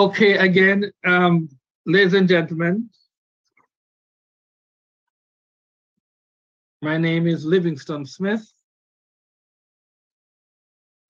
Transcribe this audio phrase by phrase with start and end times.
[0.00, 1.50] Okay, again, um,
[1.84, 2.88] ladies and gentlemen,
[6.80, 8.50] my name is Livingston Smith,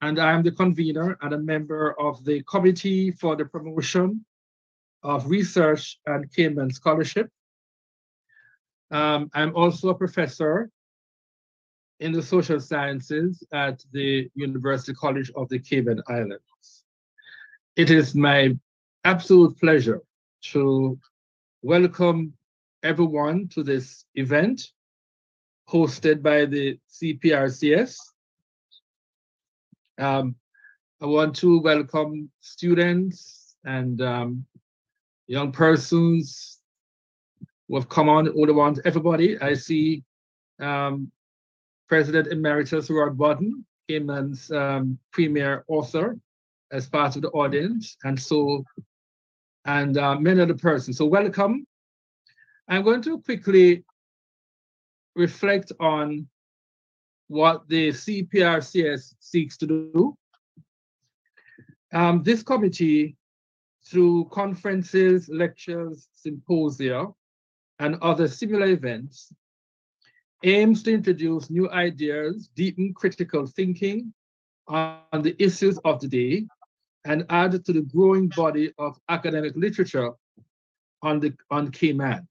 [0.02, 4.24] and I am the convener and a member of the Committee for the Promotion
[5.04, 7.28] of Research and Cayman Scholarship.
[8.90, 10.68] Um, I'm also a professor
[12.00, 16.82] in the social sciences at the University College of the Cayman Islands.
[17.76, 18.58] It is my
[19.04, 20.02] absolute pleasure
[20.42, 20.98] to
[21.62, 22.34] welcome
[22.82, 24.72] everyone to this event
[25.68, 27.96] hosted by the CPRCS.
[29.98, 30.34] Um,
[31.00, 34.44] I want to welcome students and um,
[35.26, 36.58] young persons
[37.68, 39.38] who have come on, all the ones, everybody.
[39.40, 40.02] I see
[40.60, 41.10] um,
[41.88, 46.18] President Emeritus Roy Bodden, Cayman's um, premier author,
[46.72, 48.64] as part of the audience, and so,
[49.70, 50.98] and uh, many other persons.
[50.98, 51.66] So welcome.
[52.68, 53.84] I'm going to quickly
[55.14, 56.28] reflect on
[57.28, 60.16] what the CPRCS seeks to do.
[61.92, 63.16] Um, this committee,
[63.86, 67.06] through conferences, lectures, symposia,
[67.78, 69.32] and other similar events,
[70.42, 74.12] aims to introduce new ideas, deepen critical thinking
[74.68, 76.46] on the issues of the day,
[77.04, 80.12] and add to the growing body of academic literature
[81.02, 82.26] on, the, on Cayman.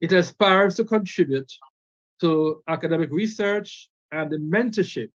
[0.00, 1.52] It aspires to contribute
[2.20, 5.10] to academic research and the mentorship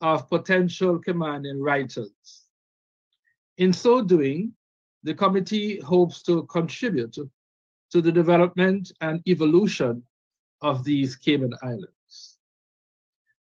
[0.00, 2.44] of potential Caymanian writers.
[3.58, 4.52] In so doing,
[5.02, 7.16] the committee hopes to contribute
[7.92, 10.02] to the development and evolution
[10.62, 12.38] of these Cayman Islands.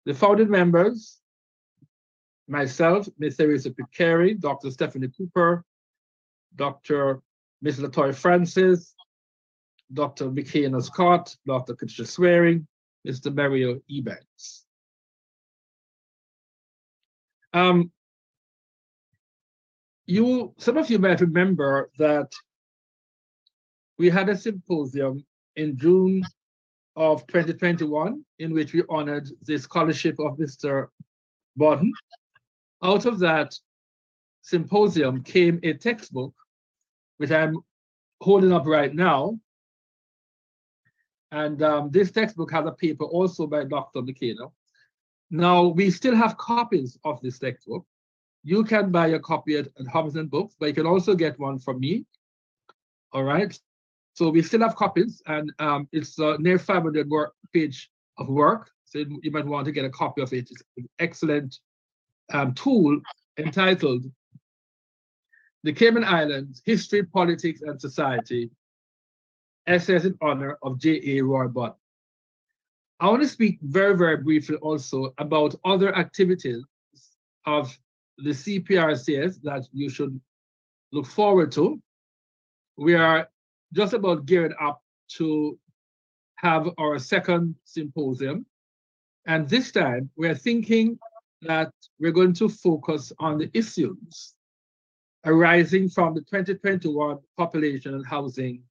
[0.05, 1.19] The founding members,
[2.47, 3.37] myself, Ms.
[3.37, 4.71] Theresa Picari, Dr.
[4.71, 5.63] Stephanie Cooper,
[6.55, 7.21] Dr.
[7.61, 7.79] Ms.
[7.79, 8.95] Latoya Francis,
[9.93, 10.31] Dr.
[10.31, 11.75] McKenna Scott, Dr.
[11.75, 12.67] Katricia Swearing,
[13.07, 13.33] Mr.
[13.33, 14.63] Mario Ebanks.
[17.53, 17.91] Um,
[20.05, 22.31] you, some of you might remember that
[23.97, 26.23] we had a symposium in June
[26.95, 30.87] of 2021 in which we honored the scholarship of Mr.
[31.55, 31.91] Bodden.
[32.83, 33.53] Out of that
[34.41, 36.33] symposium came a textbook,
[37.17, 37.57] which I'm
[38.21, 39.39] holding up right now.
[41.31, 44.01] And um, this textbook has a paper also by Dr.
[44.01, 44.47] McKenna.
[45.29, 47.85] Now, we still have copies of this textbook.
[48.43, 51.59] You can buy a copy at, at Hobbs Books, but you can also get one
[51.59, 52.05] from me.
[53.11, 53.57] All right.
[54.13, 58.71] So we still have copies, and um, it's uh, near 500 work, page of work.
[58.85, 60.49] So you might want to get a copy of it.
[60.49, 60.63] It's
[60.99, 61.59] excellent
[62.33, 62.99] um, tool
[63.37, 64.05] entitled
[65.63, 68.49] The Cayman Islands, History, Politics, and Society,
[69.67, 71.21] Essays in Honor of J.A.
[71.21, 71.75] Roy Bodden.
[72.99, 76.63] I want to speak very, very briefly also about other activities
[77.45, 77.77] of
[78.17, 80.19] the CPRCS that you should
[80.91, 81.79] look forward to.
[82.77, 83.29] We are
[83.73, 84.81] just about geared up
[85.17, 85.59] to
[86.37, 88.45] have our second symposium.
[89.27, 90.97] And this time we're thinking
[91.41, 94.33] that we're going to focus on the issues
[95.25, 98.63] arising from the 2021 Population and Housing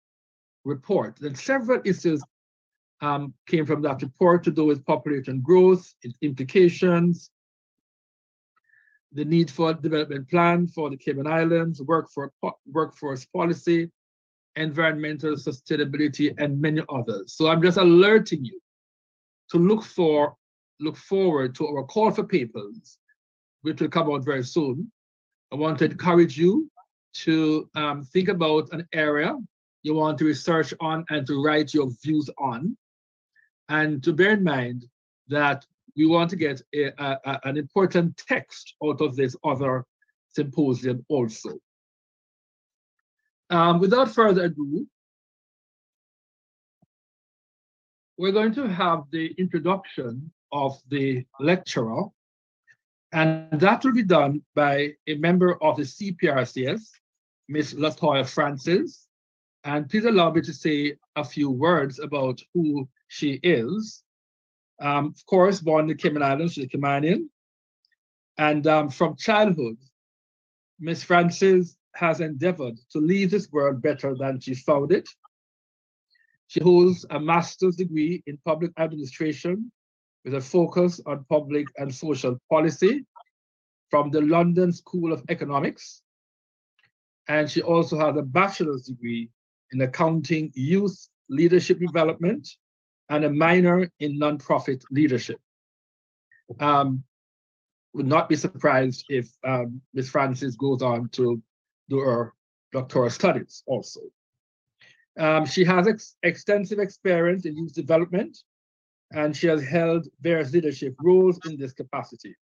[0.65, 1.21] Report.
[1.21, 2.23] And several issues
[3.01, 7.31] um, came from that report to do with population growth, its implications,
[9.13, 12.33] the need for development plan for the Cayman Islands, workforce,
[12.71, 13.91] workforce policy,
[14.57, 17.35] environmental sustainability, and many others.
[17.35, 18.61] So I'm just alerting you
[19.51, 20.35] to look for,
[20.81, 22.99] look forward to our call for papers,
[23.63, 24.91] which will come out very soon.
[25.53, 26.71] I want to encourage you
[27.25, 29.37] to um, think about an area
[29.83, 32.77] you want to research on and to write your views on.
[33.69, 34.85] And to bear in mind
[35.29, 35.65] that
[35.97, 39.85] we want to get a, a, an important text out of this other
[40.29, 41.59] symposium also.
[43.49, 44.87] Um, without further ado,
[48.19, 52.05] we're going to have the introduction of the lecturer,
[53.13, 56.83] and that will be done by a member of the CPRCS,
[57.49, 57.75] Ms.
[57.75, 59.07] Latoya Francis.
[59.65, 64.03] And please allow me to say a few words about who she is.
[64.81, 67.29] Um, of course, born in the Cayman Islands, she's a Caymanian.
[68.39, 69.79] And um, from childhood,
[70.81, 71.05] Ms.
[71.05, 75.09] Francis has endeavored to leave this world better than she found it.
[76.49, 79.73] She holds a master's degree in public administration
[80.27, 83.07] with a focus on public and social policy
[83.91, 86.03] from the London School of Economics.
[87.29, 89.29] and she also has a bachelor's degree
[89.73, 92.49] in accounting, youth leadership development,
[93.09, 95.41] and a minor in nonprofit leadership.
[96.61, 97.03] Um,
[97.95, 100.11] would not be surprised if um, Ms.
[100.11, 101.43] Francis goes on to
[101.89, 102.33] do her
[102.73, 104.01] doctoral studies also.
[105.19, 108.39] Um, she has ex extensive experience in youth development,
[109.13, 112.35] and she has held various leadership roles in this capacity.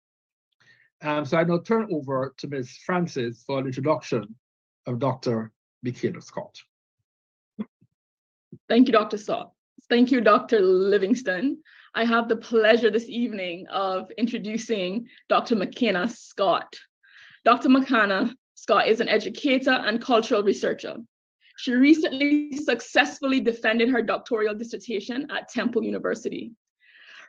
[1.01, 2.77] Um, so I now turn over to Ms.
[2.85, 4.35] Francis for an introduction
[4.87, 5.51] of Dr.
[5.81, 6.61] Michaela Scott.
[8.69, 9.17] Thank you, Dr.
[9.17, 9.51] Scott.
[9.89, 10.61] Thank you, Dr.
[10.61, 11.61] Livingston.
[11.93, 15.55] I have the pleasure this evening of introducing Dr.
[15.55, 16.73] McKenna Scott.
[17.43, 17.69] Dr.
[17.69, 20.95] McKenna Scott is an educator and cultural researcher.
[21.57, 26.51] She recently successfully defended her doctoral dissertation at Temple University.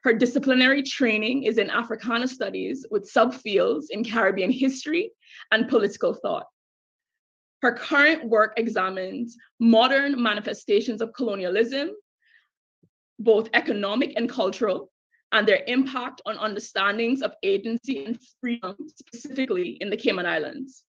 [0.02, 5.12] Her disciplinary training is in Africana studies with subfields in Caribbean history
[5.50, 6.46] and political thought.
[7.62, 11.92] Her current work examines modern manifestations of colonialism
[13.18, 14.90] both economic and cultural,
[15.32, 20.84] and their impact on understandings of agency and freedom, specifically in the Cayman Islands.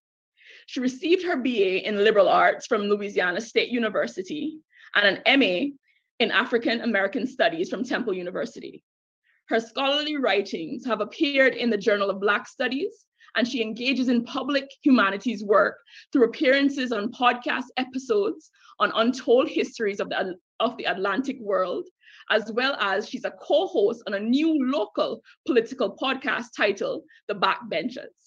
[0.66, 4.58] She received her BA in liberal arts from Louisiana State University
[4.94, 5.74] and an MA
[6.18, 8.82] in African American Studies from Temple University.
[9.48, 13.06] Her scholarly writings have appeared in the Journal of Black Studies,
[13.36, 15.78] and she engages in public humanities work
[16.12, 21.86] through appearances on podcast episodes on untold histories of the, of the Atlantic world
[22.30, 28.25] as well as she's a co-host on a new local political podcast titled The Backbenchers.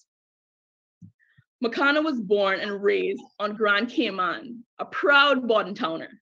[1.63, 6.21] McConnell was born and raised on Grand Cayman, a proud Towner,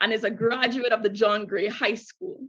[0.00, 2.46] and is a graduate of the John Gray High School.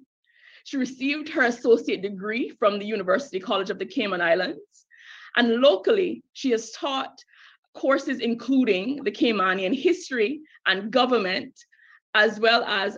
[0.65, 4.60] She received her associate degree from the University College of the Cayman Islands.
[5.38, 7.24] And locally, she has taught
[7.74, 11.53] courses including the Caymanian history and government,
[12.13, 12.98] as well as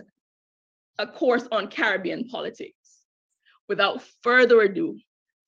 [0.98, 2.74] a course on Caribbean politics.
[3.68, 4.98] Without further ado,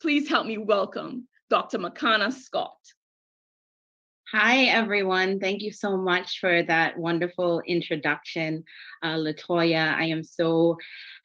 [0.01, 1.79] please help me welcome Dr.
[1.79, 2.77] Makana Scott.
[4.33, 5.41] Hi, everyone.
[5.41, 8.65] Thank you so much for that wonderful introduction,
[9.03, 9.95] uh, Latoya.
[9.95, 10.79] I am so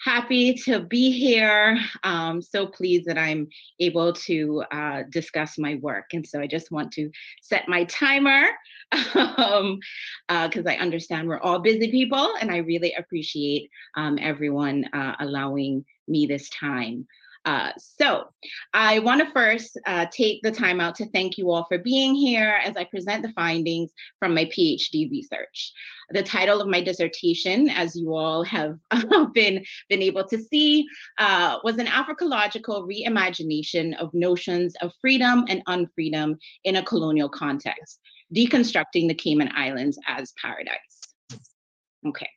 [0.04, 1.80] happy to be here.
[2.04, 3.48] Um, so pleased that I'm
[3.80, 6.08] able to uh, discuss my work.
[6.12, 7.10] And so I just want to
[7.42, 8.44] set my timer
[8.92, 9.80] because um,
[10.28, 15.86] uh, I understand we're all busy people and I really appreciate um, everyone uh, allowing
[16.10, 17.08] me this time.
[17.48, 18.26] Uh, so
[18.74, 22.14] I want to first uh, take the time out to thank you all for being
[22.14, 23.90] here as I present the findings
[24.20, 25.72] from my PhD research.
[26.10, 28.78] The title of my dissertation, as you all have
[29.34, 30.86] been, been able to see,
[31.20, 36.36] uh, was an Africological reimagination of notions of freedom and unfreedom
[36.66, 38.02] in a colonial context,
[38.36, 40.76] deconstructing the Cayman Islands as paradise.
[42.06, 42.28] Okay.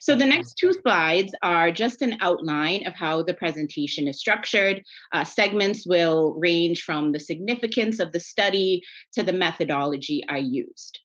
[0.00, 4.82] So the next two slides are just an outline of how the presentation is structured.
[5.12, 8.82] Uh, segments will range from the significance of the study
[9.14, 10.98] to the methodology I used.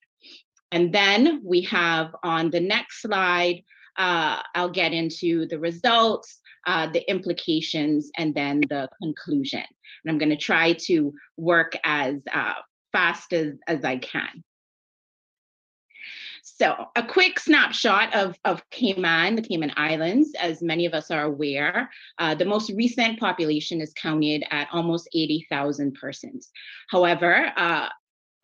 [0.72, 3.62] And then we have on the next slide,
[3.96, 9.62] uh, I'll get into the results, uh, the implications, and then the conclusion.
[10.04, 12.54] And I'm gonna try to work as uh,
[12.92, 14.42] fast as, as I can.
[16.48, 21.24] So, a quick snapshot of, of Cayman, the Cayman Islands, as many of us are
[21.24, 21.90] aware.
[22.18, 26.48] Uh, the most recent population is counted at almost 80,000 persons.
[26.88, 27.88] However, uh,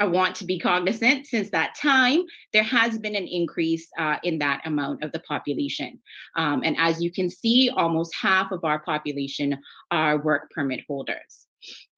[0.00, 4.40] I want to be cognizant since that time, there has been an increase uh, in
[4.40, 6.00] that amount of the population.
[6.36, 9.56] Um, and as you can see, almost half of our population
[9.92, 11.41] are work permit holders.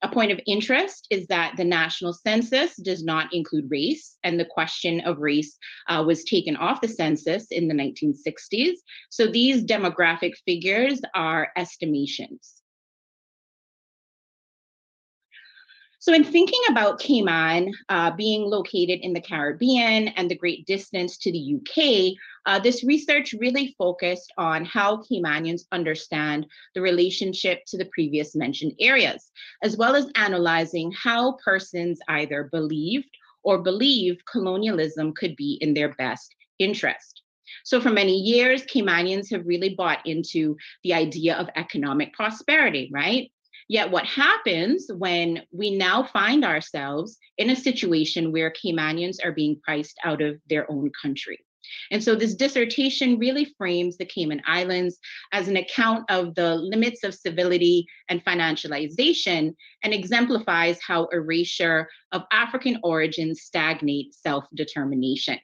[0.03, 4.45] A point of interest is that the national census does not include race, and the
[4.45, 5.57] question of race
[5.89, 8.75] uh, was taken off the census in the 1960s.
[9.11, 12.64] So these demographic figures are estimations.
[16.05, 21.17] So, in thinking about Cayman uh, being located in the Caribbean and the great distance
[21.17, 26.45] to the UK, uh, this research really focused on how Caymanians understand
[26.75, 29.31] the relationship to the previous mentioned areas,
[29.63, 33.09] as well as analyzing how persons either believed
[33.43, 37.23] or believe colonialism could be in their best interest.
[37.65, 43.31] So, for many years, Caymanians have really bought into the idea of economic prosperity, right?
[43.69, 49.61] Yet, what happens when we now find ourselves in a situation where Caymanians are being
[49.63, 51.45] priced out of their own country?
[51.91, 54.99] And so this dissertation really frames the Cayman Islands
[55.33, 62.23] as an account of the limits of civility and financialization and exemplifies how erasure of
[62.33, 65.39] African origins stagnate self-determination.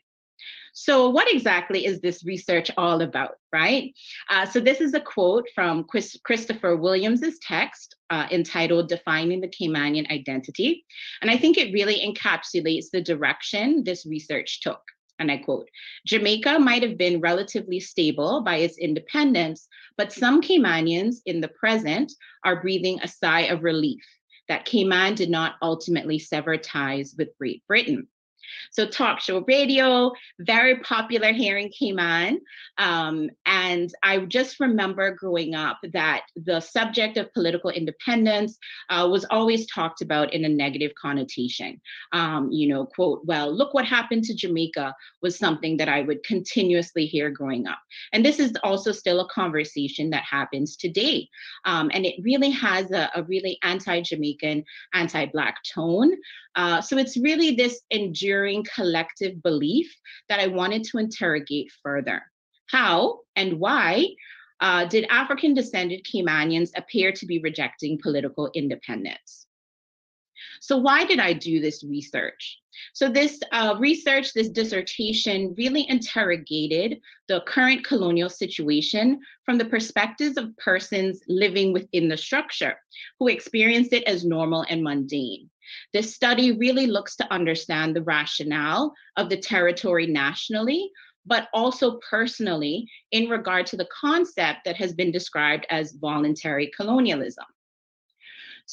[0.73, 3.93] So what exactly is this research all about, right?
[4.29, 9.49] Uh, so this is a quote from Chris Christopher Williams's text uh, entitled Defining the
[9.49, 10.85] Caymanian Identity.
[11.23, 14.81] And I think it really encapsulates the direction this research took
[15.21, 15.69] and I quote,
[16.07, 22.11] Jamaica might have been relatively stable by its independence, but some Caymanians in the present
[22.43, 24.03] are breathing a sigh of relief
[24.49, 28.09] that Cayman did not ultimately sever ties with Great Britain.
[28.71, 32.41] So talk show radio, very popular here in Cayman.
[32.79, 39.27] Um, and I just remember growing up that the subject of political independence uh, was
[39.31, 41.81] always talked about in a negative connotation.
[42.13, 46.23] Um, you know, quote, well, look what happened to Jamaica was something that I would
[46.25, 47.79] continuously hear growing up.
[48.13, 51.29] And this is also still a conversation that happens today.
[51.65, 54.65] Um, and it really has a, a really anti-Jamaican,
[54.95, 56.13] anti-Black tone.
[56.57, 59.95] Uh, so it's really this enduring collective belief
[60.29, 62.23] that I wanted to interrogate further.
[62.69, 64.09] How and why
[64.61, 69.47] uh, did African descended Caymanians appear to be rejecting political independence?
[70.61, 72.59] So why did I do this research?
[72.93, 80.37] So this uh, research, this dissertation really interrogated the current colonial situation from the perspectives
[80.37, 82.77] of persons living within the structure
[83.19, 85.50] who experienced it as normal and mundane.
[85.93, 90.91] This study really looks to understand the rationale of the territory nationally,
[91.27, 97.45] but also personally in regard to the concept that has been described as voluntary colonialism.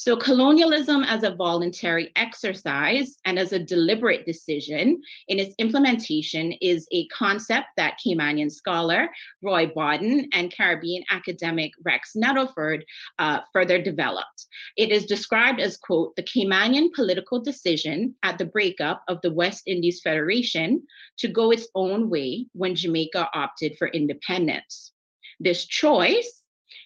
[0.00, 6.86] So colonialism as a voluntary exercise and as a deliberate decision in its implementation is
[6.92, 9.08] a concept that Caymanian scholar
[9.42, 12.82] Roy Bodden and Caribbean academic Rex Nettleford
[13.18, 14.46] uh, further developed.
[14.76, 19.64] It is described as, quote, the Caymanian political decision at the breakup of the West
[19.66, 20.80] Indies Federation
[21.18, 24.92] to go its own way when Jamaica opted for independence.
[25.40, 26.38] This choice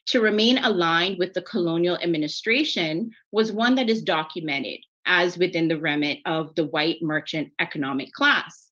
[0.07, 5.79] to remain aligned with the colonial administration was one that is documented as within the
[5.79, 8.69] remit of the white merchant economic class.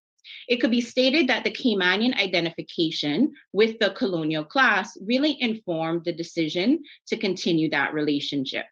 [0.48, 6.12] It could be stated that the Caymanian identification with the colonial class really informed the
[6.12, 8.66] decision to continue that relationship.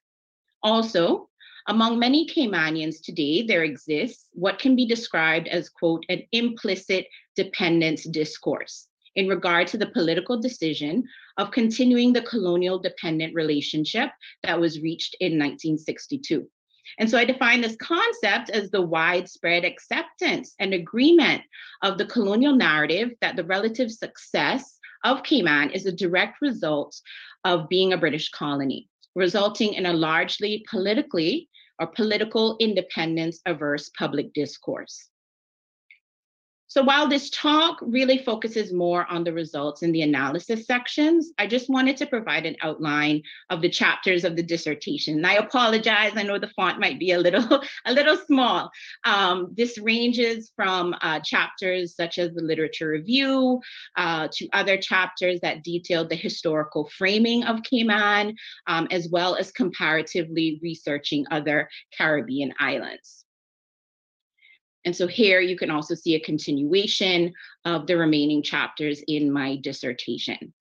[0.62, 1.28] Also,
[1.68, 8.04] among many Caymanians today, there exists what can be described as, quote, an implicit dependence
[8.04, 11.04] discourse in regard to the political decision
[11.38, 14.10] of continuing the colonial dependent relationship
[14.42, 16.46] that was reached in 1962.
[16.98, 21.42] And so I define this concept as the widespread acceptance and agreement
[21.82, 27.00] of the colonial narrative that the relative success of Cayman is a direct result
[27.44, 34.32] of being a British colony, resulting in a largely politically or political independence averse public
[34.32, 35.08] discourse.
[36.68, 41.46] So while this talk really focuses more on the results in the analysis sections, I
[41.46, 45.16] just wanted to provide an outline of the chapters of the dissertation.
[45.16, 48.70] And I apologize, I know the font might be a little, a little small.
[49.04, 53.62] Um, this ranges from uh, chapters such as the literature review
[53.96, 59.50] uh, to other chapters that detailed the historical framing of Cayman, um, as well as
[59.52, 63.24] comparatively researching other Caribbean islands.
[64.84, 69.56] And so here you can also see a continuation of the remaining chapters in my
[69.56, 70.54] dissertation.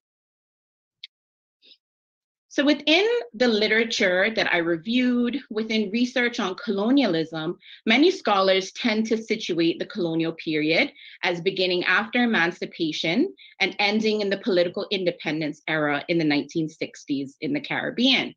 [2.57, 9.17] So within the literature that I reviewed, within research on colonialism, many scholars tend to
[9.17, 16.03] situate the colonial period as beginning after emancipation and ending in the political independence era
[16.07, 18.33] in the 1960s in the Caribbean.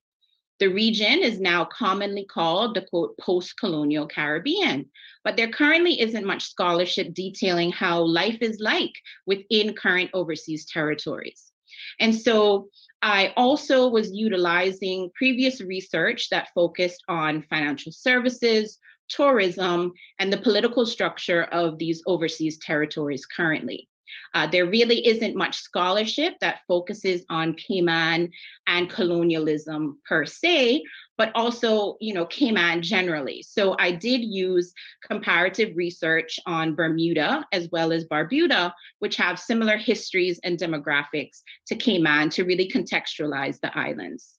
[0.61, 4.91] The region is now commonly called the quote post-colonial Caribbean,
[5.25, 8.93] but there currently isn't much scholarship detailing how life is like
[9.27, 11.51] within current overseas territories.
[11.99, 12.69] And so
[13.03, 20.85] I also was utilizing previous research that focused on financial services, tourism, and the political
[20.87, 23.89] structure of these overseas territories currently.
[24.35, 28.31] Uh, there really isn't much scholarship that focuses on Cayman
[28.67, 30.83] and colonialism per se,
[31.19, 33.43] but also, you know, Cayman generally.
[33.43, 34.73] So I did use
[35.07, 41.77] comparative research on Bermuda as well as Barbuda, which have similar histories and demographics to
[41.77, 44.37] Cayman to really contextualize the islands.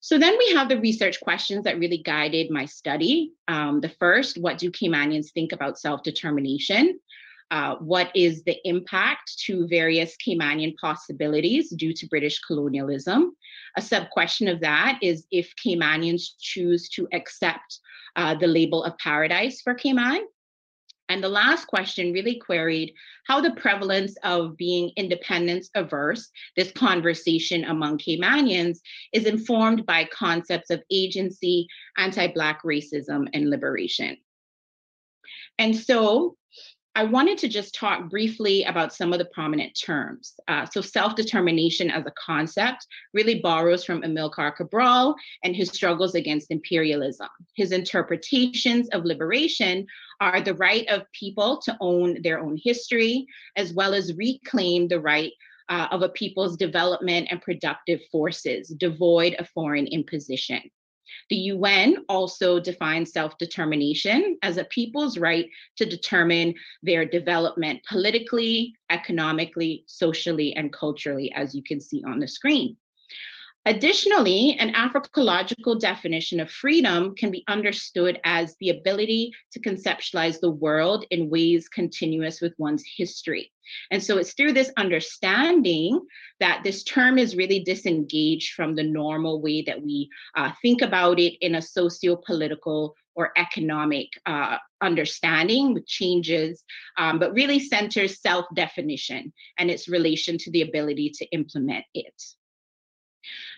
[0.00, 3.32] So then we have the research questions that really guided my study.
[3.48, 7.00] Um, the first, what do Caymanians think about self-determination?
[7.50, 13.36] Uh, what is the impact to various Caymanian possibilities due to British colonialism.
[13.76, 17.80] A sub question of that is if Caymanians choose to accept
[18.16, 20.24] uh, the label of paradise for Cayman.
[21.10, 22.94] And the last question really queried
[23.26, 28.78] how the prevalence of being independence averse, this conversation among Caymanians,
[29.12, 34.16] is informed by concepts of agency, anti Black racism, and liberation.
[35.58, 36.36] And so
[36.96, 40.34] I wanted to just talk briefly about some of the prominent terms.
[40.46, 46.52] Uh, so self-determination as a concept really borrows from Amilcar Cabral and his struggles against
[46.52, 47.28] imperialism.
[47.56, 49.88] His interpretations of liberation
[50.20, 53.26] are the right of people to own their own history,
[53.56, 55.32] as well as reclaim the right
[55.68, 60.60] uh, of a people's development and productive forces, devoid of foreign imposition.
[61.30, 68.74] The UN also defines self determination as a people's right to determine their development politically,
[68.90, 72.76] economically, socially, and culturally, as you can see on the screen.
[73.66, 80.50] Additionally, an Africological definition of freedom can be understood as the ability to conceptualize the
[80.50, 83.50] world in ways continuous with one's history.
[83.90, 85.98] And so it's through this understanding
[86.40, 91.18] that this term is really disengaged from the normal way that we uh, think about
[91.18, 96.62] it in a socio political or economic uh, understanding with changes,
[96.98, 102.12] um, but really centers self definition and its relation to the ability to implement it.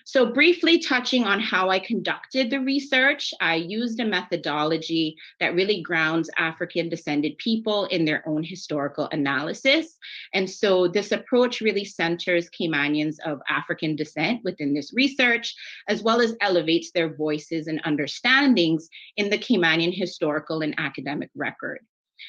[0.05, 5.83] So briefly touching on how I conducted the research, I used a methodology that really
[5.83, 9.97] grounds African descended people in their own historical analysis.
[10.33, 15.55] And so this approach really centers Caymanians of African descent within this research,
[15.89, 21.81] as well as elevates their voices and understandings in the Caymanian historical and academic record.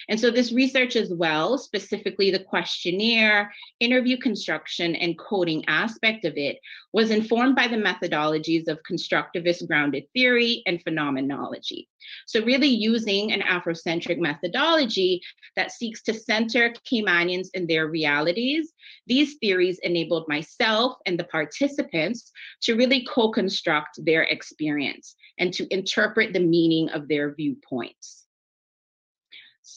[0.09, 6.37] And so this research as well, specifically the questionnaire, interview construction, and coding aspect of
[6.37, 6.59] it,
[6.93, 11.87] was informed by the methodologies of constructivist grounded theory and phenomenology.
[12.25, 15.21] So really using an Afrocentric methodology
[15.55, 18.71] that seeks to center Caymanians in their realities,
[19.07, 22.31] these theories enabled myself and the participants
[22.61, 28.26] to really co-construct their experience and to interpret the meaning of their viewpoints.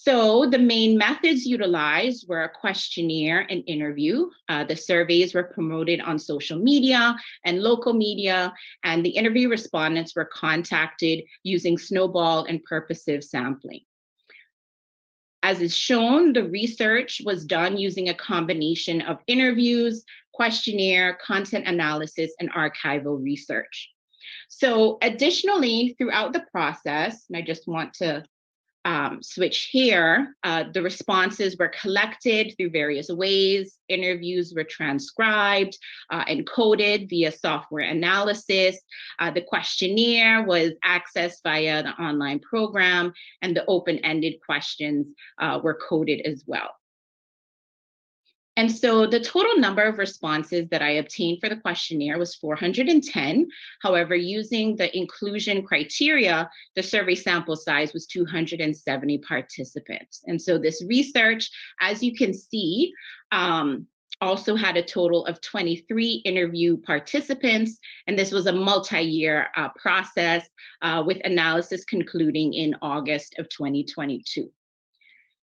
[0.02, 4.30] So the main methods utilized were a questionnaire and interview.
[4.48, 10.16] Uh, the surveys were promoted on social media and local media, and the interview respondents
[10.16, 13.80] were contacted using snowball and purposive sampling.
[15.42, 22.32] As is shown, the research was done using a combination of interviews, questionnaire, content analysis,
[22.40, 23.90] and archival research.
[24.48, 28.24] So additionally, throughout the process, and I just want to
[28.84, 33.76] um, switch here, uh, the responses were collected through various ways.
[33.88, 35.76] Interviews were transcribed
[36.10, 38.78] uh, and coded via software analysis.
[39.18, 43.12] Uh, the questionnaire was accessed via the online program,
[43.42, 45.06] and the open ended questions
[45.38, 46.70] uh, were coded as well.
[48.56, 53.48] And so the total number of responses that I obtained for the questionnaire was 410.
[53.80, 60.22] However, using the inclusion criteria, the survey sample size was 270 participants.
[60.26, 62.92] And so this research, as you can see,
[63.32, 63.86] um,
[64.20, 70.46] also had a total of 23 interview participants, and this was a multi-year uh, process
[70.82, 74.50] uh, with analysis concluding in August of 2022.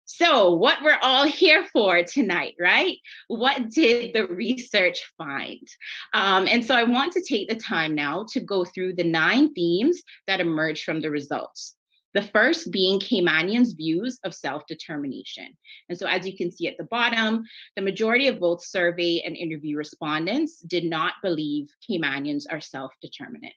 [0.09, 2.97] So, what we're all here for tonight, right?
[3.27, 5.67] What did the research find?
[6.13, 9.53] Um, and so, I want to take the time now to go through the nine
[9.53, 11.75] themes that emerged from the results.
[12.13, 15.49] The first being Caymanians' views of self determination.
[15.89, 17.43] And so, as you can see at the bottom,
[17.75, 23.55] the majority of both survey and interview respondents did not believe Caymanians are self determinate.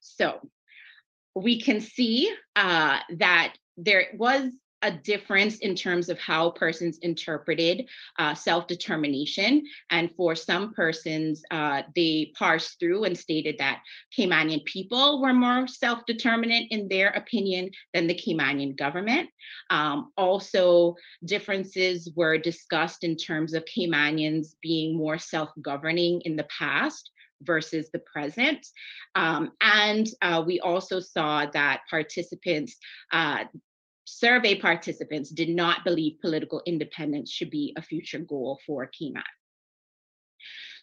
[0.00, 0.40] So,
[1.36, 4.50] we can see uh, that there was
[4.82, 7.86] a difference in terms of how persons interpreted
[8.18, 9.64] uh, self-determination.
[9.90, 13.82] And for some persons, uh, they parsed through and stated that
[14.16, 19.28] Caymanian people were more self-determinant in their opinion than the Caymanian government.
[19.68, 27.10] Um, also, differences were discussed in terms of Caymanians being more self-governing in the past
[27.42, 28.66] versus the present.
[29.14, 32.76] Um, and uh, we also saw that participants
[33.12, 33.44] uh,
[34.18, 39.22] survey participants did not believe political independence should be a future goal for Cayman.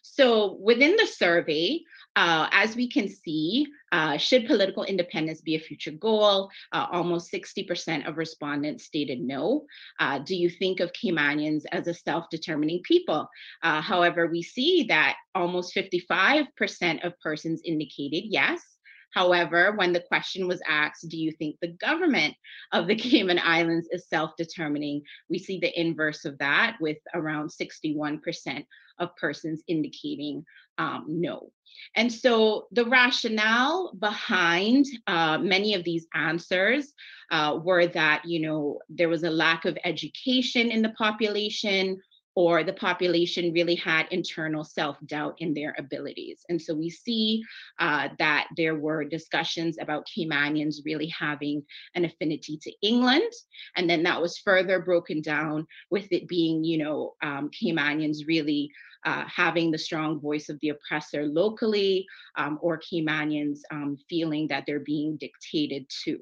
[0.02, 1.80] So within the survey,
[2.16, 6.50] uh, as we can see, uh, should political independence be a future goal?
[6.72, 9.66] Uh, almost 60% of respondents stated no.
[10.00, 13.28] Uh, do you think of Caymanians as a self-determining people?
[13.62, 18.77] Uh, however, we see that almost 55% of persons indicated yes.
[19.10, 22.34] However, when the question was asked, do you think the government
[22.72, 25.02] of the Cayman Islands is self-determining?
[25.28, 28.66] We see the inverse of that with around 61%
[28.98, 30.44] of persons indicating
[30.78, 31.50] um, no.
[31.96, 36.92] And so the rationale behind uh, many of these answers
[37.30, 42.00] uh, were that, you know, there was a lack of education in the population,
[42.38, 46.44] or the population really had internal self-doubt in their abilities.
[46.48, 47.42] And so we see
[47.80, 51.64] uh, that there were discussions about Caymanians really having
[51.96, 53.32] an affinity to England.
[53.74, 58.70] And then that was further broken down with it being, you know, um, Caymanians really
[59.04, 64.62] uh, having the strong voice of the oppressor locally um, or Caymanians um, feeling that
[64.64, 66.20] they're being dictated to.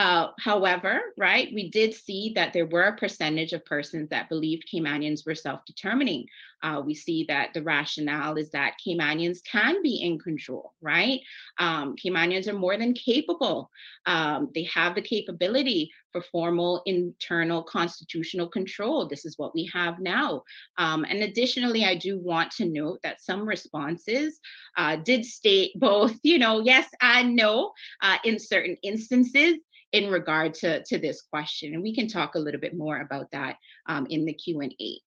[0.00, 4.64] Uh, however, right, we did see that there were a percentage of persons that believed
[4.66, 6.24] Caymanians were self-determining.
[6.62, 11.20] Uh, we see that the rationale is that Caymanians can be in control, right?
[11.58, 13.70] Um, Caymanians are more than capable.
[14.06, 19.06] Um, they have the capability for formal internal constitutional control.
[19.06, 20.44] This is what we have now.
[20.78, 24.40] Um, and additionally, I do want to note that some responses
[24.78, 29.56] uh, did state both, you know, yes and no uh, in certain instances
[29.92, 31.74] in regard to, to this question.
[31.74, 35.00] And we can talk a little bit more about that um, in the Q&A.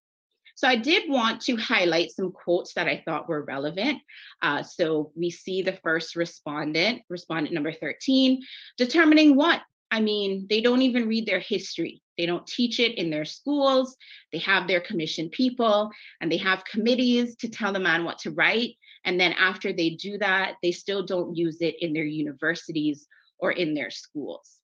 [0.56, 3.98] So I did want to highlight some quotes that I thought were relevant.
[4.40, 8.42] Uh, so we see the first respondent, respondent number 13,
[8.78, 9.62] determining what?
[9.90, 12.02] I mean, they don't even read their history.
[12.16, 13.96] They don't teach it in their schools.
[14.32, 18.30] They have their commissioned people and they have committees to tell the man what to
[18.30, 18.76] write.
[19.04, 23.06] And then after they do that, they still don't use it in their universities
[23.38, 24.58] or in their schools.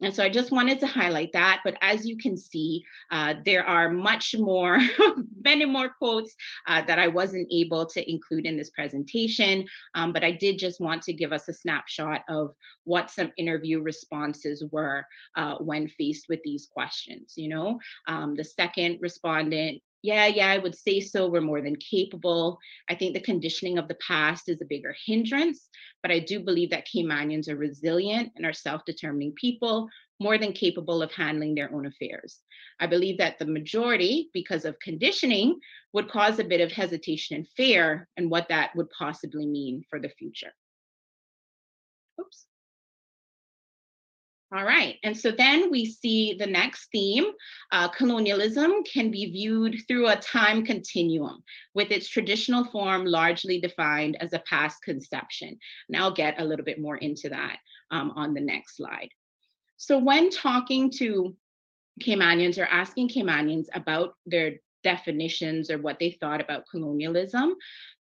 [0.00, 1.60] And so I just wanted to highlight that.
[1.64, 4.78] But as you can see, uh, there are much more,
[5.44, 6.34] many more quotes
[6.66, 9.66] uh, that I wasn't able to include in this presentation.
[9.94, 13.80] Um, but I did just want to give us a snapshot of what some interview
[13.80, 15.04] responses were
[15.36, 17.34] uh, when faced with these questions.
[17.36, 21.28] You know, um, the second respondent yeah, yeah, I would say so.
[21.28, 22.58] We're more than capable.
[22.88, 25.68] I think the conditioning of the past is a bigger hindrance,
[26.02, 29.88] but I do believe that Caymanians are resilient and are self-determining people,
[30.20, 32.38] more than capable of handling their own affairs.
[32.80, 35.58] I believe that the majority, because of conditioning,
[35.92, 40.00] would cause a bit of hesitation and fear and what that would possibly mean for
[40.00, 40.52] the future.
[44.50, 47.26] All right, and so then we see the next theme,
[47.70, 51.42] uh, colonialism can be viewed through a time continuum
[51.74, 55.58] with its traditional form largely defined as a past conception.
[55.88, 57.58] And I'll get a little bit more into that
[57.90, 59.10] um, on the next slide.
[59.76, 61.36] So when talking to
[62.00, 67.54] Caymanians or asking Caymanians about their definitions or what they thought about colonialism,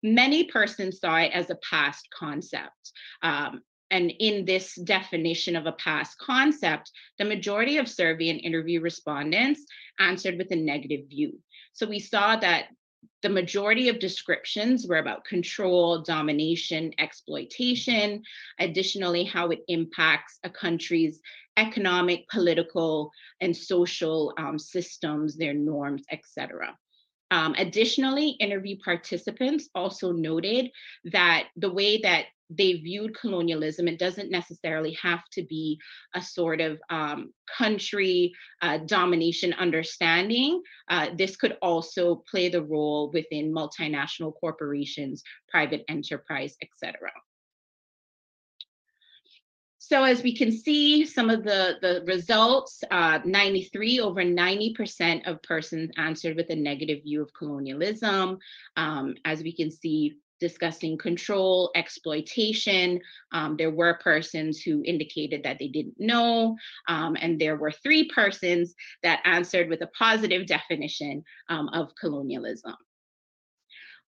[0.04, 2.92] many persons saw it as a past concept.
[3.24, 3.62] Um,
[3.96, 9.62] and in this definition of a past concept, the majority of survey and interview respondents
[10.00, 11.40] answered with a negative view.
[11.72, 12.66] So we saw that
[13.22, 18.22] the majority of descriptions were about control, domination, exploitation,
[18.60, 21.22] additionally, how it impacts a country's
[21.56, 26.76] economic, political, and social um, systems, their norms, etc.
[27.32, 30.70] Um, additionally, interview participants also noted
[31.06, 35.80] that the way that they viewed colonialism, it doesn't necessarily have to be
[36.14, 40.62] a sort of um, country uh, domination understanding.
[40.90, 47.10] Uh, this could also play the role within multinational corporations, private enterprise, etc.
[49.88, 55.44] So as we can see, some of the, the results, uh, 93 over 90% of
[55.44, 58.40] persons answered with a negative view of colonialism.
[58.78, 63.00] Um, as we can see, discussing control, exploitation.
[63.32, 66.56] Um, there were persons who indicated that they didn't know,
[66.88, 72.76] um, and there were three persons that answered with a positive definition um, of colonialism.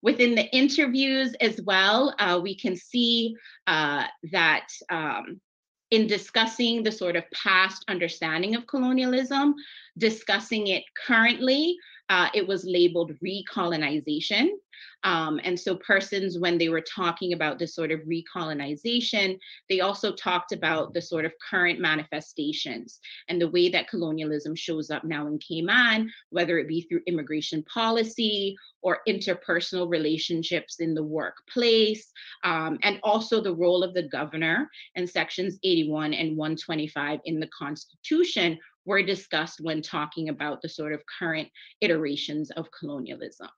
[0.02, 3.36] Within the interviews as well, uh, we can see
[3.66, 5.42] uh, that um,
[5.92, 9.56] in discussing the sort of past understanding of colonialism,
[9.98, 11.78] discussing it currently,
[12.10, 14.50] uh, it was labeled recolonization.
[15.04, 19.38] Um, and so persons, when they were talking about this sort of recolonization,
[19.70, 24.90] they also talked about the sort of current manifestations and the way that colonialism shows
[24.90, 31.04] up now in Cayman, whether it be through immigration policy or interpersonal relationships in the
[31.04, 32.12] workplace,
[32.44, 37.50] um, and also the role of the governor and sections 81 and 125 in the
[37.58, 41.50] Constitution were discussed when talking about the sort of current
[41.82, 43.50] iterations of colonialism.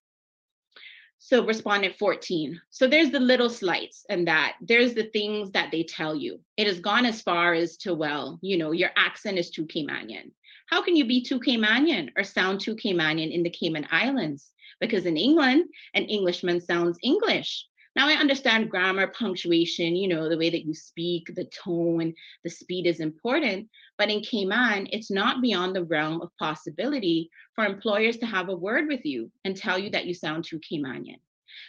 [1.19, 2.59] So respondent 14.
[2.69, 6.39] So there's the little slights and that there's the things that they tell you.
[6.57, 10.31] It has gone as far as to, well, you know, your accent is too Caymanian.
[10.67, 14.51] How can you be too Caymanian or sound too Caymanian in the Cayman Islands?
[14.79, 17.65] Because in England, an Englishman sounds English.
[17.95, 22.13] Now I understand grammar, punctuation, you know, the way that you speak, the tone,
[22.45, 23.67] the speed is important.
[23.99, 28.55] But in Cayman, it's not beyond the realm of possibility for employers to have a
[28.55, 31.19] word with you and tell you that you sound too Caymanian.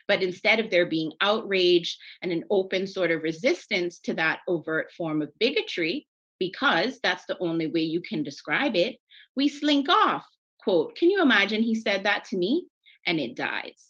[0.06, 4.92] But instead of there being outrage and an open sort of resistance to that overt
[4.92, 6.06] form of bigotry,
[6.38, 8.98] because that's the only way you can describe it,
[9.34, 10.24] we slink off.
[10.60, 12.66] Quote, can you imagine he said that to me?
[13.06, 13.86] And it dies.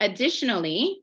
[0.00, 1.02] Additionally,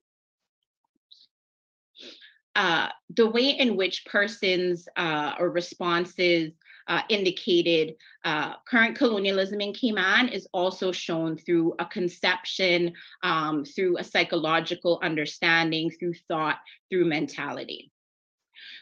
[2.55, 6.51] uh, the way in which persons uh, or responses
[6.87, 13.97] uh, indicated uh, current colonialism in Cayman is also shown through a conception, um, through
[13.97, 16.57] a psychological understanding, through thought,
[16.89, 17.91] through mentality.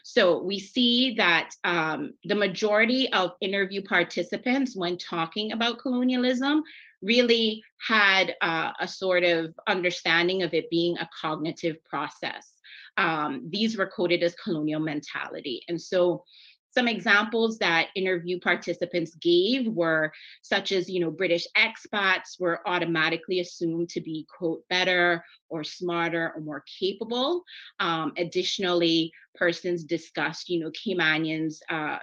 [0.04, 6.64] So we see that um, the majority of interview participants, when talking about colonialism,
[7.02, 12.51] really had uh, a sort of understanding of it being a cognitive process.
[12.96, 15.62] Um, these were coded as colonial mentality.
[15.68, 16.24] And so
[16.74, 23.40] some examples that interview participants gave were such as, you know, British expats were automatically
[23.40, 27.42] assumed to be, quote, better or smarter or more capable.
[27.78, 31.98] Um, additionally, persons discussed, you know, Caymanians uh,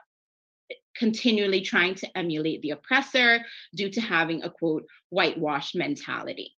[0.95, 6.53] continually trying to emulate the oppressor due to having a, quote, whitewashed mentality.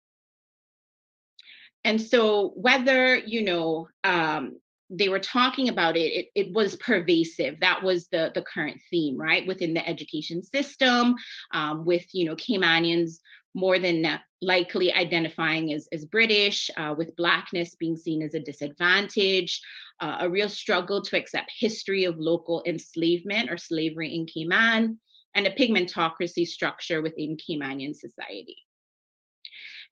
[1.84, 7.60] And so whether, you know, um, they were talking about it, it, it was pervasive.
[7.60, 9.46] That was the, the current theme, right?
[9.46, 11.14] Within the education system,
[11.52, 13.18] um, with, you know, Caymanians
[13.54, 19.60] more than likely identifying as, as British, uh, with Blackness being seen as a disadvantage,
[20.00, 24.98] uh, a real struggle to accept history of local enslavement or slavery in Cayman,
[25.34, 28.56] and a pigmentocracy structure within Caymanian society.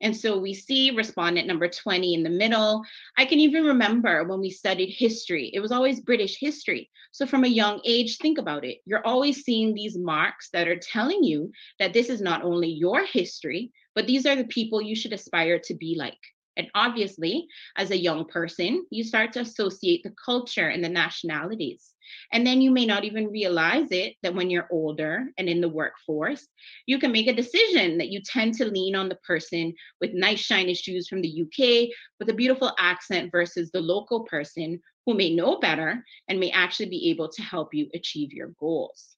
[0.01, 2.85] And so we see respondent number 20 in the middle.
[3.17, 6.91] I can even remember when we studied history, it was always British history.
[7.11, 8.79] So from a young age, think about it.
[8.85, 13.05] You're always seeing these marks that are telling you that this is not only your
[13.05, 16.19] history, but these are the people you should aspire to be like.
[16.57, 21.95] And obviously, as a young person, you start to associate the culture and the nationalities.
[22.33, 25.68] And then you may not even realize it that when you're older and in the
[25.68, 26.47] workforce,
[26.87, 30.40] you can make a decision that you tend to lean on the person with nice,
[30.40, 35.35] shiny shoes from the UK with a beautiful accent versus the local person who may
[35.35, 39.16] know better and may actually be able to help you achieve your goals.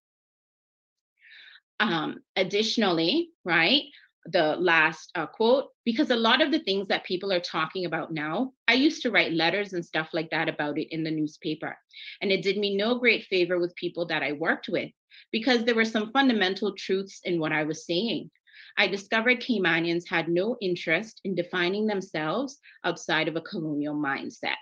[1.81, 3.85] Um, additionally, right,
[4.27, 8.13] the last uh, quote because a lot of the things that people are talking about
[8.13, 11.77] now, I used to write letters and stuff like that about it in the newspaper.
[12.21, 14.91] And it did me no great favor with people that I worked with
[15.33, 18.31] because there were some fundamental truths in what I was saying.
[18.79, 24.57] I discovered Caymanians had no interest in defining themselves outside of a colonial mindset.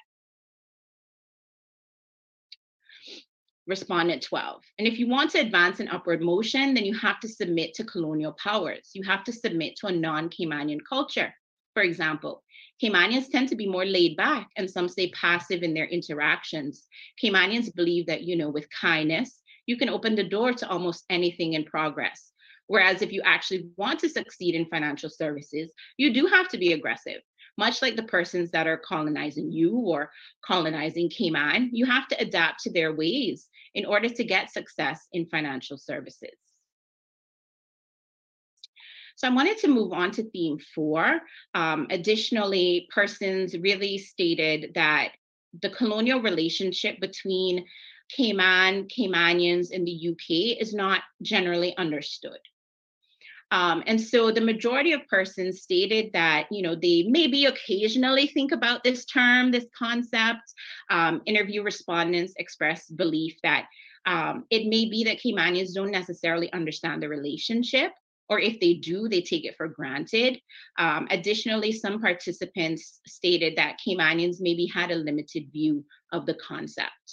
[3.69, 4.63] Respondent 12.
[4.79, 7.85] And if you want to advance an upward motion, then you have to submit to
[7.85, 8.91] colonial powers.
[8.95, 11.33] You have to submit to a non-Caymanian culture.
[11.75, 12.43] For example,
[12.83, 16.87] Caymanians tend to be more laid back and some say passive in their interactions.
[17.23, 21.53] Caymanians believe that, you know, with kindness, you can open the door to almost anything
[21.53, 22.33] in progress.
[22.69, 26.73] Whereas if you actually want to succeed in financial services, you do have to be
[26.73, 27.21] aggressive.
[27.59, 30.11] Much like the persons that are colonizing you or
[30.47, 35.27] colonizing Cayman, you have to adapt to their ways in order to get success in
[35.27, 36.37] financial services.
[39.17, 41.21] So I wanted to move on to theme four.
[41.53, 45.09] Um, additionally, persons really stated that
[45.61, 47.65] the colonial relationship between
[48.11, 52.39] Cayman, Caymanians, and the UK is not generally understood.
[53.51, 58.53] Um, and so the majority of persons stated that, you know, they maybe occasionally think
[58.53, 60.47] about this term, this concept.
[60.91, 63.67] Um, interview respondents expressed belief that
[64.07, 67.93] Um, it may be that Caymanians don't necessarily understand the relationship,
[68.31, 70.41] or if they do, they take it for granted.
[70.79, 75.85] Um, additionally, some participants stated that Caymanians maybe had a limited view
[76.17, 77.07] of the concept.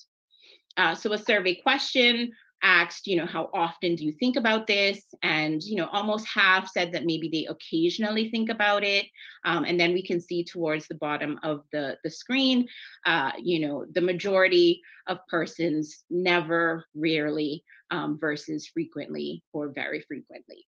[0.77, 2.31] Uh, so a survey question
[2.65, 4.99] asked, you know, how often do you think about this?
[5.21, 9.05] And, you know, almost half said that maybe they occasionally think about it.
[9.45, 12.67] Um, and then we can see towards the bottom of the, the screen,
[13.05, 20.65] uh, you know, the majority of persons never, rarely um, versus frequently or very frequently.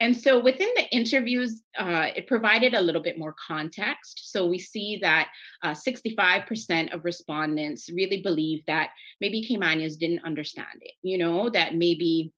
[0.00, 4.32] And so within the interviews, uh, it provided a little bit more context.
[4.32, 5.28] So we see that
[5.64, 11.76] 65% uh, of respondents really believe that maybe Caymanians didn't understand it, you know, that
[11.76, 12.32] maybe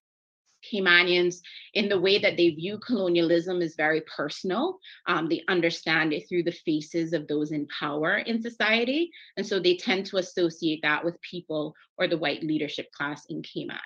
[0.72, 1.36] Caymanians,
[1.74, 4.78] in the way that they view colonialism, is very personal.
[5.06, 9.10] Um, they understand it through the faces of those in power in society.
[9.36, 13.42] And so they tend to associate that with people or the white leadership class in
[13.42, 13.78] Cayman.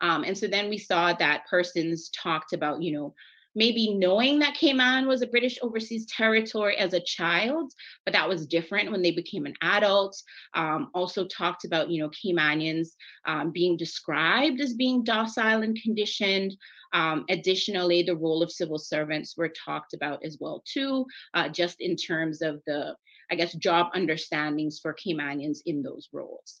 [0.00, 3.14] Um, and so then we saw that persons talked about, you know,
[3.54, 7.72] maybe knowing that Cayman was a British overseas territory as a child,
[8.04, 10.16] but that was different when they became an adult.
[10.54, 12.90] Um, also talked about, you know, Caymanians
[13.26, 16.56] um, being described as being docile and conditioned.
[16.92, 21.80] Um, additionally, the role of civil servants were talked about as well too, uh, just
[21.80, 22.94] in terms of the,
[23.30, 26.60] I guess, job understandings for Caymanians in those roles.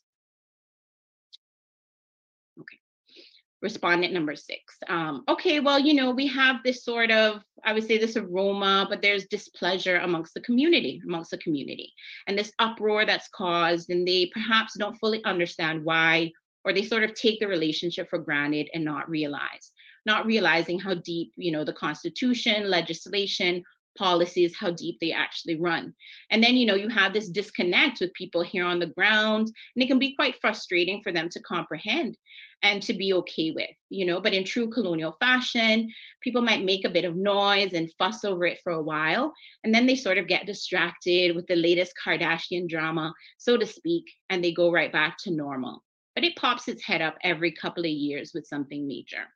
[3.60, 4.76] Respondent number six.
[4.88, 8.86] Um, okay, well, you know, we have this sort of, I would say this aroma,
[8.88, 11.92] but there's displeasure amongst the community, amongst the community,
[12.26, 16.32] and this uproar that's caused, and they perhaps don't fully understand why,
[16.64, 19.72] or they sort of take the relationship for granted and not realize,
[20.06, 23.64] not realizing how deep, you know, the constitution, legislation,
[23.98, 25.92] policies, how deep they actually run.
[26.30, 29.82] And then, you know, you have this disconnect with people here on the ground, and
[29.82, 32.16] it can be quite frustrating for them to comprehend
[32.62, 34.20] and to be okay with, you know.
[34.20, 35.90] But in true colonial fashion,
[36.22, 39.34] people might make a bit of noise and fuss over it for a while,
[39.64, 44.04] and then they sort of get distracted with the latest Kardashian drama, so to speak,
[44.30, 45.82] and they go right back to normal.
[46.14, 49.26] But it pops its head up every couple of years with something major.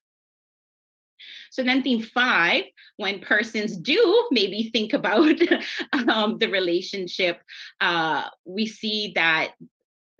[1.50, 2.64] So then theme five,
[2.96, 5.38] when persons do maybe think about
[6.08, 7.40] um, the relationship,
[7.80, 9.52] uh, we see that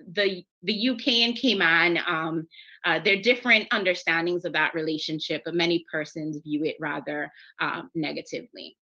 [0.07, 2.47] the the UK and Cayman, um,
[2.85, 7.91] uh, there are different understandings of that relationship, but many persons view it rather um,
[7.95, 8.77] negatively.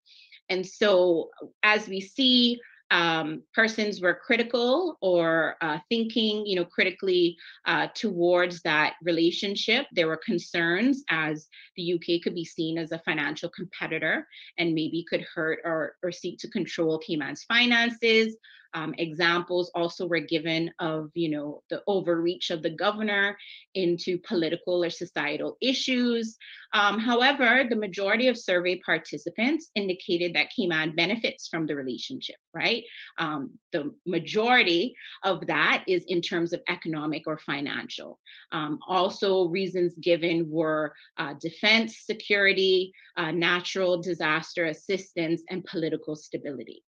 [0.49, 1.29] And so
[1.63, 2.59] as we see
[2.91, 9.85] um, persons were critical or uh, thinking, you know, critically uh, towards that relationship.
[9.91, 14.27] There were concerns as the UK could be seen as a financial competitor
[14.57, 18.35] and maybe could hurt or, or seek to control Cayman's finances.
[18.73, 23.37] Um, examples also were given of, you know, the overreach of the governor
[23.73, 26.37] into political or societal issues.
[26.73, 32.83] Um, however, the majority of survey participants indicated that Cayman benefits from the relationship, right?
[33.17, 38.19] Um, the majority of that is in terms of economic or financial.
[38.51, 46.83] Um, also, reasons given were uh, defense, security, uh, natural disaster assistance, and political stability.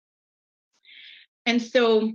[1.50, 2.12] And so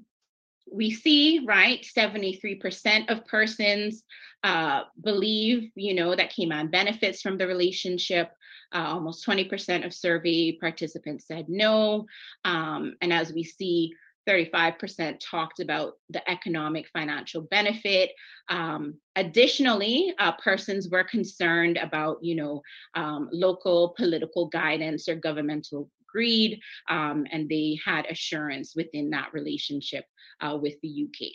[0.71, 4.01] we see, right, 73% of persons
[4.45, 8.31] uh, believe, you know, that Cayman benefits from the relationship.
[8.73, 12.05] Uh, almost 20% of survey participants said no.
[12.45, 13.93] Um, and as we see,
[14.25, 18.11] 35% talked about the economic financial benefit.
[18.47, 22.61] Um, additionally, uh, persons were concerned about, you know,
[22.95, 26.59] um, local political guidance or governmental agreed
[26.89, 30.05] um, and they had assurance within that relationship
[30.41, 31.28] uh, with the UK.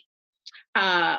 [0.74, 1.18] Uh,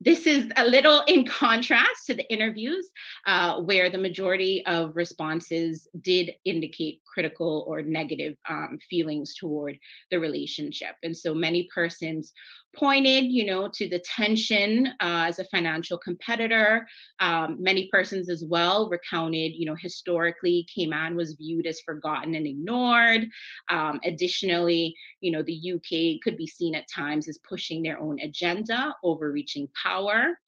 [0.00, 2.88] this is a little in contrast to the interviews
[3.26, 9.78] uh, where the majority of responses did indicate critical or negative um, feelings toward
[10.10, 10.96] the relationship.
[11.02, 12.34] And so many persons
[12.74, 16.86] pointed, you know, to the tension uh, as a financial competitor.
[17.20, 22.46] Um, many persons as well recounted, you know, historically, Cayman was viewed as forgotten and
[22.46, 23.26] ignored.
[23.70, 28.20] Um, additionally, you know, the UK could be seen at times as pushing their own
[28.20, 30.38] agenda, overreaching power.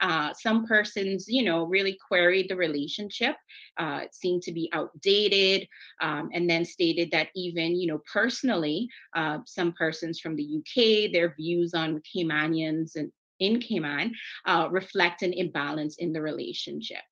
[0.00, 3.36] Uh, some persons, you know, really queried the relationship.
[3.78, 5.66] Uh, it seemed to be outdated,
[6.00, 11.12] um, and then stated that even, you know, personally, uh, some persons from the UK,
[11.12, 14.14] their views on Caymanians and in Cayman
[14.46, 17.02] uh, reflect an imbalance in the relationship.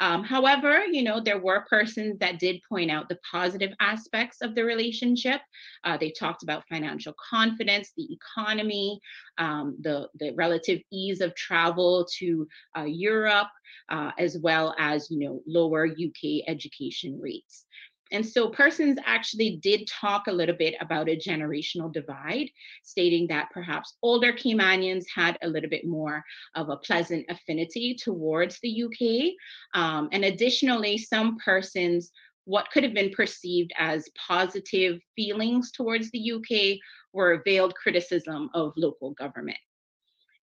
[0.00, 4.54] Um, however, you know, there were persons that did point out the positive aspects of
[4.54, 5.40] the relationship.
[5.84, 9.00] Uh, they talked about financial confidence, the economy,
[9.38, 12.46] um, the, the relative ease of travel to
[12.76, 13.48] uh, Europe,
[13.90, 17.66] uh, as well as, you know, lower UK education rates.
[18.12, 22.50] And so persons actually did talk a little bit about a generational divide,
[22.82, 28.58] stating that perhaps older Caymanians had a little bit more of a pleasant affinity towards
[28.60, 29.80] the UK.
[29.80, 32.10] Um, and additionally, some persons,
[32.44, 36.78] what could have been perceived as positive feelings towards the UK
[37.12, 39.58] were veiled criticism of local government.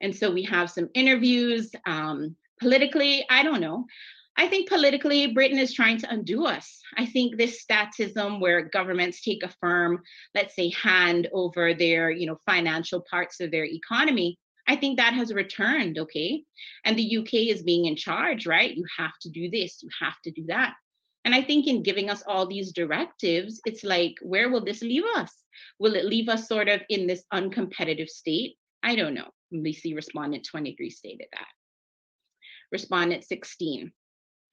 [0.02, 1.72] And so we have some interviews.
[1.86, 3.86] Um, politically, I don't know.
[4.40, 6.80] I think politically, Britain is trying to undo us.
[6.96, 10.04] I think this statism where governments take a firm,
[10.36, 15.14] let's say, hand over their, you know, financial parts of their economy, I think that
[15.14, 16.44] has returned, okay?
[16.86, 18.76] And the UK is being in charge, right?
[18.76, 20.76] You have to do this, you have to do that.
[21.26, 25.04] And I think in giving us all these directives, it's like, where will this leave
[25.16, 25.34] us?
[25.80, 28.56] Will it leave us sort of in this uncompetitive state?
[28.84, 29.30] I don't know.
[29.52, 31.48] We respondent 23 stated that.
[32.72, 33.92] Respondent 16,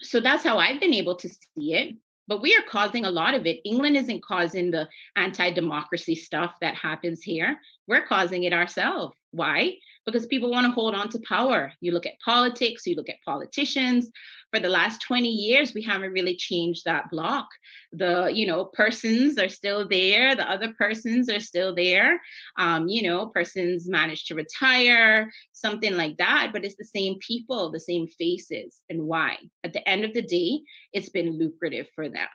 [0.01, 1.95] so that's how I've been able to see it.
[2.26, 3.61] But we are causing a lot of it.
[3.64, 7.61] England isn't causing the anti democracy stuff that happens here.
[7.86, 9.14] We're causing it ourselves.
[9.30, 9.74] Why?
[10.07, 11.72] Because people want to hold on to power.
[11.80, 14.11] You look at politics, you look at politicians,
[14.55, 17.48] for the last 20 years we haven't really changed that block.
[17.92, 22.20] The you know persons are still there the other persons are still there.
[22.57, 27.72] Um, you know persons managed to retire something like that but it's the same people
[27.72, 29.38] the same faces and why?
[29.64, 30.61] At the end of the day
[30.92, 32.28] it's been lucrative for them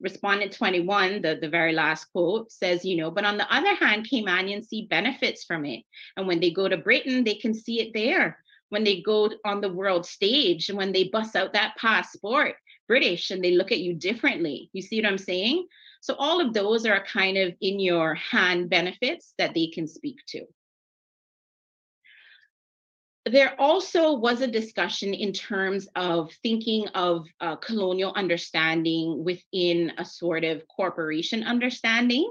[0.00, 4.08] respondent 21 the, the very last quote says you know but on the other hand
[4.10, 5.82] caymanians see benefits from it
[6.16, 8.38] and when they go to britain they can see it there
[8.70, 12.54] when they go on the world stage and when they bust out that passport
[12.90, 14.68] British and they look at you differently.
[14.72, 15.68] You see what I'm saying?
[16.00, 20.16] So all of those are kind of in your hand benefits that they can speak
[20.30, 20.44] to.
[23.30, 30.04] There also was a discussion in terms of thinking of uh, colonial understanding within a
[30.04, 32.28] sort of corporation understanding.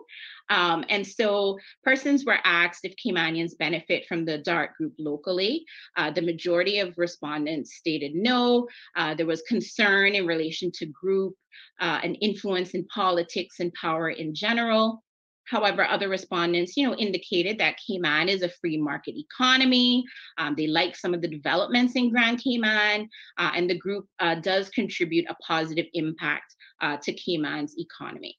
[0.50, 5.66] Um, and so persons were asked if Caymanians benefit from the DART group locally.
[5.96, 8.68] Uh, the majority of respondents stated no.
[8.96, 11.36] Uh, there was concern in relation to group
[11.80, 15.02] uh, and influence in politics and power in general.
[15.50, 20.06] However, other respondents, you know, indicated that Cayman is a free market economy.
[20.38, 24.36] Um, they like some of the developments in Grand Cayman, uh, and the group uh,
[24.36, 28.38] does contribute a positive impact uh, to Cayman's economy.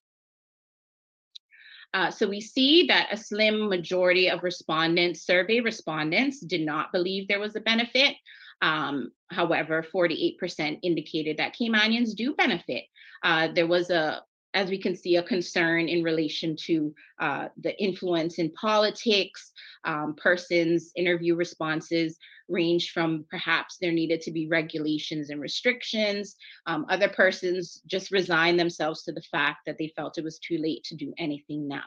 [1.92, 7.26] Uh, so we see that a slim majority of respondents, survey respondents, did not believe
[7.26, 8.14] there was a benefit.
[8.62, 12.84] Um, however, 48% indicated that Caymanians do benefit.
[13.24, 14.22] Uh, there was a
[14.54, 19.52] as we can see, a concern in relation to uh, the influence in politics.
[19.84, 22.18] Um, persons' interview responses
[22.50, 26.36] range from perhaps there needed to be regulations and restrictions.
[26.66, 30.58] Um, other persons just resigned themselves to the fact that they felt it was too
[30.58, 31.84] late to do anything now.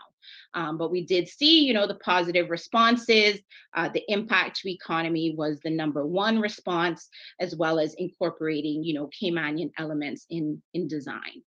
[0.54, 3.40] Um, but we did see, you know, the positive responses.
[3.76, 7.10] Uh, the impact to economy was the number one response,
[7.40, 11.44] as well as incorporating, you know, Caymanian elements in in design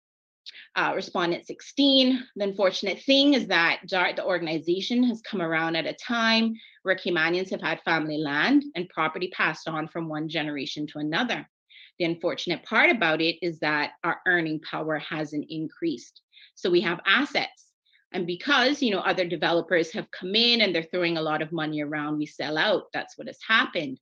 [0.77, 2.23] uh, respondent 16.
[2.37, 6.97] The unfortunate thing is that DART, the organization, has come around at a time where
[6.97, 11.49] Caymanians have had family land and property passed on from one generation to another.
[11.99, 16.21] The unfortunate part about it is that our earning power hasn't increased.
[16.57, 17.67] So we have assets.
[18.13, 21.53] And because you know other developers have come in and they're throwing a lot of
[21.53, 22.85] money around, we sell out.
[22.93, 23.99] That's what has happened.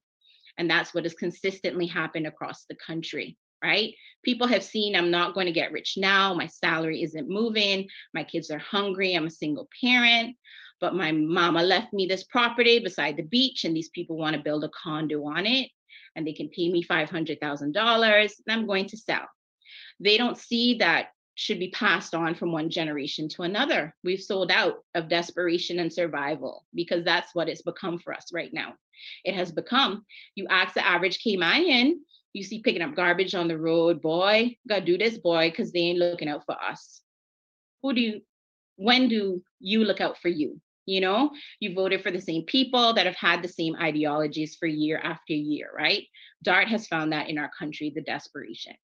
[0.59, 3.95] And that's what has consistently happened across the country right?
[4.25, 6.35] People have seen I'm not going to get rich now.
[6.35, 7.89] My salary isn't moving.
[8.15, 9.15] My kids are hungry.
[9.15, 10.37] I'm a single parent.
[10.81, 14.43] But my mama left me this property beside the beach, and these people want to
[14.43, 15.71] build a condo on it,
[16.17, 17.63] and they can pay me $500,000.
[17.63, 19.27] And I'm going to sell.
[20.01, 23.95] They don't see that should be passed on from one generation to another.
[24.05, 28.53] We've sold out of desperation and survival because that's what it's become for us right
[28.53, 28.75] now.
[29.25, 30.05] It has become,
[30.35, 31.95] you ask the average Caymanian,
[32.33, 35.81] you see picking up garbage on the road, boy, gotta do this, boy, because they
[35.81, 37.03] ain't looking out for us.
[37.83, 38.21] Who do you,
[38.77, 40.61] when do you look out for you?
[40.87, 41.31] You know,
[41.61, 45.33] you voted for the same people that have had the same ideologies for year after
[45.33, 46.05] year, right?
[46.43, 48.75] DART has found that in our country, the desperation.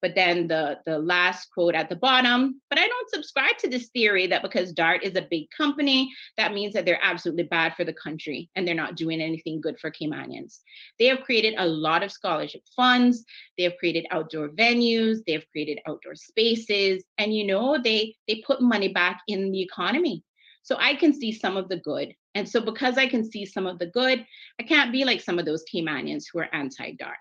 [0.00, 3.88] But then the, the last quote at the bottom, but I don't subscribe to this
[3.88, 7.84] theory that because DART is a big company, that means that they're absolutely bad for
[7.84, 10.58] the country and they're not doing anything good for Caymanians.
[10.98, 13.24] They have created a lot of scholarship funds,
[13.56, 18.42] they have created outdoor venues, they have created outdoor spaces, and you know, they they
[18.46, 20.24] put money back in the economy.
[20.62, 22.14] So I can see some of the good.
[22.34, 24.24] And so because I can see some of the good,
[24.58, 27.16] I can't be like some of those Caymanians who are anti-DART.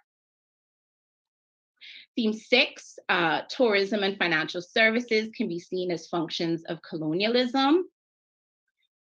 [2.16, 7.86] Theme six, uh, tourism and financial services can be seen as functions of colonialism.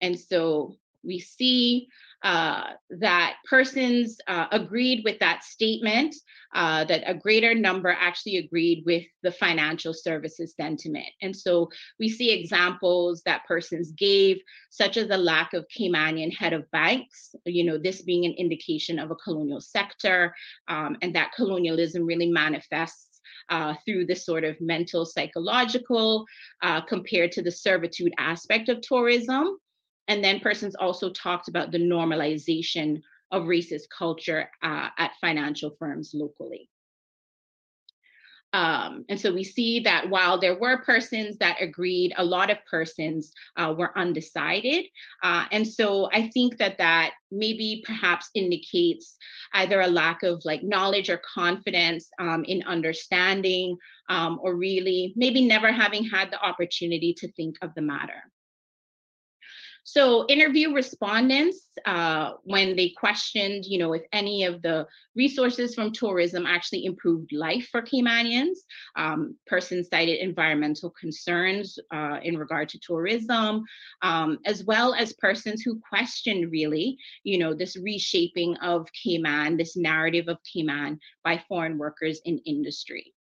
[0.01, 1.89] And so we see
[2.27, 6.13] uh, that persons uh, agreed with that statement,
[6.57, 11.07] uh, that a greater number actually agreed with the financial services sentiment.
[11.23, 11.71] And so
[12.01, 14.39] we see examples that persons gave,
[14.71, 18.99] such as the lack of Caymanian head of banks, you know, this being an indication
[18.99, 20.35] of a colonial sector,
[20.67, 23.21] um, and that colonialism really manifests
[23.51, 26.27] uh, through this sort of mental psychological
[26.65, 29.59] uh, compared to the servitude aspect of tourism.
[30.09, 36.13] And then persons also talked about the normalization of racist culture uh, at financial firms
[36.15, 36.71] locally.
[38.53, 42.57] Um, and so we see that while there were persons that agreed, a lot of
[42.71, 44.87] persons uh, were undecided.
[45.23, 49.17] Uh, and so I think that that maybe perhaps indicates
[49.53, 53.77] either a lack of like knowledge or confidence um, in understanding,
[54.09, 58.23] um, or really maybe never having had the opportunity to think of the matter.
[59.89, 64.85] So interview respondents, uh, when they questioned, you know, if any of the
[65.15, 68.57] resources from tourism actually improved life for Caymanians,
[68.97, 73.63] um, persons cited environmental concerns uh, in regard to tourism,
[74.03, 79.77] um, as well as persons who questioned really, you know, this reshaping of Cayman, this
[79.77, 83.15] narrative of Cayman by foreign workers in industry.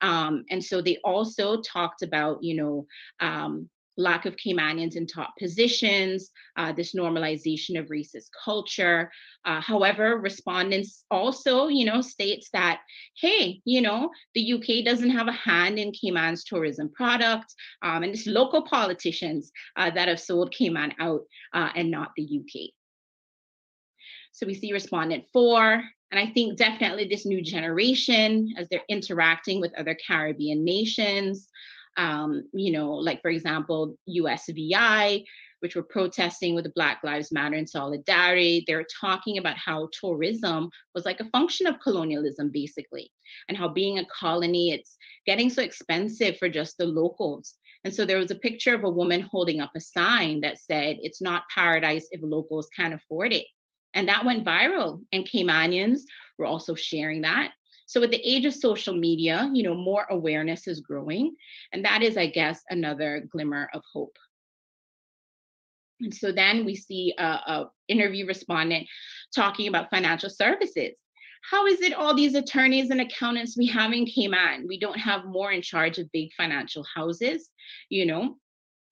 [0.00, 2.86] Um, and so they also talked about, you know,
[3.20, 9.10] um, lack of Caymanians in top positions, uh, this normalization of racist culture.
[9.44, 12.80] Uh, however, respondents also, you know, states that,
[13.20, 18.14] hey, you know, the UK doesn't have a hand in Cayman's tourism product, um, and
[18.14, 21.22] it's local politicians uh, that have sold Cayman out
[21.52, 22.70] uh, and not the UK.
[24.32, 29.60] So we see respondent four, and I think definitely this new generation, as they're interacting
[29.60, 31.48] with other Caribbean nations,
[31.96, 35.24] um, you know, like for example, USVI,
[35.60, 38.64] which were protesting with the Black Lives Matter in solidarity.
[38.66, 43.10] They're talking about how tourism was like a function of colonialism, basically,
[43.48, 47.54] and how being a colony, it's getting so expensive for just the locals.
[47.84, 50.98] And so there was a picture of a woman holding up a sign that said,
[51.00, 53.46] It's not paradise if locals can't afford it.
[53.94, 56.00] And that went viral, and Caymanians
[56.38, 57.52] were also sharing that.
[57.96, 61.34] So with the age of social media, you know, more awareness is growing.
[61.72, 64.18] And that is, I guess, another glimmer of hope.
[66.02, 68.86] And so then we see a, a interview respondent
[69.34, 70.92] talking about financial services.
[71.50, 74.66] How is it all these attorneys and accountants we have in Cayman?
[74.68, 77.48] We don't have more in charge of big financial houses,
[77.88, 78.36] you know,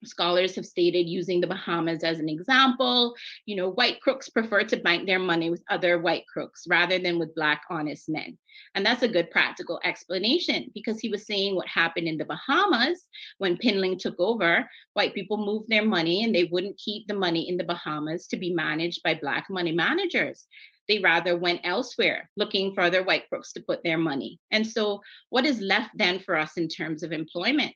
[0.04, 3.14] Scholars have stated using the Bahamas as an example,
[3.46, 7.18] you know, white crooks prefer to bank their money with other white crooks rather than
[7.18, 8.38] with Black honest men.
[8.74, 13.04] And that's a good practical explanation because he was saying what happened in the Bahamas
[13.38, 14.68] when Pindling took over.
[14.92, 18.36] White people moved their money and they wouldn't keep the money in the Bahamas to
[18.36, 20.46] be managed by Black money managers
[20.88, 24.38] they rather went elsewhere looking for other white crooks to put their money.
[24.50, 25.00] And so,
[25.30, 27.74] what is left then for us in terms of employment?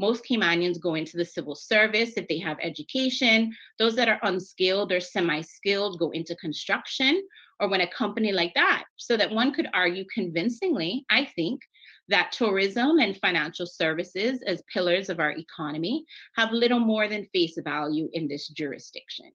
[0.00, 3.54] Most Caymanians go into the civil service if they have education.
[3.78, 7.22] Those that are unskilled or semi-skilled go into construction
[7.60, 8.84] or when a company like that.
[8.96, 11.60] So that one could argue convincingly, I think,
[12.08, 17.58] that tourism and financial services as pillars of our economy have little more than face
[17.62, 19.30] value in this jurisdiction.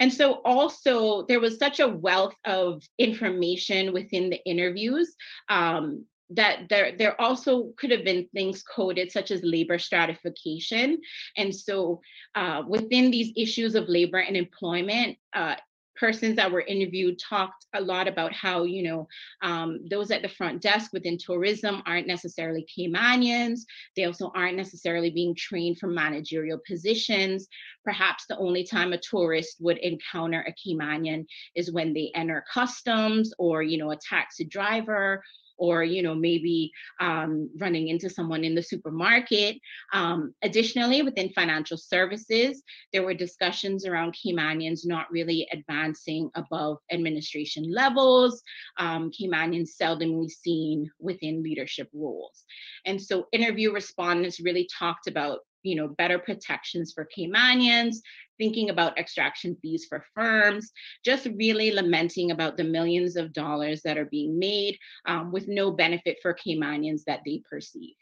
[0.00, 5.14] And so also there was such a wealth of information within the interviews
[5.48, 11.00] um, that there there also could have been things coded such as labor stratification
[11.36, 12.00] and so
[12.34, 15.54] uh, within these issues of labor and employment uh,
[16.02, 19.06] persons that were interviewed talked a lot about how you know
[19.42, 23.60] um, those at the front desk within tourism aren't necessarily Caymanians.
[23.94, 27.46] They also aren't necessarily being trained for managerial positions.
[27.84, 31.24] Perhaps the only time a tourist would encounter a Caymanian
[31.54, 35.22] is when they enter customs or you know a taxi driver
[35.62, 39.56] or you know maybe um, running into someone in the supermarket.
[39.92, 47.72] Um, additionally, within financial services, there were discussions around Caymanians not really advancing above administration
[47.72, 48.42] levels.
[48.76, 52.44] Um, Caymanians seldomly seen within leadership roles,
[52.84, 57.96] and so interview respondents really talked about you know, better protections for Caymanians,
[58.38, 60.72] thinking about extraction fees for firms,
[61.04, 65.70] just really lamenting about the millions of dollars that are being made um, with no
[65.70, 67.96] benefit for Caymanians that they perceived.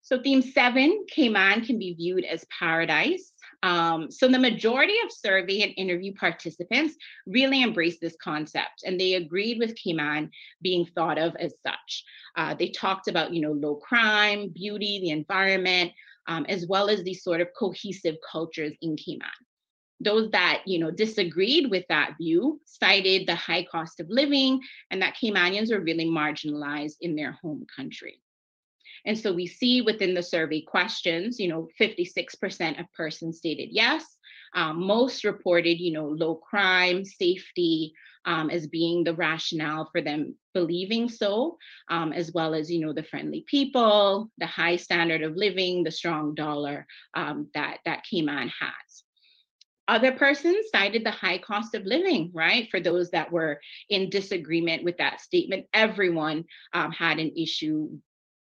[0.00, 3.32] So theme seven, Cayman can be viewed as paradise.
[3.62, 6.94] Um, so the majority of survey and interview participants
[7.26, 10.30] really embraced this concept and they agreed with Cayman
[10.62, 12.04] being thought of as such.
[12.36, 15.92] Uh, they talked about, you know, low crime, beauty, the environment,
[16.28, 19.26] um, as well as these sort of cohesive cultures in Cayman.
[20.00, 24.60] Those that, you know, disagreed with that view cited the high cost of living
[24.92, 28.20] and that Caymanians were really marginalized in their home country.
[29.08, 34.04] And so we see within the survey questions, you know, 56% of persons stated yes.
[34.54, 37.94] Um, most reported, you know, low crime, safety
[38.26, 41.56] um, as being the rationale for them believing so,
[41.88, 45.90] um, as well as, you know, the friendly people, the high standard of living, the
[45.90, 49.04] strong dollar um, that, that Cayman has.
[49.86, 52.68] Other persons cited the high cost of living, right?
[52.70, 56.44] For those that were in disagreement with that statement, everyone
[56.74, 57.88] um, had an issue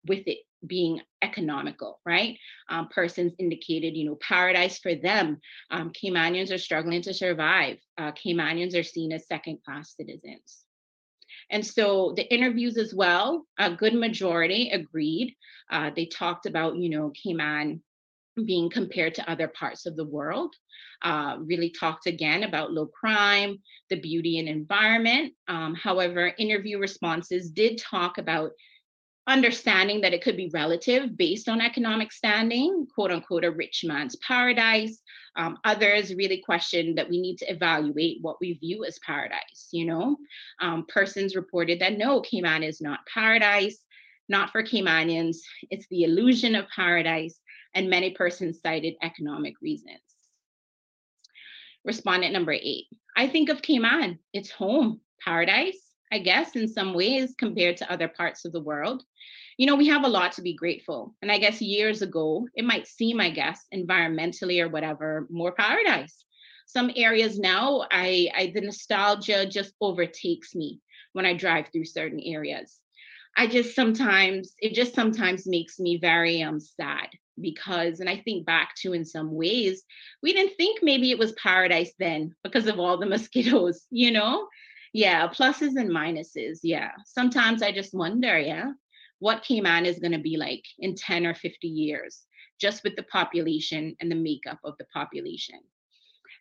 [0.05, 2.37] with it being economical, right?
[2.69, 5.39] Um, persons indicated, you know, paradise for them.
[5.71, 7.77] Um, Caymanians are struggling to survive.
[7.97, 10.65] Uh, Caymanians are seen as second class citizens.
[11.49, 15.35] And so the interviews as well, a good majority agreed.
[15.71, 17.81] Uh, they talked about, you know, Cayman
[18.45, 20.55] being compared to other parts of the world.
[21.03, 23.57] Uh, really talked again about low crime,
[23.89, 25.33] the beauty and environment.
[25.47, 28.51] Um, however, interview responses did talk about
[29.27, 34.15] understanding that it could be relative based on economic standing, quote unquote, a rich man's
[34.17, 34.99] paradise.
[35.35, 39.69] Um, others really question that we need to evaluate what we view as paradise.
[39.71, 40.17] You know,
[40.59, 43.79] um, persons reported that no, Cayman is not paradise,
[44.27, 45.37] not for Caymanians.
[45.71, 47.39] It's the illusion of paradise,
[47.73, 50.01] and many persons cited economic reasons.
[51.85, 52.85] Respondent number eight.
[53.15, 55.82] I think of Cayman, it's home, paradise,
[56.13, 59.03] I guess, in some ways compared to other parts of the world.
[59.57, 61.15] You know, we have a lot to be grateful.
[61.23, 66.23] And I guess years ago, it might seem, I guess, environmentally or whatever, more paradise.
[66.67, 70.81] Some areas now, I, I the nostalgia just overtakes me
[71.13, 72.79] when I drive through certain areas.
[73.35, 77.07] I just sometimes, it just sometimes makes me very um sad
[77.41, 79.81] because and i think back to in some ways
[80.21, 84.47] we didn't think maybe it was paradise then because of all the mosquitoes you know
[84.93, 86.91] yeah pluses and minuses yeah.
[87.05, 88.71] Sometimes i just wonder yeah
[89.19, 92.23] what cayman is going to be like in 10 or 50 years
[92.59, 95.59] just with the population and the makeup of the population.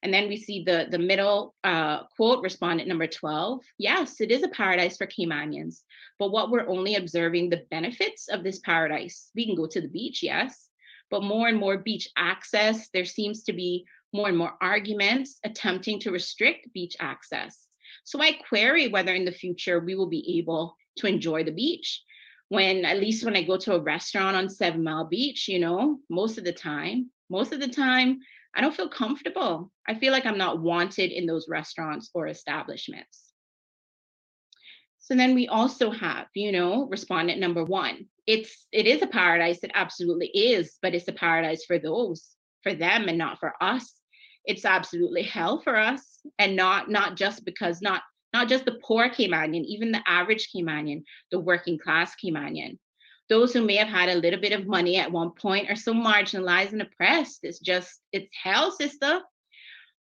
[0.02, 4.42] And then we see the the middle uh, quote respondent number 12 yes it is
[4.42, 5.82] a paradise for caymanians
[6.18, 9.30] but what we're only observing the benefits of this paradise.
[9.34, 10.68] We can go to the beach yes
[11.10, 16.00] but more and more beach access there seems to be more and more arguments attempting
[16.00, 17.68] to restrict beach access
[18.04, 22.02] so I query whether in the future we will be able to enjoy the beach.
[22.48, 26.00] When at least when I go to a restaurant on Seven Mile Beach, you know,
[26.10, 28.18] most of the time, most of the time,
[28.54, 29.70] I don't feel comfortable.
[29.88, 33.32] I feel like I'm not wanted in those restaurants or establishments.
[34.98, 38.06] So then we also have, you know, respondent number one.
[38.26, 42.28] It's it is a paradise, it absolutely is, but it's a paradise for those,
[42.62, 43.92] for them and not for us
[44.44, 49.08] it's absolutely hell for us and not not just because not not just the poor
[49.08, 52.78] Caymanian, even the average Caymanian, the working class Caymanian.
[53.28, 55.92] Those who may have had a little bit of money at one point are so
[55.92, 57.40] marginalized and oppressed.
[57.42, 59.20] It's just, it's hell, sister.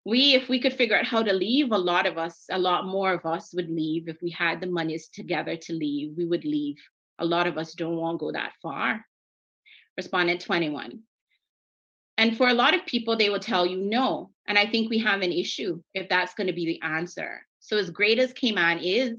[0.04, 2.86] We, if we could figure out how to leave, a lot of us, a lot
[2.86, 4.08] more of us would leave.
[4.08, 6.76] If we had the monies together to leave, we would leave.
[7.18, 9.04] A lot of us don't want to go that far.
[9.96, 11.00] Respondent 21.
[12.18, 14.30] And for a lot of people, they will tell you no.
[14.46, 17.46] And I think we have an issue if that's going to be the answer.
[17.60, 19.16] So, as great as Cayman is,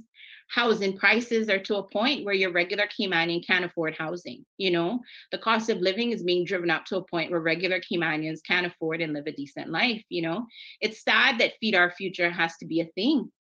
[0.50, 4.46] housing prices are to a point where your regular Caymanian can't afford housing.
[4.58, 5.00] You know,
[5.32, 8.68] the cost of living is being driven up to a point where regular Caymanians can't
[8.68, 10.04] afford and live a decent life.
[10.10, 10.46] You know,
[10.82, 13.32] it's sad that Feed Our Future has to be a thing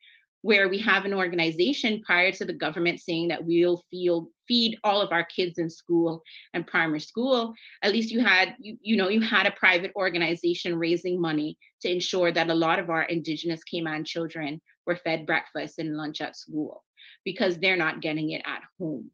[0.43, 5.01] where we have an organization prior to the government saying that we'll feel, feed all
[5.01, 6.21] of our kids in school
[6.53, 10.77] and primary school at least you had you, you know you had a private organization
[10.77, 15.79] raising money to ensure that a lot of our indigenous cayman children were fed breakfast
[15.79, 16.83] and lunch at school
[17.23, 19.09] because they're not getting it at home.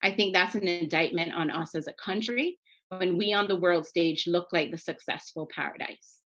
[0.00, 2.58] I think that's an indictment on us as a country
[2.88, 6.18] when we on the world stage look like the successful paradise.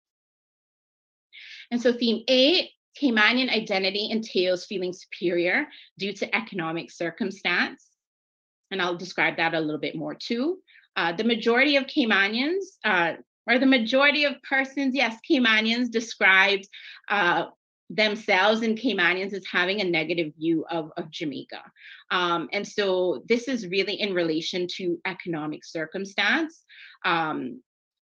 [1.72, 5.68] And so theme A, Caymanian identity entails feeling superior
[5.98, 7.88] due to economic circumstance.
[8.72, 10.60] And I'll describe that a little bit more too.
[10.96, 13.14] Uh, the majority of Caymanians, uh,
[13.48, 16.68] or the majority of persons, yes, Caymanians described
[17.10, 17.46] uh,
[17.90, 21.62] themselves and Caymanians as having a negative view of, of Jamaica.
[22.10, 26.64] Um, and so this is really in relation to economic circumstance.
[27.04, 27.62] Um,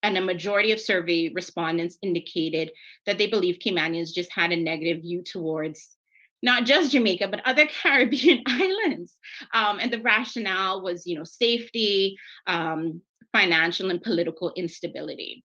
[0.05, 2.71] and a majority of survey respondents indicated
[3.07, 5.97] that they believe Caymanians just had a negative view towards
[6.43, 9.17] not just Jamaica, but other Caribbean islands.
[9.55, 13.01] Um, and the rationale was, you know, safety, um,
[13.33, 15.43] financial and political instability.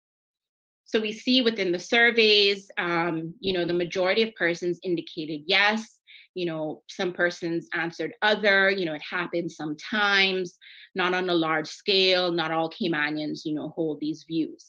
[0.84, 5.98] So we see within the surveys, um, you know, the majority of persons indicated yes.
[6.34, 10.56] You know, some persons answered other, you know, it happens sometimes,
[10.94, 14.66] not on a large scale, not all Caymanians, you know, hold these views.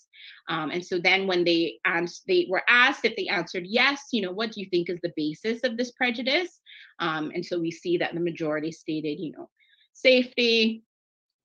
[0.49, 4.21] Um, and so then when they asked, they were asked if they answered yes, you
[4.21, 6.59] know, what do you think is the basis of this prejudice?
[6.99, 9.49] Um, and so we see that the majority stated, you know,
[9.93, 10.83] safety,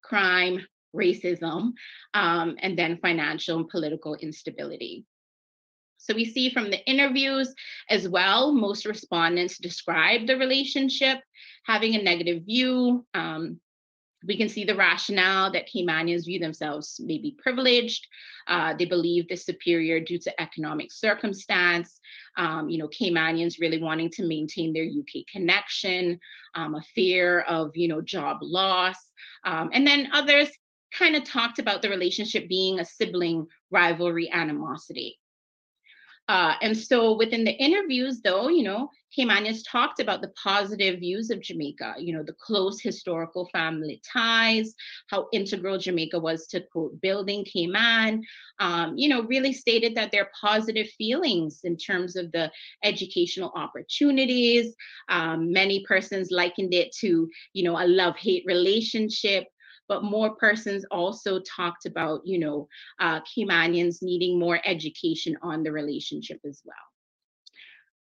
[0.03, 1.73] crime, racism,
[2.15, 5.05] um, and then financial and political instability.
[6.09, 7.55] So we see from the interviews
[7.91, 11.19] as well, most respondents describe the relationship
[11.67, 13.05] having a negative view.
[13.13, 13.61] Um,
[14.27, 18.07] we can see the rationale that Caymanians view themselves maybe privileged.
[18.47, 22.01] Uh, they believe the superior due to economic circumstance.
[22.39, 26.19] Um, you know, Caymanians really wanting to maintain their UK connection,
[26.55, 28.97] um, a fear of, you know, job loss.
[29.45, 30.49] Um, and then others
[30.91, 35.19] kind of talked about the relationship being a sibling rivalry animosity.
[36.29, 41.31] Uh, and so within the interviews, though, you know, Caymanians talked about the positive views
[41.31, 44.75] of Jamaica, you know, the close historical family ties,
[45.09, 48.23] how integral Jamaica was to quote, building Cayman,
[48.59, 52.51] um, you know, really stated that their positive feelings in terms of the
[52.85, 54.75] educational opportunities.
[55.09, 59.47] Um, many persons likened it to, you know, a love hate relationship
[59.89, 62.69] but more persons also talked about, you know,
[63.01, 66.77] uh, Caymanians needing more education on the relationship as well.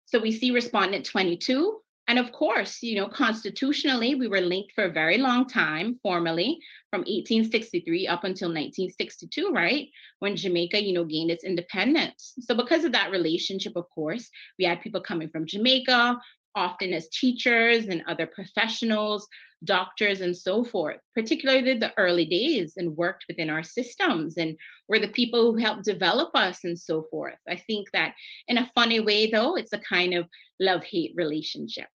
[0.06, 1.82] So we see respondent 22.
[2.10, 6.58] And of course, you know, constitutionally, we were linked for a very long time, formally,
[6.90, 9.90] from 1863 up until 1962, right?
[10.20, 12.34] When Jamaica, you know, gained its independence.
[12.40, 16.18] So because of that relationship, of course, we had people coming from Jamaica,
[16.56, 19.28] often as teachers and other professionals
[19.64, 24.56] doctors and so forth, particularly the early days and worked within our systems and
[24.88, 27.38] were the people who helped develop us and so forth.
[27.48, 28.14] I think that
[28.48, 30.28] in a funny way, though, it's a kind of
[30.60, 31.88] love hate relationship.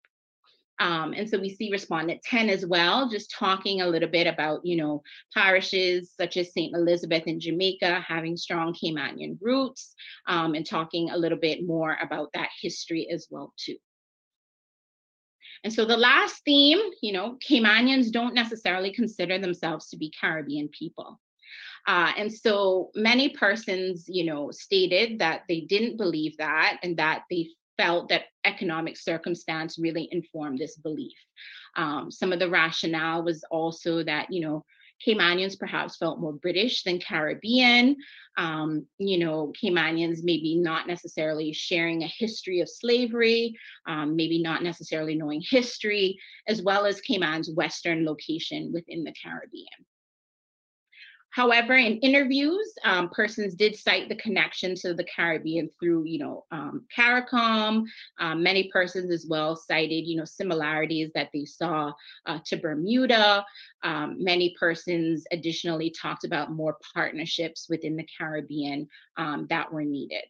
[0.80, 4.66] Um, and so we see respondent 10 as well, just talking a little bit about,
[4.66, 6.74] you know, parishes such as St.
[6.74, 9.94] Elizabeth in Jamaica having strong Caymanian roots
[10.26, 13.76] um, and talking a little bit more about that history as well too.
[15.64, 20.68] And so the last theme, you know, Caymanians don't necessarily consider themselves to be Caribbean
[20.68, 21.20] people.
[21.86, 27.24] Uh, and so many persons, you know, stated that they didn't believe that and that
[27.30, 31.16] they felt that economic circumstance really informed this belief.
[31.76, 34.64] Um, some of the rationale was also that, you know,
[35.06, 37.96] Caymanians perhaps felt more British than Caribbean.
[38.36, 43.54] Um, you know, Caymanians maybe not necessarily sharing a history of slavery,
[43.86, 49.66] um, maybe not necessarily knowing history, as well as Cayman's Western location within the Caribbean.
[51.32, 56.44] However, in interviews, um, persons did cite the connection to the Caribbean through, you know,
[56.50, 57.86] um, CARICOM.
[58.20, 61.92] Um, many persons as well cited, you know, similarities that they saw
[62.26, 63.46] uh, to Bermuda.
[63.82, 70.24] Um, many persons additionally talked about more partnerships within the Caribbean um, that were needed.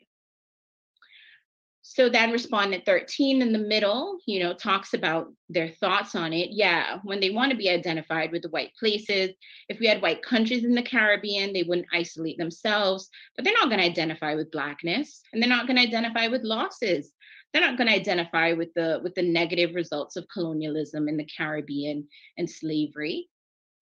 [1.94, 6.48] So then respondent 13 in the middle, you know, talks about their thoughts on it.
[6.50, 9.32] Yeah, when they want to be identified with the white places,
[9.68, 13.68] if we had white countries in the Caribbean, they wouldn't isolate themselves, but they're not
[13.68, 17.12] going to identify with blackness and they're not going to identify with losses.
[17.52, 21.28] They're not going to identify with the with the negative results of colonialism in the
[21.36, 23.28] Caribbean and slavery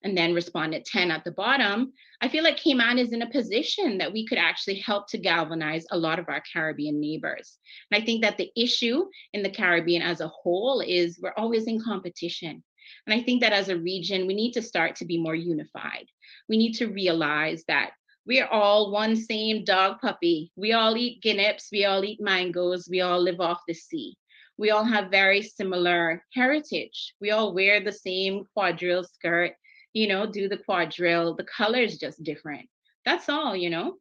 [0.03, 3.98] and then respondent 10 at the bottom, I feel like Cayman is in a position
[3.98, 7.59] that we could actually help to galvanize a lot of our Caribbean neighbors.
[7.90, 11.66] And I think that the issue in the Caribbean as a whole is we're always
[11.66, 12.62] in competition.
[13.07, 16.07] And I think that as a region, we need to start to be more unified.
[16.48, 17.92] We need to realize that
[18.26, 20.53] we are all one same dog puppy.
[20.55, 24.16] We all eat guineps, we all eat mangoes, we all live off the sea
[24.59, 27.14] We all have very similar heritage.
[27.20, 29.55] We all wear the same quadrille skirt,
[29.93, 31.34] you know, do the quadrille.
[31.34, 32.68] The color is just different.
[33.05, 33.97] That's all, you know.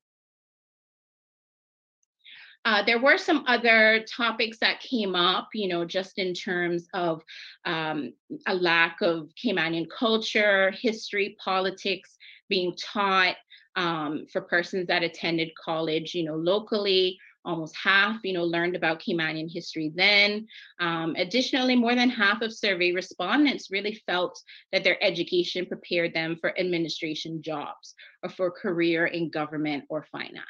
[2.66, 7.22] Uh, there were some other topics that came up, you know, just in terms of
[7.66, 8.14] um,
[8.48, 12.18] a lack of Caymanian culture, history, politics
[12.50, 13.38] being taught
[13.76, 17.18] um, for persons that attended college, you know, locally.
[17.46, 20.46] Almost half, you know, learned about Caymanian history then.
[20.80, 24.40] Um, additionally, more than half of survey respondents really felt
[24.72, 30.44] that their education prepared them for administration jobs or for career in government or finance.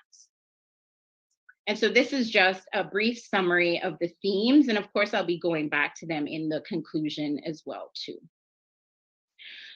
[1.67, 4.69] And so this is just a brief summary of the themes.
[4.69, 8.17] And of course, I'll be going back to them in the conclusion as well too.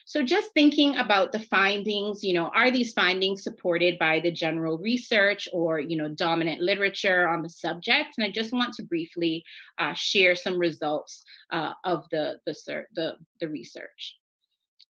[0.06, 4.76] So just thinking about the findings, you know, are these findings supported by the general
[4.76, 8.10] research or, you know, dominant literature on the subject?
[8.18, 9.44] And I just want to briefly
[9.78, 12.54] uh, share some results uh, of the, the,
[12.94, 14.16] the, the research.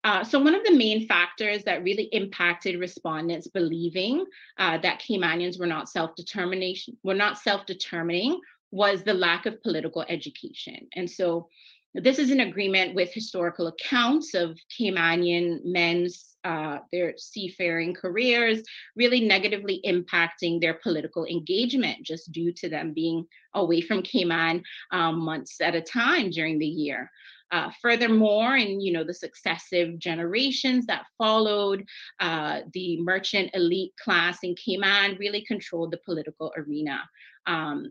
[0.04, 4.24] Uh, so one of the main factors that really impacted respondents believing
[4.58, 8.38] uh, that Caymanians were not self-determination, were not self-determining
[8.70, 10.86] was the lack of political education.
[10.94, 11.48] And so
[11.94, 18.62] this is an agreement with historical accounts of Caymanian men's uh, their seafaring careers,
[18.96, 24.62] really negatively impacting their political engagement just due to them being away from Cayman
[24.92, 27.10] um, months at a time during the year.
[27.50, 31.84] Uh, furthermore, in you know the successive generations that followed,
[32.20, 37.00] uh, the merchant elite class in Cayman really controlled the political arena.
[37.46, 37.90] Um,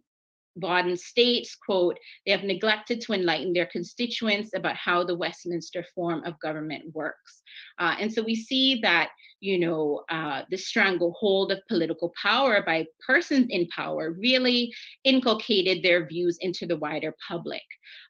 [0.59, 6.23] Bodden states, quote, they have neglected to enlighten their constituents about how the Westminster form
[6.23, 7.41] of government works.
[7.79, 9.09] Uh, and so we see that,
[9.39, 14.73] you know, uh, the stranglehold of political power by persons in power really
[15.03, 17.63] inculcated their views into the wider public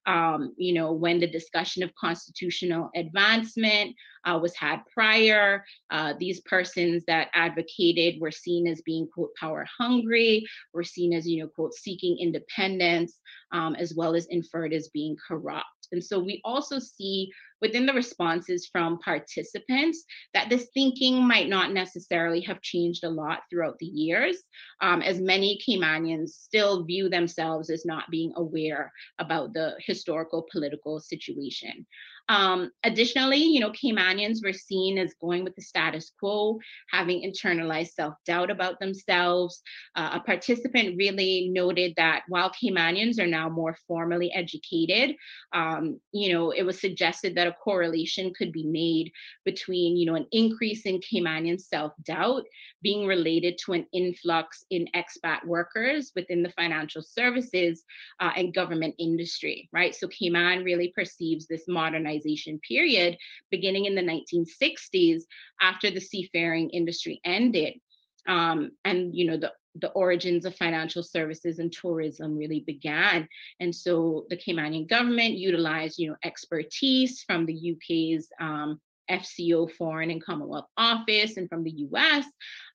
[0.07, 3.93] um, you know, when the discussion of constitutional advancement
[4.26, 9.68] uh, was had prior, uh, these persons that advocated were seen as being, quote, power
[9.78, 13.20] hungry, were seen as, you know, quote, seeking independence,
[13.51, 15.65] um, as well as inferred as being corrupt.
[15.92, 17.32] And so we also see
[17.62, 23.40] within the responses from participants that this thinking might not necessarily have changed a lot
[23.50, 24.38] throughout the years,
[24.82, 31.00] um, as many Caymanians still view themselves as not being aware about the historical political
[31.00, 31.86] situation.
[32.30, 36.59] Um, additionally, you know, Caymanians were seen as going with the status quo,
[36.91, 39.61] having internalized self-doubt about themselves.
[39.95, 45.15] Uh, a participant really noted that while Caymanians are now more formally educated,
[45.53, 49.11] um, you know, it was suggested that a correlation could be made
[49.45, 52.43] between, you know, an increase in Caymanian self-doubt
[52.82, 57.84] being related to an influx in expat workers within the financial services
[58.19, 59.95] uh, and government industry, right?
[59.95, 63.18] So Cayman really perceives this modernization colonization period
[63.51, 65.24] beginning in the 1960s
[65.61, 67.74] after the seafaring industry ended.
[68.28, 73.28] Um, and you know the the origins of financial services and tourism really began.
[73.59, 80.12] And so the Caymanian government utilized, you know, expertise from the UK's um, FCO Foreign
[80.12, 82.26] and Commonwealth Office and from the US.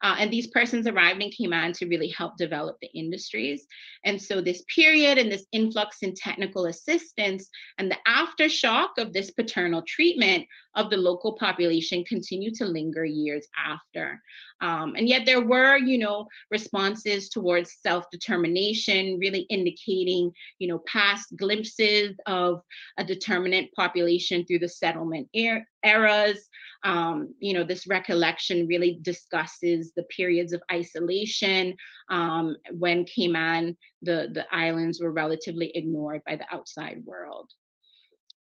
[0.03, 3.66] Uh, and these persons arrived and came in Cayman to really help develop the industries.
[4.05, 9.30] And so this period and this influx in technical assistance and the aftershock of this
[9.30, 14.20] paternal treatment of the local population continue to linger years after.
[14.63, 21.37] Um, and yet there were, you know, responses towards self-determination, really indicating, you know, past
[21.37, 22.63] glimpses of
[22.97, 26.49] a determinate population through the settlement er eras.
[26.85, 31.77] Um, you know, this recollection really discusses the periods of isolation
[32.09, 37.51] um, when Cayman, the, the islands were relatively ignored by the outside world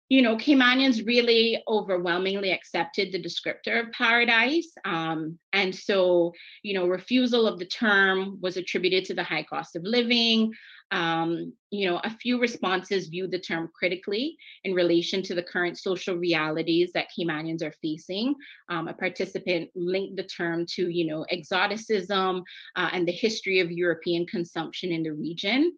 [0.09, 4.71] you know, Caymanians really overwhelmingly accepted the descriptor of paradise.
[4.85, 9.75] Um, and so, you know, refusal of the term was attributed to the high cost
[9.75, 10.53] of living.
[10.91, 15.79] Um, you know, a few responses viewed the term critically in relation to the current
[15.79, 18.35] social realities that Caymanians are facing.
[18.69, 22.43] Um, a participant linked the term to, you know, exoticism
[22.75, 25.75] uh, and the history of European consumption in the region.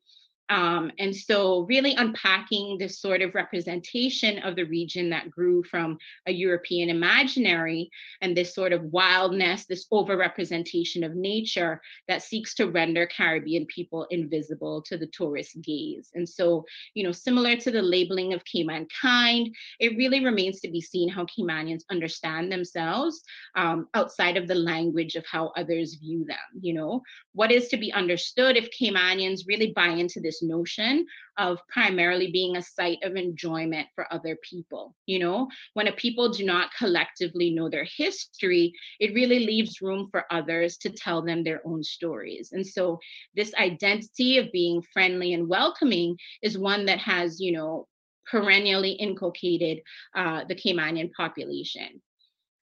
[0.50, 5.98] Um, and so really unpacking this sort of representation of the region that grew from
[6.28, 7.90] a European imaginary
[8.22, 14.06] and this sort of wildness, this overrepresentation of nature that seeks to render Caribbean people
[14.12, 16.12] invisible to the tourist gaze.
[16.14, 20.82] And so, you know, similar to the labeling of Caymankind, it really remains to be
[20.82, 23.24] seen how Caymanians understand themselves
[23.56, 27.02] um, outside of the language of how others view them, you know.
[27.34, 31.06] What is to be understood if Caymanians really buy into this this notion
[31.38, 34.96] of primarily being a site of enjoyment for other people.
[35.06, 40.08] You know, when a people do not collectively know their history, it really leaves room
[40.12, 42.50] for others to tell them their own stories.
[42.52, 43.00] And so,
[43.36, 47.88] this identity of being friendly and welcoming is one that has, you know,
[48.30, 49.82] perennially inculcated
[50.16, 52.02] uh, the Caymanian population.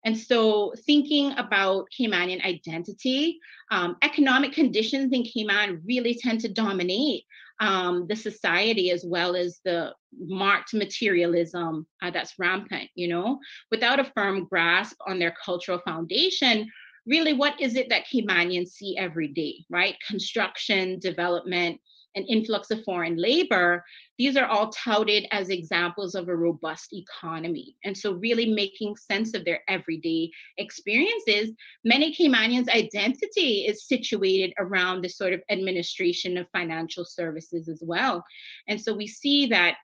[0.04, 3.38] And so, thinking about Caymanian identity,
[3.70, 7.24] um, economic conditions in Cayman really tend to dominate
[7.60, 13.38] um, the society as well as the marked materialism uh, that's rampant, you know,
[13.70, 16.68] without a firm grasp on their cultural foundation.
[17.06, 19.96] Really, what is it that Caymanians see every day, right?
[20.06, 21.80] Construction, development,
[22.14, 23.84] an influx of foreign labor,
[24.18, 27.76] these are all touted as examples of a robust economy.
[27.84, 31.52] And so, really making sense of their everyday experiences,
[31.84, 38.24] many Caymanians' identity is situated around the sort of administration of financial services as well.
[38.68, 39.76] And so, we see that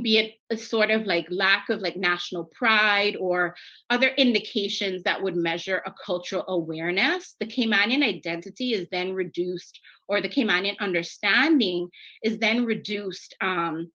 [0.00, 3.54] be it a sort of like lack of like national pride or
[3.90, 9.78] other indications that would measure a cultural awareness, the Caymanian identity is then reduced,
[10.08, 11.88] or the Caymanian understanding
[12.22, 13.90] is then reduced um,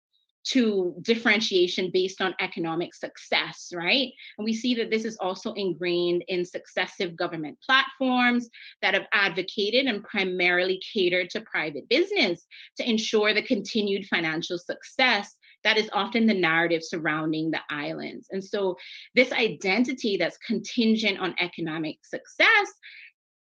[0.49, 4.09] to differentiation based on economic success, right?
[4.37, 8.49] And we see that this is also ingrained in successive government platforms
[8.81, 12.45] that have advocated and primarily catered to private business
[12.77, 15.35] to ensure the continued financial success
[15.67, 18.29] that is often the narrative surrounding the islands.
[18.31, 18.77] And so,
[19.15, 22.71] this identity that's contingent on economic success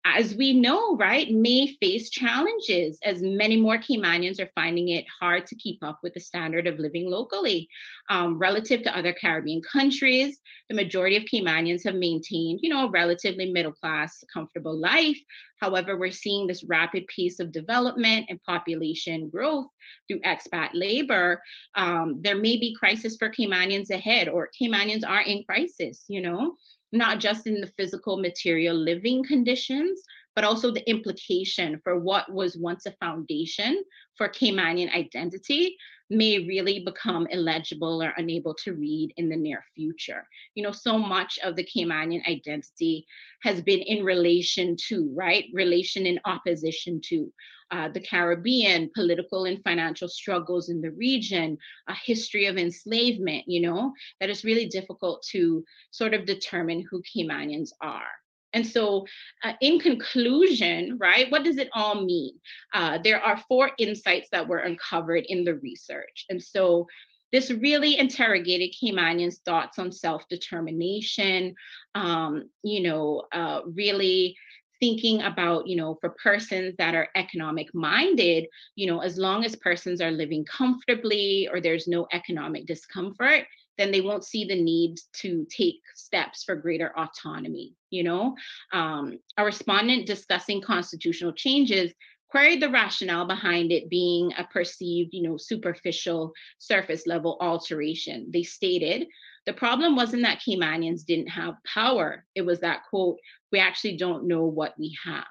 [0.05, 5.47] as we know, right, may face challenges as many more Caymanians are finding it hard
[5.47, 7.69] to keep up with the standard of living locally.
[8.11, 10.39] Um, relative to other Caribbean countries,
[10.69, 15.19] the majority of Caymanians have maintained, you know, a relatively middle class, comfortable life.
[15.61, 19.69] However, we're seeing this rapid pace of development and population growth
[20.07, 21.41] through expat labor.
[21.77, 26.57] Um, there may be crisis for Caymanians ahead, or Caymanians are in crisis, you know
[26.95, 30.01] not just in the physical material living conditions,
[30.35, 33.83] but also the implication for what was once a foundation
[34.17, 35.77] for Caymanian identity
[36.11, 40.27] may really become illegible or unable to read in the near future.
[40.55, 43.07] You know, so much of the Caymanian identity
[43.43, 45.47] has been in relation to, right?
[45.53, 47.33] Relation in opposition to
[47.71, 51.59] uh, the Caribbean, political and financial struggles in the region,
[51.89, 57.03] a history of enslavement, you know, that is really difficult to sort of determine who
[57.03, 58.11] Caymanians are.
[58.55, 59.05] And so,
[59.43, 62.39] uh, in conclusion, right, what does it all mean?
[62.73, 66.25] Uh, there are four insights that were uncovered in the research.
[66.31, 66.87] And so,
[67.33, 71.57] this really interrogated Caymanians' thoughts on self determination,
[71.97, 74.37] um, you know, uh, really
[74.81, 78.47] thinking about, you know, for persons that are economic minded,
[78.77, 83.45] you know, as long as persons are living comfortably or there's no economic discomfort,
[83.79, 87.75] then they won't see the need to take steps for greater autonomy.
[87.91, 88.37] You know,
[88.73, 91.93] um, a respondent discussing constitutional changes
[92.35, 98.29] queried the rationale behind it being a perceived, you know, superficial surface level alteration.
[98.33, 99.07] They stated
[99.47, 102.25] the problem wasn't that Caymanians didn't have power.
[102.35, 103.19] It was that, quote,
[103.53, 105.29] we actually don't know what we have.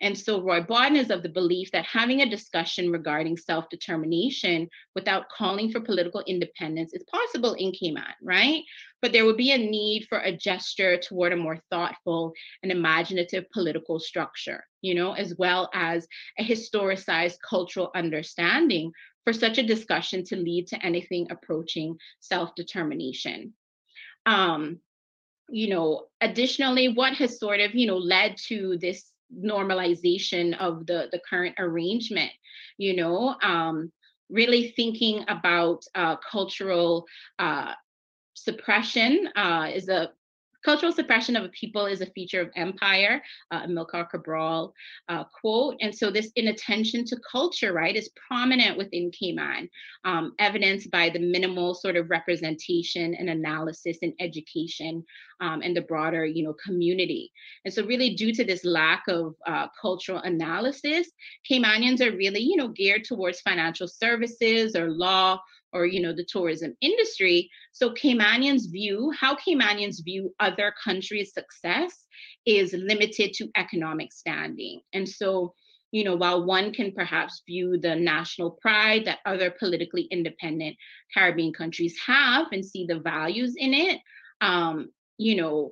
[0.00, 4.70] And so Roy Bodden is of the belief that having a discussion regarding self determination
[4.94, 8.62] without calling for political independence is possible in Cayman, right?
[9.04, 12.32] But there would be a need for a gesture toward a more thoughtful
[12.62, 18.92] and imaginative political structure, you know, as well as a historicized cultural understanding
[19.22, 23.52] for such a discussion to lead to anything approaching self determination.
[24.24, 24.78] Um,
[25.50, 31.10] you know, additionally, what has sort of, you know, led to this normalization of the
[31.12, 32.30] the current arrangement
[32.78, 33.90] you know um
[34.30, 37.06] really thinking about uh, cultural
[37.38, 37.72] uh,
[38.34, 40.10] suppression uh, is a
[40.64, 44.72] Cultural suppression of a people is a feature of empire, uh, Amilcar Cabral
[45.10, 45.76] uh, quote.
[45.82, 49.68] And so this inattention to culture, right, is prominent within Cayman,
[50.06, 55.04] um, evidenced by the minimal sort of representation and analysis and education
[55.42, 57.30] um, and the broader, you know, community.
[57.66, 61.08] And so really due to this lack of uh, cultural analysis,
[61.50, 65.38] Caymanians are really, you know, geared towards financial services or law
[65.74, 67.50] or you know the tourism industry.
[67.72, 72.06] So caymanians view how caymanians view other countries success
[72.46, 74.80] is limited to economic standing.
[74.92, 75.54] And so
[75.90, 80.76] you know while one can perhaps view the national pride that other politically independent
[81.14, 84.00] caribbean countries have and see the values in it
[84.40, 85.70] um you know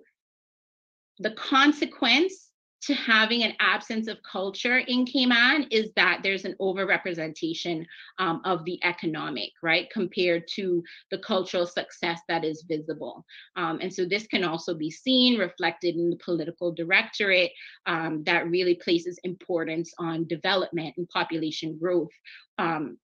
[1.18, 2.51] the consequence
[2.82, 7.86] to having an absence of culture in Cayman is that there's an overrepresentation
[8.18, 13.24] um, of the economic, right, compared to the cultural success that is visible.
[13.54, 17.52] Um, and so this can also be seen reflected in the political directorate
[17.86, 22.10] um, that really places importance on development and population growth
[22.58, 22.98] um,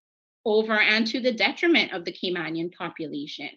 [0.45, 3.49] over and to the detriment of the Caymanian population.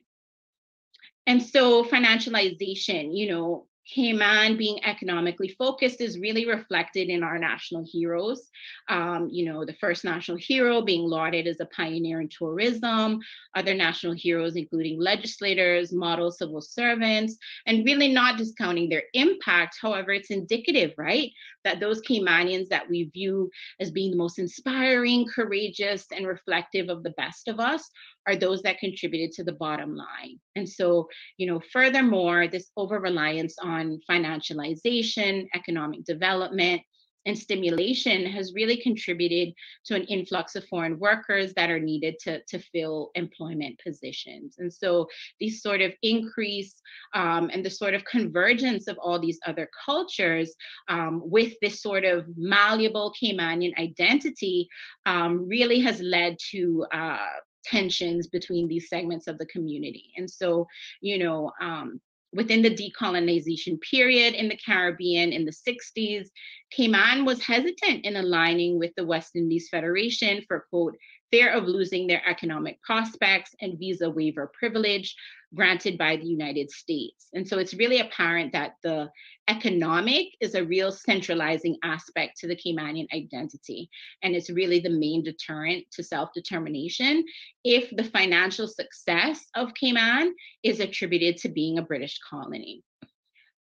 [1.27, 7.85] And so financialization, you know, Cayman being economically focused is really reflected in our national
[7.91, 8.49] heroes.
[8.89, 13.21] Um, you know, the first national hero being lauded as a pioneer in tourism,
[13.55, 19.79] other national heroes, including legislators, model civil servants, and really not discounting their impact.
[19.81, 21.31] However, it's indicative, right,
[21.65, 27.03] that those Caymanians that we view as being the most inspiring, courageous, and reflective of
[27.03, 27.91] the best of us
[28.27, 30.39] are those that contributed to the bottom line.
[30.57, 31.09] And so,
[31.39, 36.83] you know, furthermore, this over reliance on financialization, economic development,
[37.27, 39.55] and stimulation has really contributed
[39.87, 44.57] to an influx of foreign workers that are needed to, to fill employment positions.
[44.59, 45.09] And so
[45.39, 46.75] these sort of increase
[47.15, 50.53] um, and the sort of convergence of all these other cultures
[50.89, 54.69] um, with this sort of malleable Caymanian identity
[55.07, 57.19] um, really has led to uh,
[57.65, 60.13] tensions between these segments of the community.
[60.17, 60.67] And so,
[61.01, 62.01] you know, um,
[62.35, 66.29] within the decolonization period in the Caribbean in the 60s,
[66.71, 70.97] Cayman was hesitant in aligning with the West Indies Federation for, quote,
[71.33, 75.17] fear of losing their economic prospects and visa waiver privilege
[75.55, 77.29] granted by the United States.
[77.33, 79.11] And so it's really apparent that the
[79.49, 83.89] economic is a real centralizing aspect to the Caymanian identity.
[84.23, 87.25] And it's really the main deterrent to self determination
[87.65, 92.83] if the financial success of Cayman is attributed to being a British colony.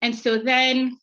[0.02, 0.98] And so then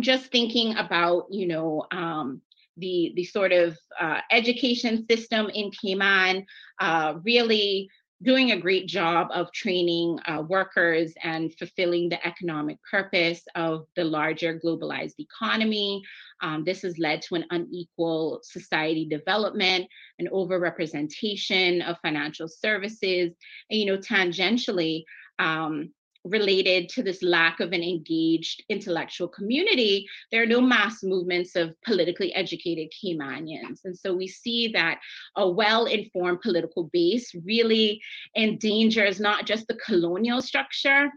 [0.00, 2.42] just thinking about, you know, um,
[2.78, 6.46] the, the sort of uh, education system in Cayman
[6.80, 7.90] uh, really
[8.22, 14.02] doing a great job of training uh, workers and fulfilling the economic purpose of the
[14.02, 16.02] larger globalized economy.
[16.40, 19.86] Um, this has led to an unequal society development,
[20.18, 23.32] an overrepresentation of financial services,
[23.70, 25.04] and you know, tangentially,
[25.38, 25.92] um,
[26.24, 31.74] related to this lack of an engaged intellectual community, there are no mass movements of
[31.84, 33.80] politically educated Caymanians.
[33.84, 35.00] And so we see that
[35.36, 38.00] a well informed political base really
[38.36, 41.10] endangers not just the colonial structure,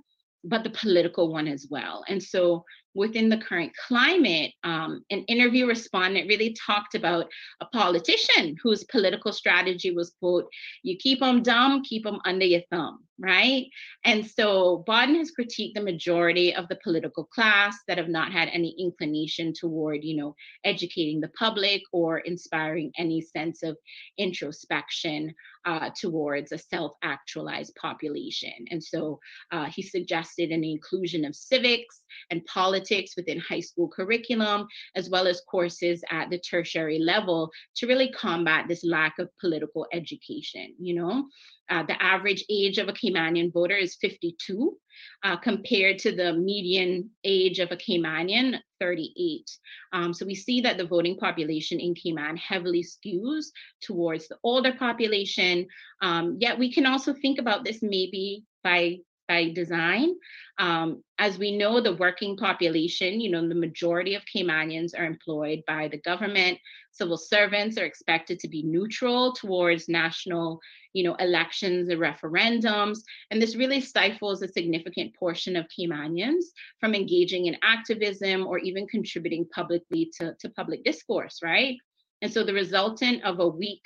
[0.43, 2.03] but the political one as well.
[2.07, 7.27] And so within the current climate, um, an interview respondent really talked about
[7.61, 10.47] a politician whose political strategy was, quote,
[10.83, 13.67] you keep them dumb, keep them under your thumb, right?
[14.03, 18.49] And so Bodden has critiqued the majority of the political class that have not had
[18.51, 23.77] any inclination toward, you know, educating the public or inspiring any sense of
[24.17, 25.33] introspection
[25.65, 28.53] uh, towards a self-actualized population.
[28.71, 29.19] And so
[29.51, 35.27] uh, he suggested an inclusion of civics and politics within high school curriculum, as well
[35.27, 40.95] as courses at the tertiary level to really combat this lack of political education, you
[40.95, 41.25] know?
[41.69, 44.77] Uh, the average age of a Caymanian voter is 52,
[45.23, 49.49] uh, compared to the median age of a Caymanian, 38.
[49.93, 53.45] Um, so we see that the voting population in Cayman heavily skews
[53.81, 55.67] towards the older population.
[56.01, 58.99] Um, yet we can also think about this maybe by
[59.31, 60.09] by design.
[60.57, 65.59] Um, as we know, the working population, you know, the majority of Caymanians are employed
[65.65, 66.59] by the government.
[66.91, 70.59] Civil servants are expected to be neutral towards national,
[70.91, 72.97] you know, elections and referendums.
[73.29, 76.43] And this really stifles a significant portion of Caymanians
[76.81, 81.77] from engaging in activism or even contributing publicly to, to public discourse, right?
[82.21, 83.85] And so the resultant of a weak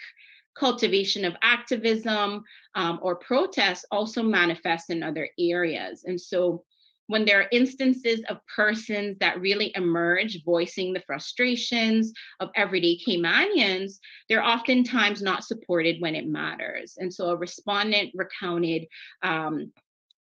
[0.57, 2.43] cultivation of activism
[2.75, 6.03] um, or protest also manifests in other areas.
[6.05, 6.63] And so
[7.07, 13.99] when there are instances of persons that really emerge voicing the frustrations of everyday Caymanians,
[14.27, 16.97] they're oftentimes not supported when it matters.
[16.97, 18.87] And so a respondent recounted
[19.21, 19.71] um,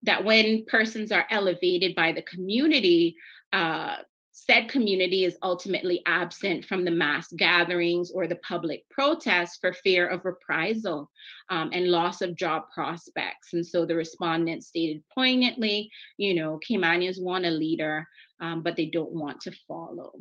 [0.03, 3.15] that when persons are elevated by the community,
[3.51, 3.97] uh,
[4.45, 10.07] said community is ultimately absent from the mass gatherings or the public protests for fear
[10.07, 11.09] of reprisal
[11.49, 13.53] um, and loss of job prospects.
[13.53, 18.07] And so the respondent stated poignantly, you know, Caymanians want a leader,
[18.39, 20.13] um, but they don't want to follow.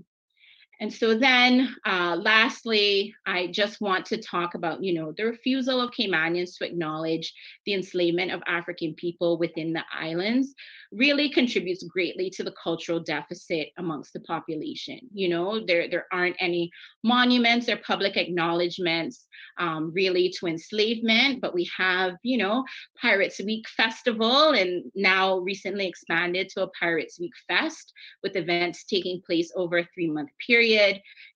[0.80, 5.80] And so then uh, lastly, I just want to talk about, you know, the refusal
[5.80, 7.34] of Caymanians to acknowledge
[7.66, 10.54] the enslavement of African people within the islands
[10.92, 15.00] really contributes greatly to the cultural deficit amongst the population.
[15.12, 16.70] You know, there, there aren't any
[17.02, 19.26] monuments or public acknowledgements
[19.58, 22.64] um, really to enslavement, but we have, you know,
[23.00, 27.92] Pirates Week Festival and now recently expanded to a Pirates Week Fest
[28.22, 30.67] with events taking place over a three month period.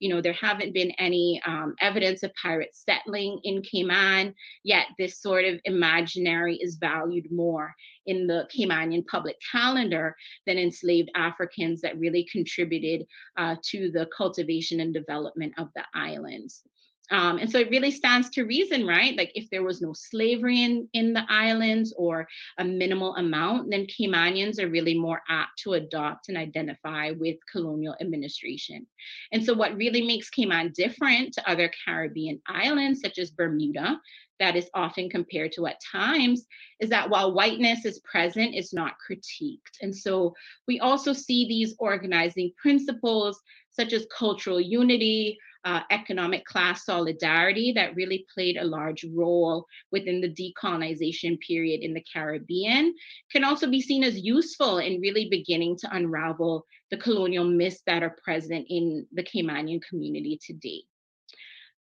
[0.00, 4.34] You know, there haven't been any um, evidence of pirates settling in Cayman,
[4.64, 7.74] yet this sort of imaginary is valued more
[8.06, 13.06] in the Caymanian public calendar than enslaved Africans that really contributed
[13.36, 16.62] uh, to the cultivation and development of the islands.
[17.10, 19.16] Um, and so it really stands to reason, right?
[19.16, 22.26] Like if there was no slavery in, in the islands or
[22.58, 27.96] a minimal amount, then Caymanians are really more apt to adopt and identify with colonial
[28.00, 28.86] administration.
[29.32, 34.00] And so what really makes Cayman different to other Caribbean islands, such as Bermuda,
[34.42, 36.46] that is often compared to at times
[36.80, 39.78] is that while whiteness is present, it's not critiqued.
[39.82, 40.34] And so
[40.66, 47.94] we also see these organizing principles such as cultural unity, uh, economic class solidarity that
[47.94, 52.94] really played a large role within the decolonization period in the Caribbean
[53.30, 58.02] can also be seen as useful in really beginning to unravel the colonial myths that
[58.02, 60.82] are present in the Caymanian community today.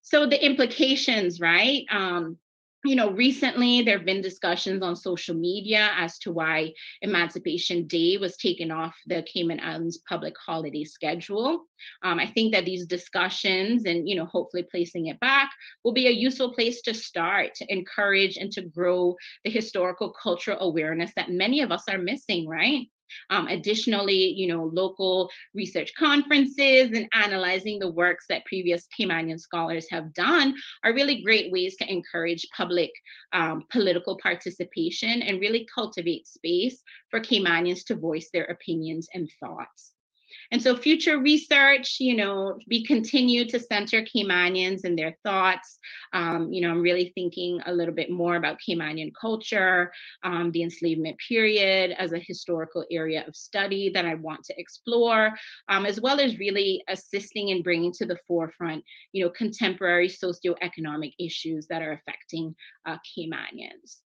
[0.02, 1.84] So the implications, right?
[1.90, 2.38] Um,
[2.85, 8.19] you know, recently there have been discussions on social media as to why Emancipation Day
[8.19, 11.65] was taken off the Cayman Islands public holiday schedule.
[12.02, 15.51] Um, I think that these discussions and, you know, hopefully placing it back
[15.82, 20.61] will be a useful place to start to encourage and to grow the historical cultural
[20.61, 22.86] awareness that many of us are missing, right?
[23.31, 29.86] Um, additionally, you know, local research conferences and analyzing the works that previous Caymanian scholars
[29.91, 30.55] have done
[30.85, 32.91] are really great ways to encourage public
[33.32, 39.93] um, political participation and really cultivate space for Caymanians to voice their opinions and thoughts.
[40.55, 45.81] And so future research, you know, we continue to center Caymanians and their thoughts.
[46.12, 50.62] Um, you know, I'm really thinking a little bit more about Caymanian culture, um, the
[50.62, 55.36] enslavement period as a historical area of study that I want to explore,
[55.68, 61.14] um, as well as really assisting in bringing to the forefront, you know, contemporary socioeconomic
[61.18, 62.55] issues that are affecting
[62.86, 64.03] uh, Caymanians.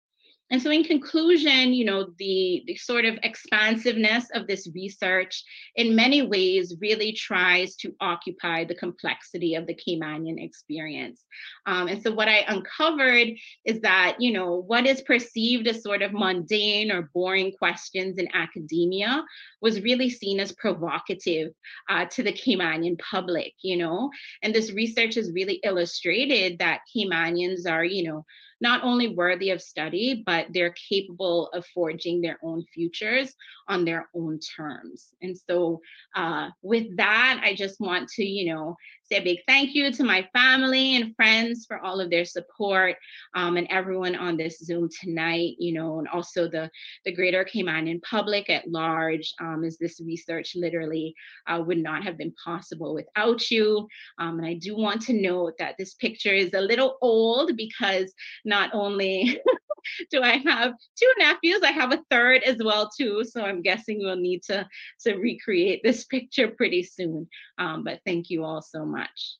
[0.49, 5.43] And so in conclusion, you know, the, the sort of expansiveness of this research
[5.75, 11.23] in many ways really tries to occupy the complexity of the Caymanian experience.
[11.65, 13.27] Um, and so what I uncovered
[13.65, 18.29] is that, you know, what is perceived as sort of mundane or boring questions in
[18.33, 19.25] academia
[19.61, 21.51] was really seen as provocative
[21.89, 24.09] uh, to the Caymanian public, you know,
[24.41, 28.25] and this research has really illustrated that Caymanians are, you know,
[28.59, 33.33] not only worthy of study, but they're capable of forging their own futures
[33.67, 35.07] on their own terms.
[35.21, 35.81] And so
[36.15, 38.75] uh, with that, I just want to, you know,
[39.09, 42.95] say a big thank you to my family and friends for all of their support
[43.35, 46.69] um, and everyone on this Zoom tonight, you know, and also the,
[47.05, 51.15] the greater Caymanian public at large, um, as this research literally
[51.47, 53.87] uh, would not have been possible without you.
[54.19, 58.13] Um, and I do want to note that this picture is a little old because
[58.45, 59.39] not only
[60.11, 63.23] do I have two nephews, I have a third as well too.
[63.23, 64.67] So I'm guessing we'll need to,
[65.05, 67.27] to recreate this picture pretty soon.
[67.57, 69.37] Um, but thank you all so much.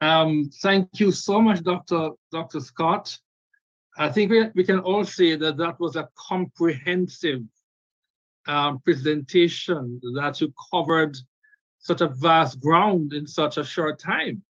[0.00, 2.10] Um, thank you so much, Dr.
[2.30, 2.60] Dr.
[2.60, 3.18] Scott.
[3.98, 7.40] I think we, we can all say that that was a comprehensive
[8.46, 11.16] um, presentation that you covered
[11.86, 14.42] such a vast ground in such a short time.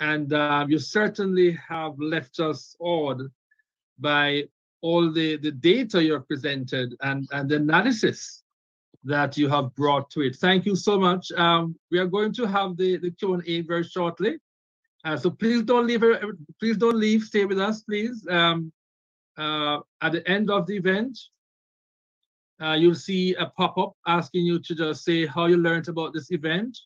[0.00, 3.22] And uh, you certainly have left us awed
[3.98, 4.44] by
[4.80, 8.42] all the, the data you have presented and, and the analysis
[9.04, 10.36] that you have brought to it.
[10.36, 11.30] Thank you so much.
[11.32, 14.38] Um, we are going to have the, the Q&A very shortly.
[15.04, 16.02] Uh, so please don't leave,
[16.58, 18.26] please don't leave, stay with us, please.
[18.28, 18.72] Um,
[19.36, 21.18] uh, at the end of the event,
[22.62, 26.30] uh, you'll see a pop-up asking you to just say how you learned about this
[26.30, 26.78] event.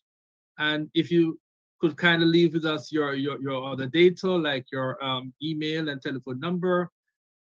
[0.59, 1.39] And if you
[1.81, 5.89] could kind of leave with us your, your, your other data, like your um, email
[5.89, 6.91] and telephone number,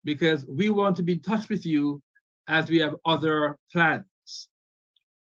[0.05, 2.03] because we want to be in touch with you
[2.49, 4.05] as we have other plans.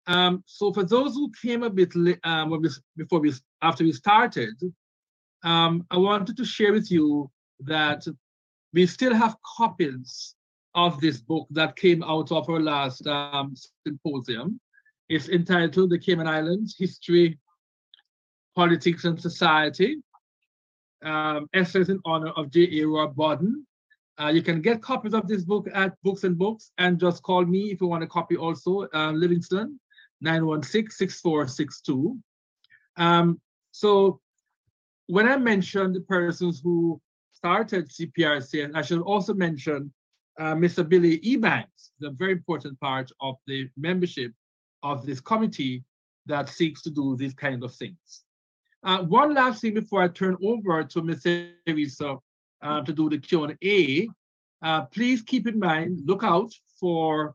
[0.07, 1.93] Um, so for those who came a bit
[2.25, 2.63] um,
[2.97, 3.33] before we
[3.63, 4.55] after we started,
[5.45, 7.31] um, I wanted to share with you
[7.61, 8.07] that
[8.73, 10.35] we still have copies
[10.75, 13.55] of this book that came out of our last um,
[13.87, 14.61] symposium.
[15.09, 17.39] It's entitled The Cayman Islands History,
[18.55, 19.97] Politics and Society.
[21.03, 22.87] Um, Essays in honor of J.A.
[22.87, 23.65] Roy Bodden.
[24.21, 27.45] Uh, you can get copies of this book at Books and Books and just call
[27.45, 29.81] me if you want a copy also, uh, Livingston,
[30.23, 32.19] 916-6462.
[32.99, 33.41] Um,
[33.73, 34.21] so
[35.07, 37.01] when I mentioned the persons who
[37.33, 39.91] started CPRC, I should also mention
[40.41, 40.89] uh, Mr.
[40.89, 44.33] Billy Ebanks, the very important part of the membership
[44.83, 45.85] of this committee
[46.25, 48.25] that seeks to do these kind of things.
[48.83, 51.25] Uh, one last thing before I turn over to Ms.
[51.67, 52.17] Teresa
[52.63, 54.09] uh, to do the Q&A,
[54.63, 57.35] uh, please keep in mind, look out for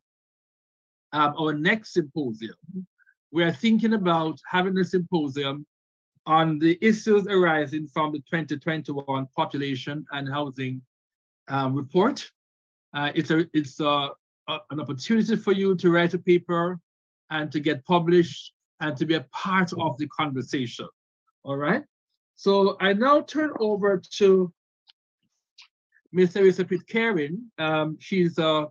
[1.14, 2.56] um, our next symposium.
[3.32, 5.68] We are thinking about having a symposium
[6.26, 10.82] on the issues arising from the 2021 population and housing
[11.48, 12.32] um, report.
[12.96, 14.10] Uh, it's a, it's a,
[14.48, 16.80] a, an opportunity for you to write a paper
[17.30, 20.88] and to get published and to be a part of the conversation.
[21.44, 21.84] All right.
[22.38, 24.52] So I now turn over to
[26.12, 26.34] Ms.
[26.34, 27.52] Teresa Pitcairn.
[27.58, 28.68] Um, she's a,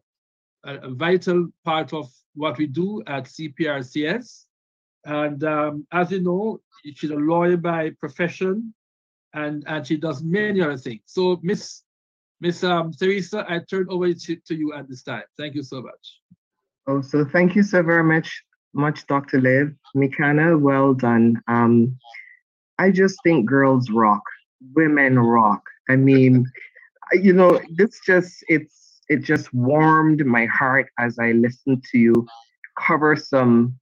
[0.64, 4.44] a, vital part of what we do at CPRCS.
[5.04, 6.60] And um, as you know,
[6.94, 8.74] she's a lawyer by profession
[9.34, 11.02] and, and she does many other things.
[11.06, 11.82] So Miss
[12.40, 15.22] Miss um, Teresa, I turn over to, to you at this time.
[15.38, 16.20] Thank you so much.
[16.86, 18.42] Oh, so thank you so very much,
[18.74, 19.40] much, Dr.
[19.40, 19.74] Liv.
[19.94, 21.40] McKenna, well done.
[21.48, 21.98] Um,
[22.78, 24.22] I just think girls rock,
[24.74, 25.62] women rock.
[25.88, 26.46] I mean,
[27.12, 32.26] you know, this just it's it just warmed my heart as I listened to you
[32.78, 33.78] cover some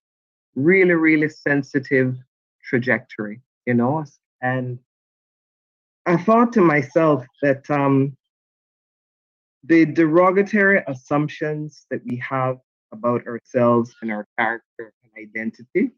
[0.55, 2.17] really, really sensitive
[2.65, 4.05] trajectory, you know,
[4.43, 4.79] and
[6.07, 8.17] I thought to myself that um,
[9.65, 12.59] the derogatory assumptions that we have
[12.93, 15.91] about ourselves and our character and identity.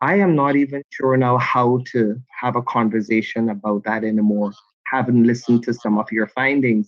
[0.00, 4.52] I am not even sure now how to have a conversation about that anymore,
[4.86, 6.86] having listened to some of your findings.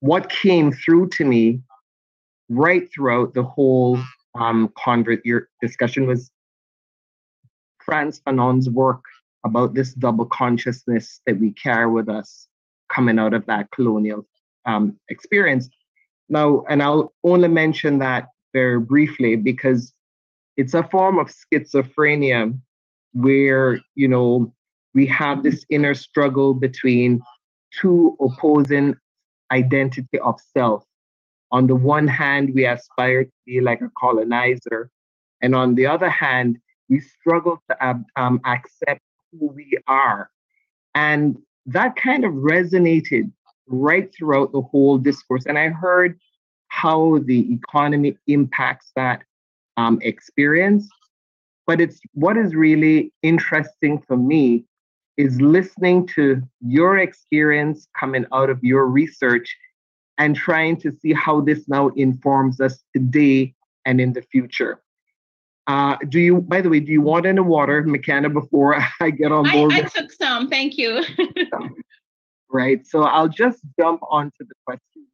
[0.00, 1.60] What came through to me
[2.48, 3.98] right throughout the whole
[4.34, 6.30] um, convert your discussion was
[7.84, 9.02] Frantz Fanon's work
[9.44, 12.47] about this double consciousness that we carry with us
[12.98, 14.26] coming out of that colonial
[14.66, 15.68] um, experience.
[16.28, 19.92] Now, and I'll only mention that very briefly because
[20.56, 22.58] it's a form of schizophrenia
[23.12, 24.52] where, you know,
[24.94, 27.22] we have this inner struggle between
[27.80, 28.96] two opposing
[29.52, 30.84] identity of self.
[31.52, 34.90] On the one hand, we aspire to be like a colonizer.
[35.40, 36.58] And on the other hand,
[36.88, 40.30] we struggle to um, accept who we are.
[40.96, 41.38] And
[41.68, 43.30] that kind of resonated
[43.66, 45.44] right throughout the whole discourse.
[45.46, 46.18] And I heard
[46.68, 49.22] how the economy impacts that
[49.76, 50.88] um, experience.
[51.66, 54.64] But it's what is really interesting for me
[55.18, 59.54] is listening to your experience coming out of your research
[60.16, 63.54] and trying to see how this now informs us today
[63.84, 64.80] and in the future.
[65.68, 69.30] Uh, do you, by the way, do you want any water, McKenna, before I get
[69.30, 69.72] on board?
[69.72, 71.04] I, I took some, thank you.
[72.50, 75.06] right, so I'll just jump onto the questions.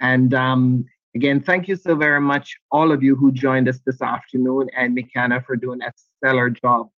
[0.00, 0.84] And um,
[1.16, 4.94] again, thank you so very much, all of you who joined us this afternoon, and
[4.94, 6.90] McKenna for doing a stellar job.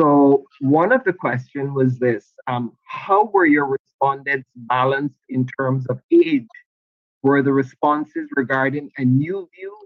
[0.00, 5.86] So one of the questions was this, um, how were your respondents balanced in terms
[5.86, 6.48] of age?
[7.22, 9.78] Were the responses regarding a new view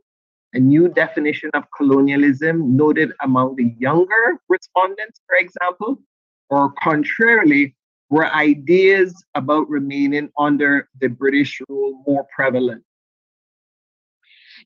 [0.54, 6.02] a new definition of colonialism noted among the younger respondents, for example,
[6.48, 7.76] or contrarily,
[8.08, 12.82] were ideas about remaining under the British rule more prevalent?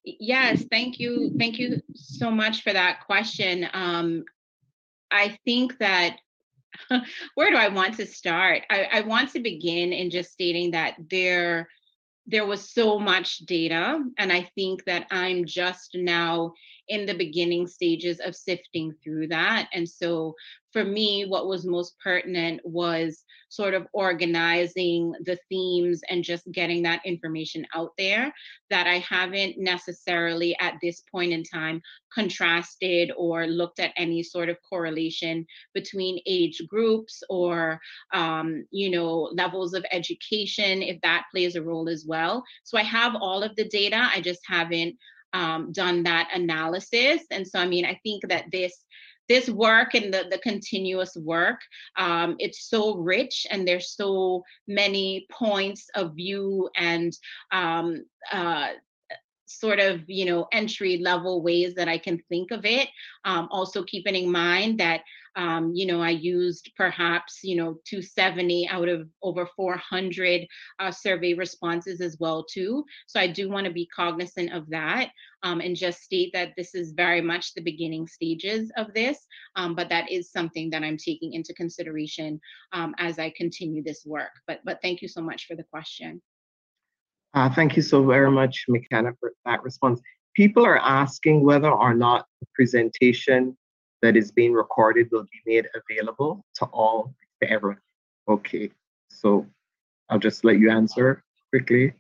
[0.05, 1.33] Yes, thank you.
[1.39, 3.69] Thank you so much for that question.
[3.73, 4.25] Um,
[5.11, 6.19] I think that
[7.35, 8.63] where do I want to start?
[8.71, 11.69] I, I want to begin in just stating that there
[12.27, 16.53] there was so much data and i think that i'm just now
[16.89, 19.69] in the beginning stages of sifting through that.
[19.73, 20.35] And so
[20.75, 26.83] for me what was most pertinent was sort of organizing the themes and just getting
[26.83, 28.35] that information out there
[28.71, 31.81] that I haven't necessarily at this point in time
[32.13, 37.81] contrasted or looked at any sort of correlation between age groups or
[38.13, 42.43] um, you know levels of education if that plays a role as well.
[42.65, 44.97] So i have all of the data i just haven't
[45.35, 47.23] um, done that analysis.
[47.31, 48.73] And so, I mean, I think that this
[49.29, 51.61] this work and the, the continuous work
[51.97, 57.17] um, it's so rich and there's so many points of view and
[57.51, 58.69] um, uh,
[59.47, 62.89] sort of you know entry level ways that i can think of it
[63.25, 65.03] um, also keeping in mind that
[65.37, 70.47] um, you know i used perhaps you know 270 out of over 400
[70.79, 72.85] uh, survey responses as well too.
[73.07, 75.11] So i do want to be cognizant of that
[75.43, 79.19] um, and just state that this is very much the beginning stages of this
[79.57, 82.41] um, but that is something that i'm taking into consideration
[82.73, 84.31] um, as i continue this work.
[84.47, 86.23] But but thank you so much for the question.
[87.35, 90.01] Uh, thank you so very much, McKenna, for that response.
[90.35, 93.57] People are asking whether or not the presentation
[94.05, 97.81] that is being recorded will be made available to all, to everyone.
[98.29, 98.71] Okay,
[99.09, 99.47] so
[100.11, 101.95] I'll just let you answer quickly.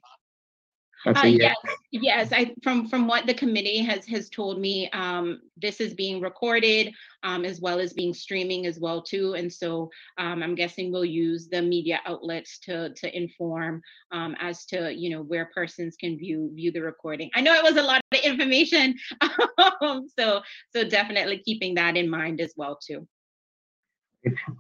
[1.04, 1.56] That's uh, yes,
[1.90, 2.32] yes.
[2.32, 6.94] I from from what the committee has has told me, um, this is being recorded
[7.22, 9.34] um, as well as being streaming as well too.
[9.34, 13.82] And so um, I'm guessing we'll use the media outlets to to inform
[14.12, 17.30] um, as to you know where persons can view view the recording.
[17.34, 18.94] I know it was a lot of information,
[19.82, 20.40] um, so
[20.74, 23.06] so definitely keeping that in mind as well too.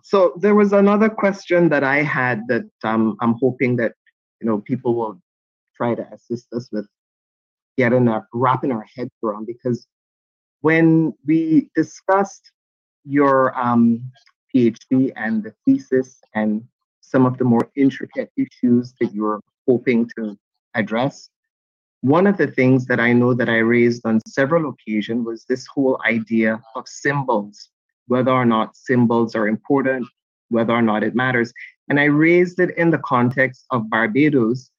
[0.02, 3.94] So there was another question that I had that um, I'm hoping that
[4.40, 5.22] you know people will
[5.76, 6.86] try to assist us with
[7.76, 9.86] getting our wrapping our heads around because
[10.60, 12.50] when we discussed
[13.04, 14.10] your um,
[14.54, 16.64] PhD and the thesis and
[17.00, 20.38] some of the more intricate issues that you're hoping to
[20.74, 21.28] address,
[22.00, 25.66] one of the things that I know that I raised on several occasions was this
[25.66, 27.70] whole idea of symbols,
[28.08, 30.06] whether or not symbols are important,
[30.48, 31.52] whether or not it matters.
[31.88, 34.70] And I raised it in the context of Barbados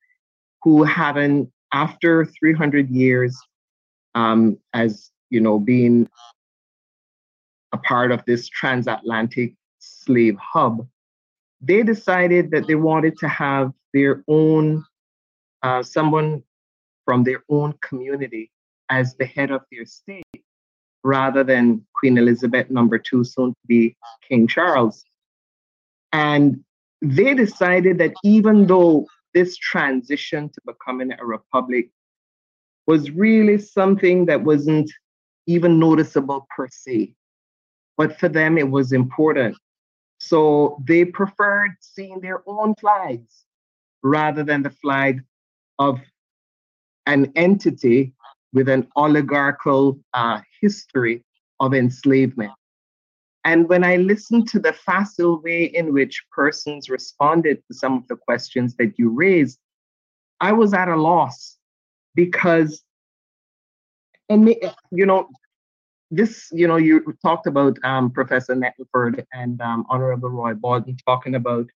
[0.65, 3.39] who haven't, after 300 years
[4.15, 6.09] um, as you know, being
[7.71, 10.87] a part of this transatlantic slave hub,
[11.61, 14.83] they decided that they wanted to have their own,
[15.61, 16.41] uh, someone
[17.05, 18.49] from their own community
[18.89, 20.23] as the head of their state,
[21.03, 23.95] rather than Queen Elizabeth number two, soon to be
[24.27, 25.03] King Charles.
[26.11, 26.63] And
[27.03, 29.05] they decided that even though
[29.35, 31.89] this transition to becoming a republic
[32.87, 34.89] was really something that wasn't
[35.45, 37.13] even noticeable per se.
[37.97, 39.57] But for them, it was important.
[40.19, 43.43] So they preferred seeing their own flags
[44.01, 45.21] rather than the flag
[45.79, 45.99] of
[47.05, 48.13] an entity
[48.53, 51.23] with an oligarchical uh, history
[51.59, 52.53] of enslavement.
[53.45, 58.07] And when I listened to the facile way in which persons responded to some of
[58.07, 59.59] the questions that you raised,
[60.41, 61.55] I was at a loss
[62.15, 62.81] because,
[64.29, 64.49] and
[64.91, 65.29] you know,
[66.09, 71.35] this, you know, you talked about um, Professor Nettleford and um, Honorable Roy Bodden talking
[71.35, 71.67] about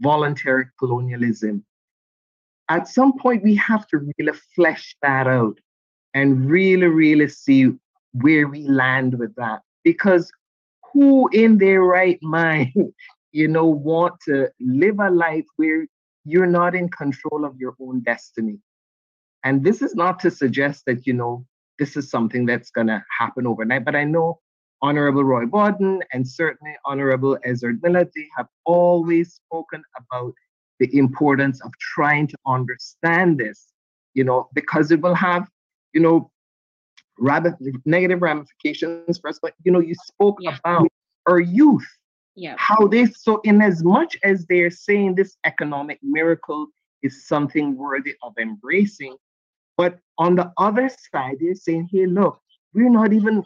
[0.00, 1.64] voluntary colonialism.
[2.68, 5.58] At some point, we have to really flesh that out
[6.14, 7.72] and really, really see
[8.12, 9.62] where we land with that.
[9.82, 10.30] Because
[10.92, 12.72] who in their right mind,
[13.32, 15.86] you know, want to live a life where
[16.24, 18.58] you're not in control of your own destiny?
[19.44, 21.44] And this is not to suggest that, you know,
[21.78, 24.38] this is something that's going to happen overnight, but I know
[24.82, 30.34] Honorable Roy Bodden and certainly Honorable Ezzard Miller, have always spoken about
[30.80, 33.68] the importance of trying to understand this,
[34.14, 35.48] you know, because it will have,
[35.94, 36.31] you know,
[37.18, 39.38] rather negative ramifications for us.
[39.40, 40.56] But you know, you spoke yeah.
[40.58, 40.88] about
[41.28, 41.86] our youth.
[42.34, 42.54] Yeah.
[42.58, 46.66] How they so in as much as they're saying this economic miracle
[47.02, 49.16] is something worthy of embracing,
[49.76, 52.40] but on the other side, they're saying, hey, look,
[52.74, 53.44] we're not even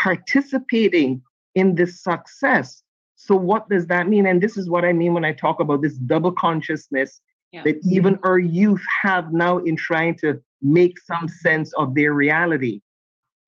[0.00, 1.22] participating
[1.54, 2.82] in this success.
[3.16, 4.26] So what does that mean?
[4.26, 7.20] And this is what I mean when I talk about this double consciousness
[7.52, 7.62] yeah.
[7.62, 12.80] that even our youth have now in trying to make some sense of their reality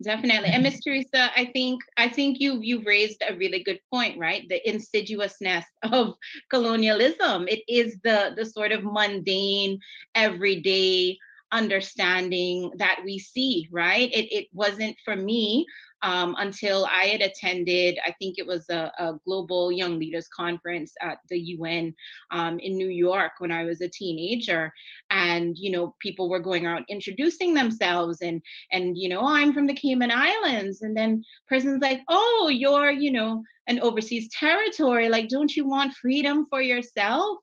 [0.02, 0.50] definitely.
[0.50, 4.46] And miss teresa i think i think you you raised a really good point right?
[4.48, 6.14] The insidiousness of
[6.50, 7.48] colonialism.
[7.48, 9.78] It is the the sort of mundane
[10.14, 11.18] everyday
[11.52, 14.10] understanding that we see right?
[14.12, 15.66] It, it wasn't for me
[16.02, 20.92] um, until I had attended, I think it was a, a, global young leaders conference
[21.00, 21.94] at the UN
[22.30, 24.72] um, in New York when I was a teenager.
[25.10, 28.42] And, you know, people were going out introducing themselves and,
[28.72, 30.82] and, you know, oh, I'm from the Cayman Islands.
[30.82, 35.08] And then person's like, oh, you're, you know, an overseas territory.
[35.08, 37.38] Like, don't you want freedom for yourself?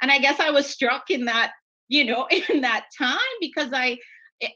[0.00, 1.52] And I guess I was struck in that,
[1.88, 3.98] you know, in that time because I,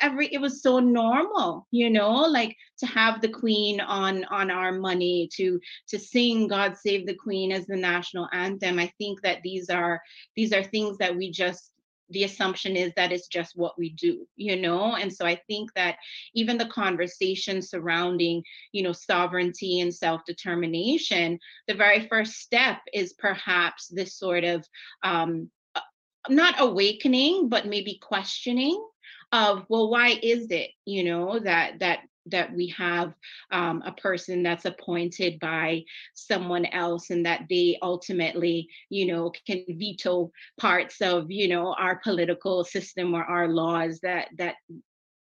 [0.00, 4.72] every it was so normal you know like to have the queen on on our
[4.72, 8.78] money to to sing god save the queen as the national anthem.
[8.78, 10.00] I think that these are
[10.36, 11.70] these are things that we just
[12.10, 14.96] the assumption is that it's just what we do you know?
[14.96, 15.96] And so i think that
[16.34, 23.88] even the conversation surrounding you know sovereignty and self-determination the very first step is perhaps
[23.88, 24.64] this sort of
[25.02, 25.50] um,
[26.28, 28.80] not awakening but maybe questioning
[29.32, 33.12] of well why is it you know that that that we have
[33.50, 35.82] um, a person that's appointed by
[36.14, 40.30] someone else and that they ultimately you know can veto
[40.60, 44.54] parts of you know our political system or our laws that that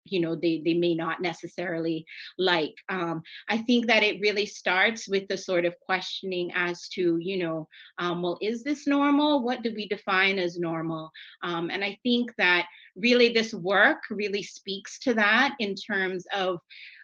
[0.05, 2.05] you know they they may not necessarily
[2.37, 2.75] like?
[2.89, 7.37] Um, i think that it really starts with the sort of questioning as to you
[7.43, 7.67] know
[7.99, 9.43] um, well is this normal?
[9.43, 11.11] What do we define as normal?
[11.43, 12.67] Um, and i think that
[12.97, 16.59] really this work really speaks to that in terms of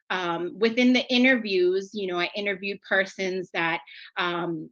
[0.10, 3.80] um, within the interviews you know i interviewed persons that
[4.18, 4.70] um,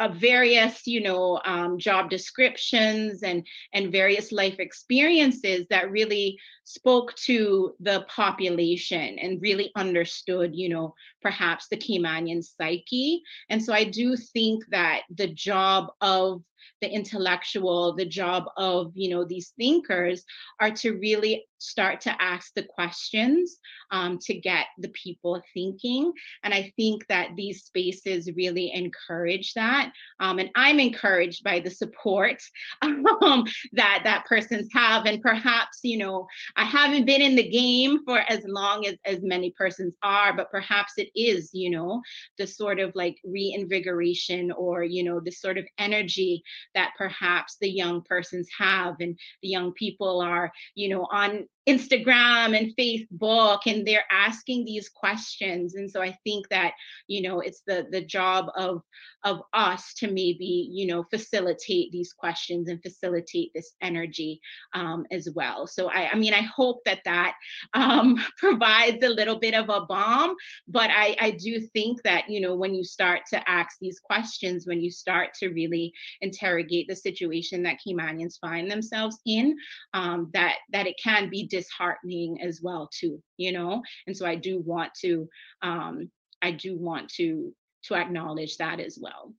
[0.00, 7.14] of various you know um, job descriptions and and various life experiences that really spoke
[7.14, 13.22] to the population and really understood you know perhaps the caymanian psyche.
[13.50, 16.42] And so i do think that the job of
[16.80, 20.24] the intellectual the job of you know these thinkers
[20.60, 23.58] are to really start to ask the questions
[23.90, 26.12] um, to get the people thinking.
[26.42, 29.92] And i think that these spaces really encourage that.
[30.20, 32.42] Um, and i'm encouraged by the support
[32.82, 35.06] um, that that persons have.
[35.06, 36.26] And perhaps you know
[36.56, 40.50] i haven't been in the game for as long as as many persons are but
[40.50, 42.02] perhaps it is you know
[42.38, 46.42] the sort of like reinvigoration or you know the sort of energy
[46.74, 52.56] that perhaps the young persons have and the young people are you know on Instagram
[52.56, 55.74] and Facebook and they're asking these questions.
[55.74, 56.74] And so I think that
[57.06, 58.82] you know it's the the job of
[59.24, 64.40] of us to maybe you know facilitate these questions and facilitate this energy
[64.74, 65.66] um, as well.
[65.66, 67.34] So I, I mean I hope that that
[67.72, 70.34] um, provides a little bit of a balm
[70.68, 74.66] but I I do think that you know when you start to ask these questions
[74.66, 79.56] when you start to really interrogate the situation that Caymanians find themselves in
[79.94, 83.82] um, that that it can be disheartening as well too you know?
[84.06, 85.28] And so i do want to
[85.62, 86.10] um
[86.42, 87.54] i do want to
[87.86, 89.34] to acknowledge that as well.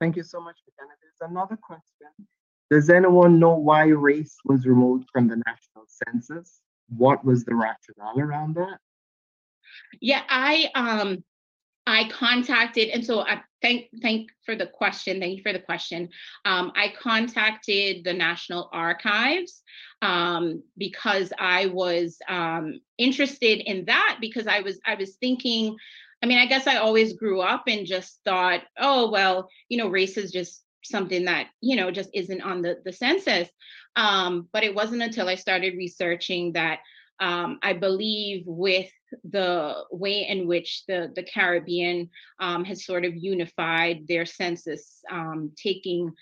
[0.00, 0.94] Thank you so much McKenna.
[1.02, 2.10] there's another question.
[2.70, 6.60] Does anyone know why race was removed from the national census?
[6.88, 8.78] What was the rationale around that?
[10.00, 11.22] Yeah i um
[11.86, 15.20] I contacted, and so I thank thank for the question.
[15.20, 16.08] Thank you for the question.
[16.44, 19.62] Um, I contacted the National Archives
[20.02, 25.76] um, because I was um, interested in that because I was I was thinking.
[26.22, 29.88] I mean, I guess I always grew up and just thought, oh well, you know,
[29.88, 33.48] race is just something that you know just isn't on the the census.
[33.96, 36.80] Um, but it wasn't until I started researching that
[37.20, 38.90] um, I believe with
[39.24, 42.10] the way in which the, the Caribbean
[42.40, 46.12] um, has sort of unified their census, um, taking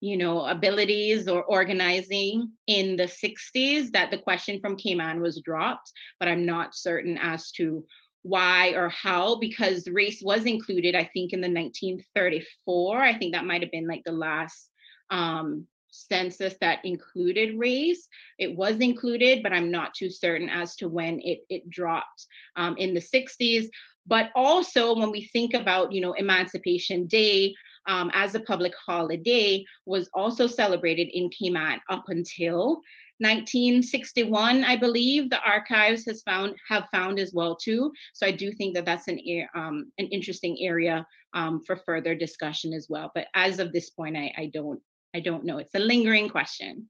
[0.00, 5.92] you know abilities or organizing in the 60s that the question from Cayman was dropped,
[6.20, 7.84] but I'm not certain as to
[8.22, 13.44] why or how because race was included i think in the 1934 i think that
[13.44, 14.70] might have been like the last
[15.10, 15.66] um,
[16.08, 18.08] census that included race.
[18.38, 22.26] It was included, but I'm not too certain as to when it, it dropped
[22.56, 23.68] um, in the 60s.
[24.06, 27.54] But also when we think about, you know, Emancipation Day
[27.86, 32.80] um, as a public holiday was also celebrated in Cayman up until
[33.20, 37.92] 1961, I believe the archives has found have found as well too.
[38.12, 39.18] So I do think that that's an
[39.56, 41.04] um, an interesting area
[41.34, 43.10] um, for further discussion as well.
[43.14, 44.80] But as of this point, I, I don't
[45.14, 45.58] I don't know.
[45.58, 46.88] It's a lingering question.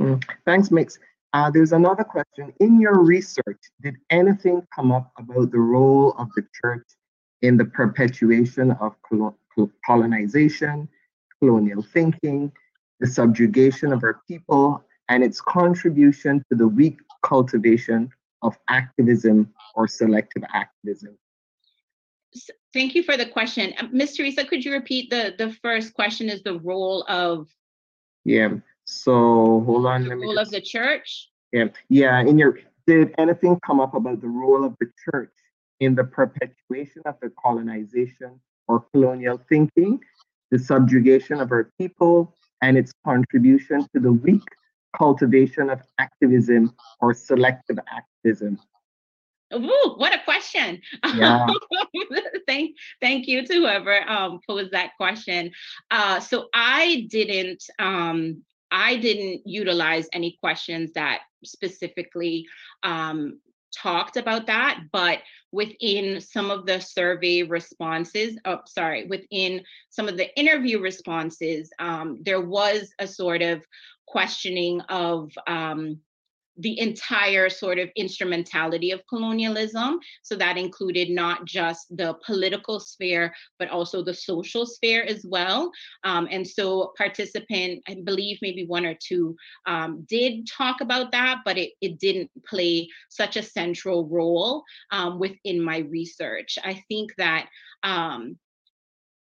[0.00, 0.98] Mm, thanks, Mix.
[1.32, 2.52] Uh, there's another question.
[2.60, 6.86] In your research, did anything come up about the role of the church
[7.42, 8.94] in the perpetuation of
[9.84, 10.88] colonization,
[11.40, 12.52] colonial thinking,
[13.00, 18.10] the subjugation of our people, and its contribution to the weak cultivation
[18.42, 21.16] of activism or selective activism?
[22.74, 23.72] Thank you for the question.
[23.78, 24.16] Um, Ms.
[24.16, 27.48] Teresa, could you repeat the, the first question is the role of?
[28.24, 30.04] Yeah, so hold on.
[30.04, 31.30] The role just, of the church?
[31.52, 32.20] Yeah, yeah.
[32.20, 35.32] In your, did anything come up about the role of the church
[35.80, 40.00] in the perpetuation of the colonization or colonial thinking,
[40.50, 44.42] the subjugation of our people, and its contribution to the weak
[44.96, 48.58] cultivation of activism or selective activism?
[49.54, 50.80] Ooh, what a question.
[51.14, 51.46] Yeah.
[52.46, 55.52] thank thank you to whoever um, posed that question.
[55.90, 62.46] Uh, so I didn't um, I didn't utilize any questions that specifically
[62.82, 63.40] um,
[63.74, 65.20] talked about that, but
[65.52, 72.18] within some of the survey responses, oh, sorry, within some of the interview responses, um,
[72.22, 73.62] there was a sort of
[74.06, 76.00] questioning of um,
[76.58, 80.00] the entire sort of instrumentality of colonialism.
[80.22, 85.70] So that included not just the political sphere, but also the social sphere as well.
[86.04, 89.36] Um, and so participant, I believe maybe one or two
[89.66, 95.18] um, did talk about that, but it, it didn't play such a central role um,
[95.18, 96.58] within my research.
[96.64, 97.48] I think that
[97.82, 98.36] um,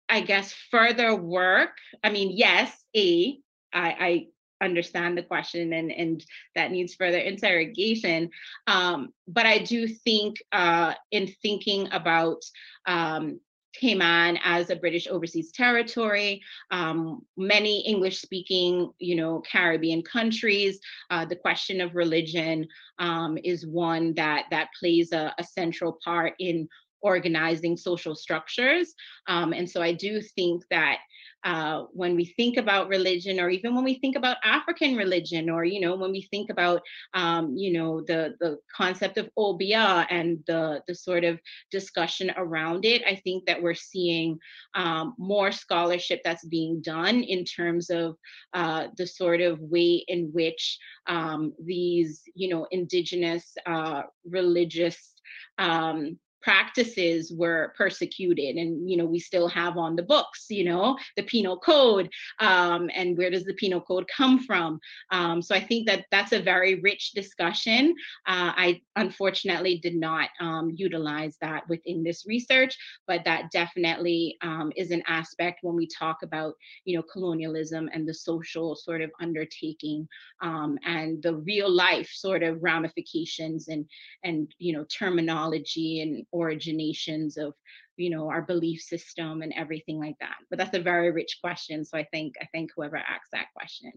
[0.10, 1.72] I guess further work,
[2.04, 3.38] I mean, yes, A,
[3.74, 4.26] I, I
[4.62, 6.26] understand the question and and
[6.56, 8.30] that needs further interrogation
[8.68, 12.44] um, but i do think uh, in thinking about
[12.86, 13.40] um,
[13.74, 20.80] Cayman as a British overseas territory, um, many English speaking, you know, Caribbean countries.
[21.10, 22.68] Uh, the question of religion
[23.00, 26.68] um, is one that that plays a, a central part in
[27.02, 28.94] organizing social structures.
[29.28, 31.00] Um, and so I do think that
[31.44, 35.64] uh, when we think about religion or even when we think about african religion or
[35.64, 36.82] you know when we think about
[37.14, 41.40] um, you know the the concept of obeah and the the sort of
[41.72, 44.38] discussion around it i think that we're seeing
[44.76, 48.16] um, more scholarship that's being done in terms of
[48.54, 55.14] uh, the sort of way in which um, these you know indigenous uh, religious
[55.58, 60.98] um, practices were persecuted and you know we still have on the books you know
[61.16, 62.10] the penal code
[62.40, 64.80] um, and where does the penal code come from?
[65.12, 67.96] Um, so i think that that's a very rich discussion.
[68.28, 72.78] Uh, i unfortunately did not um, utilize that within this research
[73.08, 76.56] but that definitely um, is an aspect when we talk about
[76.86, 80.08] you know colonialism and the social sort of undertaking
[80.42, 83.86] um, and the real life sort of ramifications and
[84.24, 87.54] and you know terminology and originations of
[87.98, 91.86] you know our belief system and everything like that but that's a very rich question
[91.86, 93.92] so i think i think whoever asked that question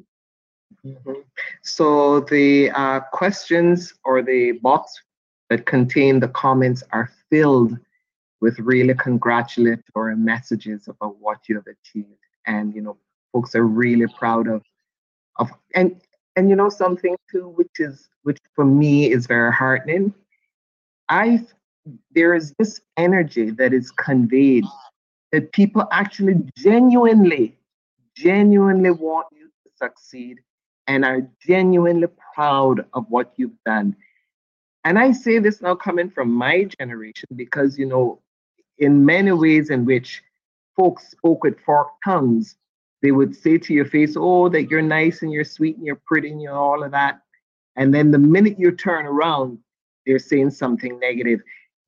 [0.84, 1.20] mm-hmm.
[1.62, 5.00] so the uh, questions or the box
[5.50, 7.78] that contain the comments are filled
[8.40, 12.08] with really congratulatory messages about what you have achieved
[12.46, 12.96] and you know
[13.32, 14.62] folks are really proud of
[15.38, 16.00] of and
[16.36, 20.12] and you know something too which is which for me is very heartening
[21.08, 21.40] i
[22.14, 24.64] there is this energy that is conveyed
[25.32, 27.56] that people actually genuinely,
[28.16, 30.40] genuinely want you to succeed
[30.86, 33.96] and are genuinely proud of what you've done.
[34.84, 38.20] And I say this now coming from my generation because, you know,
[38.78, 40.22] in many ways in which
[40.76, 42.56] folks spoke with forked tongues,
[43.02, 46.00] they would say to your face, oh, that you're nice and you're sweet and you're
[46.06, 47.20] pretty and you're all of that.
[47.76, 49.58] And then the minute you turn around,
[50.06, 51.40] they're saying something negative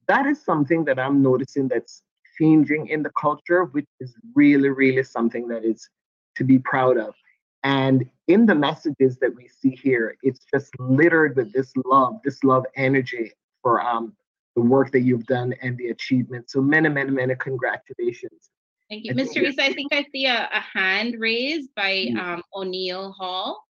[0.09, 2.03] that is something that I'm noticing that's
[2.39, 5.89] changing in the culture, which is really, really something that is
[6.37, 7.15] to be proud of.
[7.63, 12.45] And in the messages that we see here, it's just littered with this love, this
[12.45, 14.15] love energy for um,
[14.55, 16.53] the work that you've done and the achievements.
[16.53, 18.51] So many, many, many congratulations.
[18.89, 19.15] Thank you.
[19.15, 19.33] Ms.
[19.33, 22.19] Teresa, I think I see a, a hand raised by mm.
[22.19, 23.65] um, O'Neill Hall.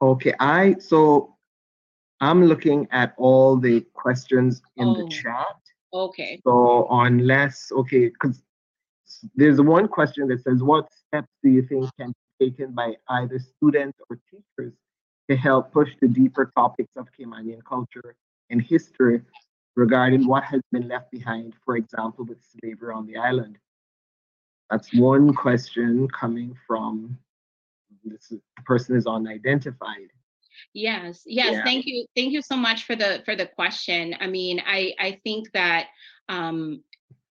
[0.00, 1.36] Okay, I so
[2.20, 5.08] I'm looking at all the questions in the Oh.
[5.08, 5.56] chat.
[5.92, 6.40] Okay.
[6.44, 8.42] So unless, okay, because
[9.34, 13.38] there's one question that says, what steps do you think can be taken by either
[13.38, 14.74] students or teachers
[15.28, 18.16] to help push the deeper topics of Caymanian culture
[18.50, 19.22] and history
[19.76, 23.58] regarding what has been left behind, for example, with slavery on the island?
[24.70, 27.18] That's one question coming from
[28.04, 28.32] this
[28.64, 30.10] person is unidentified.
[30.72, 31.52] Yes, yes.
[31.52, 31.64] Yeah.
[31.64, 32.06] Thank you.
[32.16, 34.14] Thank you so much for the for the question.
[34.20, 35.88] I mean, I I think that
[36.28, 36.82] um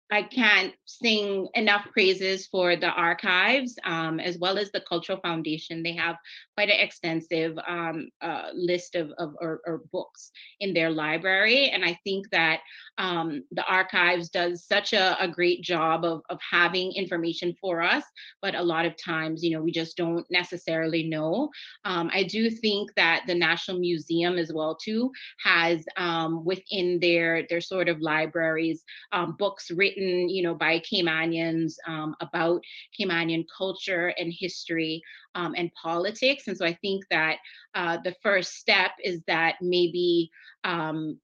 [0.09, 5.83] I can't sing enough praises for the archives um, as well as the Cultural Foundation.
[5.83, 6.15] They have
[6.55, 10.31] quite an extensive um, uh, list of, of or, or books
[10.61, 12.61] in their library, and I think that
[12.97, 18.03] um, the archives does such a, a great job of, of having information for us.
[18.41, 21.49] But a lot of times, you know, we just don't necessarily know.
[21.83, 25.11] Um, I do think that the National Museum as well too
[25.43, 30.79] has um, within their their sort of libraries um, books written written, you know, by
[30.79, 32.63] Caymanians um, about
[32.99, 35.01] Caymanian culture and history
[35.35, 36.47] um, and politics.
[36.47, 37.37] And so I think that
[37.75, 40.29] uh, the first step is that maybe
[40.63, 41.19] um,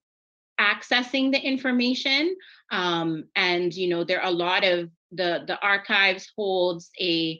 [0.59, 2.35] accessing the information
[2.71, 7.39] um, and you know there are a lot of the the archives holds a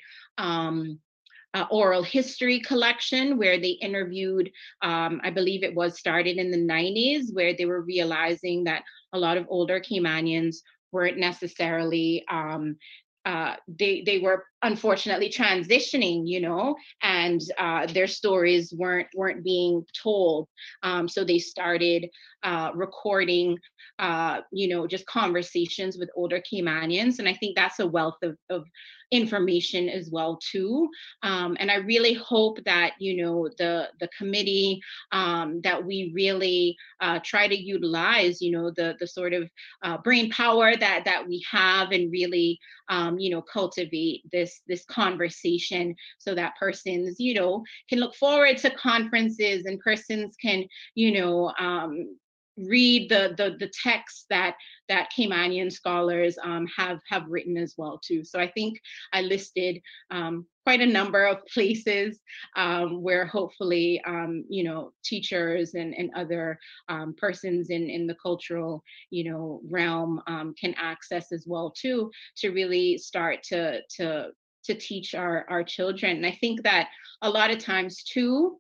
[1.54, 4.52] uh, oral history collection where they interviewed,
[4.82, 8.84] um, I believe it was started in the 90s, where they were realizing that
[9.14, 10.58] a lot of older Caymanians
[10.94, 12.78] weren't necessarily um,
[13.26, 19.86] uh, they they were unfortunately transitioning, you know, and uh, their stories weren't weren't being
[20.02, 20.48] told.
[20.84, 22.10] Um, so they started
[22.44, 23.58] uh, recording,
[24.00, 28.38] uh, you know, just conversations with older Caymanians, and I think that's a wealth of,
[28.50, 28.66] of
[29.14, 30.90] information as well too.
[31.22, 34.82] Um, and I really hope that you know the the committee
[35.12, 39.50] um, that we really uh, try to utilize, you know, the the sort of
[39.84, 42.60] uh, brain power that that we have, and really
[42.90, 48.58] um, you know cultivate this this conversation so that persons you know can look forward
[48.58, 50.64] to conferences and persons can
[50.96, 52.18] you know um,
[52.58, 54.56] read the the the texts that
[54.90, 58.24] that Caymanian scholars um, have have written as well too.
[58.24, 58.80] So I think
[59.12, 59.82] I listed
[60.12, 62.20] um, quite a number of places
[62.56, 66.60] um, where hopefully um, you know teachers and and other
[66.90, 72.12] um, persons in in the cultural you know realm um, can access as well too
[72.38, 74.30] to really start to to
[74.66, 76.18] to teach our our children.
[76.18, 76.90] And I think that
[77.22, 78.60] a lot of times too.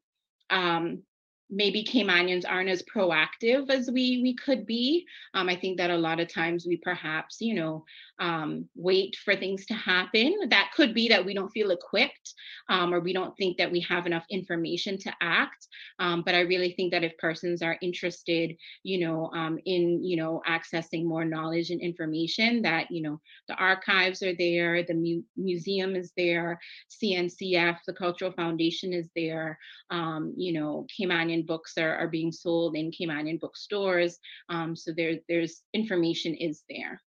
[1.55, 5.05] Maybe Caymanians aren't as proactive as we we could be.
[5.33, 7.85] Um, I think that a lot of times we perhaps, you know,
[8.19, 10.35] um, wait for things to happen.
[10.49, 12.33] That could be that we don't feel equipped
[12.69, 15.67] um, or we don't think that we have enough information to act.
[15.99, 20.17] Um, but I really think that if persons are interested, you know, um, in, you
[20.17, 25.21] know, accessing more knowledge and information that, you know, the archives are there, the mu
[25.35, 26.59] museum is there,
[27.03, 29.57] CNCF, the Cultural Foundation is there,
[29.89, 34.19] um, you know, Caymanian books are, are being sold in Caymanian bookstores.
[34.49, 37.01] Um, so there, there's information is there.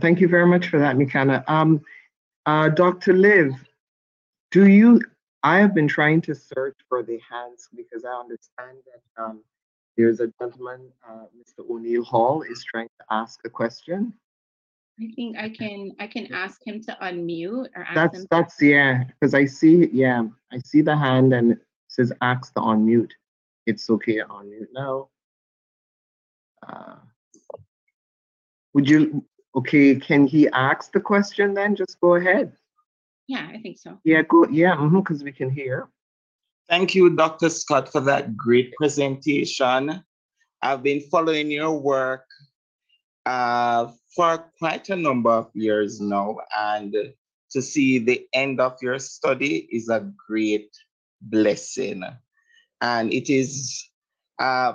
[0.00, 1.42] Thank you very much for that, McKenna.
[1.48, 1.80] Um,
[2.46, 3.14] uh, Dr.
[3.14, 3.52] Liv,
[4.50, 5.00] do you,
[5.42, 9.42] I have been trying to search for the hands because I understand that um,
[9.96, 11.68] there's a gentleman, uh, Mr.
[11.68, 14.12] O'Neill Hall, is trying to ask a question.
[15.00, 18.26] I think I can I can ask him to unmute or ask That's him.
[18.30, 21.58] that's yeah, because I see yeah, I see the hand and it
[21.88, 23.12] says ask to unmute.
[23.66, 25.08] It's okay to unmute now.
[26.66, 26.96] Uh,
[28.74, 29.24] would you
[29.58, 31.74] Okay, can he ask the question then?
[31.74, 32.52] Just go ahead.
[33.26, 33.98] Yeah, I think so.
[34.04, 34.46] Yeah, go.
[34.48, 35.88] Yeah, because we can hear.
[36.68, 37.48] Thank you, Dr.
[37.48, 40.04] Scott, for that great presentation.
[40.62, 42.24] I've been following your work
[43.26, 46.94] uh, for quite a number of years now, and
[47.50, 50.70] to see the end of your study is a great
[51.20, 52.02] blessing.
[52.80, 53.88] And it is
[54.38, 54.74] uh,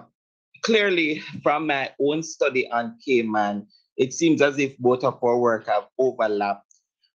[0.63, 3.67] clearly from my own study on Cayman,
[3.97, 6.73] it seems as if both of our work have overlapped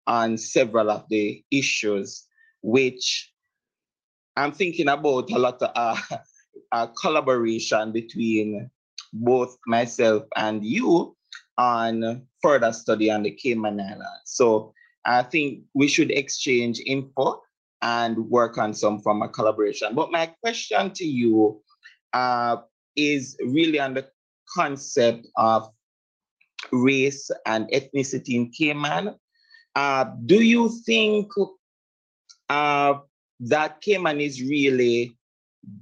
[0.06, 2.24] on several of the issues,
[2.62, 3.32] which
[4.36, 6.00] I'm thinking about a lot of
[6.72, 8.70] uh, collaboration between
[9.14, 11.16] both myself and you
[11.56, 14.24] on further study on the Cayman Islands.
[14.24, 14.74] So
[15.06, 17.40] I think we should exchange info
[17.82, 19.94] and work on some form of collaboration.
[19.94, 21.62] But my question to you
[22.12, 22.56] uh,
[22.96, 24.08] is really on the
[24.54, 25.68] concept of
[26.72, 29.14] race and ethnicity in Cayman.
[29.76, 31.30] Uh, do you think
[32.48, 32.94] uh,
[33.40, 35.16] that Cayman is really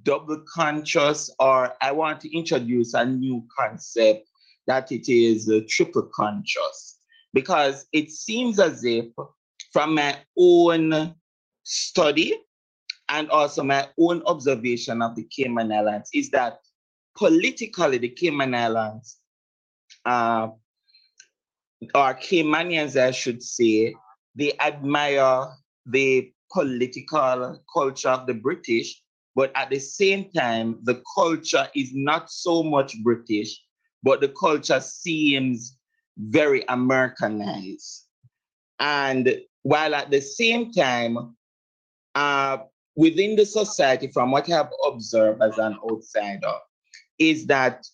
[0.03, 4.29] double conscious, or I want to introduce a new concept
[4.67, 6.99] that it is uh, triple conscious?
[7.33, 9.07] Because it seems as if,
[9.73, 11.15] from my own
[11.63, 12.35] study
[13.09, 16.59] and also my own observation of the Cayman Islands, is that
[17.17, 19.19] politically the Cayman Islands
[20.05, 20.49] uh,
[21.95, 23.95] or Caymanians, I should say,
[24.35, 25.49] they admire
[25.87, 29.03] the political culture of the British,
[29.35, 33.63] but at the same time, the culture is not so much British,
[34.03, 35.79] but the culture seems
[36.19, 38.07] very Americanized.
[38.79, 41.37] And while at the same time,
[42.15, 42.59] uh,
[42.97, 46.55] within the society, from what I have observed as an outsider,
[47.19, 47.87] is that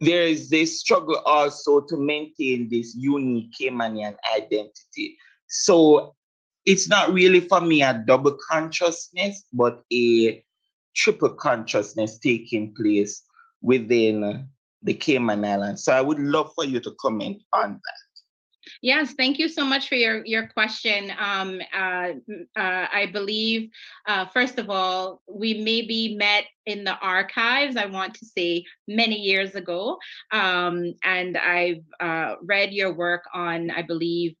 [0.00, 5.16] there is this struggle also to maintain this unique Caymanian identity.
[5.48, 6.14] So
[6.66, 10.44] it's not really for me a double consciousness, but a
[10.98, 13.22] triple consciousness taking place
[13.62, 14.48] within
[14.82, 15.84] the Cayman Islands.
[15.84, 18.08] So I would love for you to comment on that.
[18.82, 21.10] Yes, thank you so much for your, your question.
[21.18, 22.10] Um, uh,
[22.56, 23.70] uh, I believe,
[24.06, 29.16] uh, first of all, we maybe met in the archives, I want to say many
[29.16, 29.98] years ago.
[30.32, 34.36] Um, and I've uh, read your work on, I believe,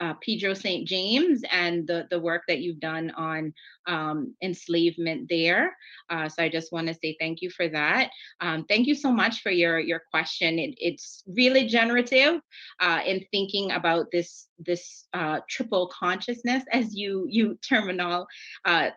[0.00, 0.86] uh, Pedro St.
[0.86, 3.52] James and the, the work that you've done on
[3.86, 5.76] um, enslavement there.
[6.08, 8.10] Uh, so I just want to say thank you for that.
[8.40, 10.58] Um, thank you so much for your, your question.
[10.58, 12.40] It, it's really generative
[12.80, 18.26] uh, in thinking about this, this uh, triple consciousness as you, you terminal,
[18.64, 18.90] uh,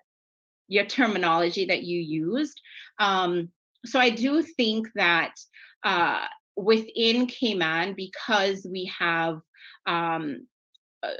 [0.67, 2.61] your terminology that you used.
[2.99, 3.49] Um,
[3.85, 5.33] so I do think that
[5.83, 6.25] uh,
[6.55, 9.41] within Cayman, because we have
[9.87, 10.47] um,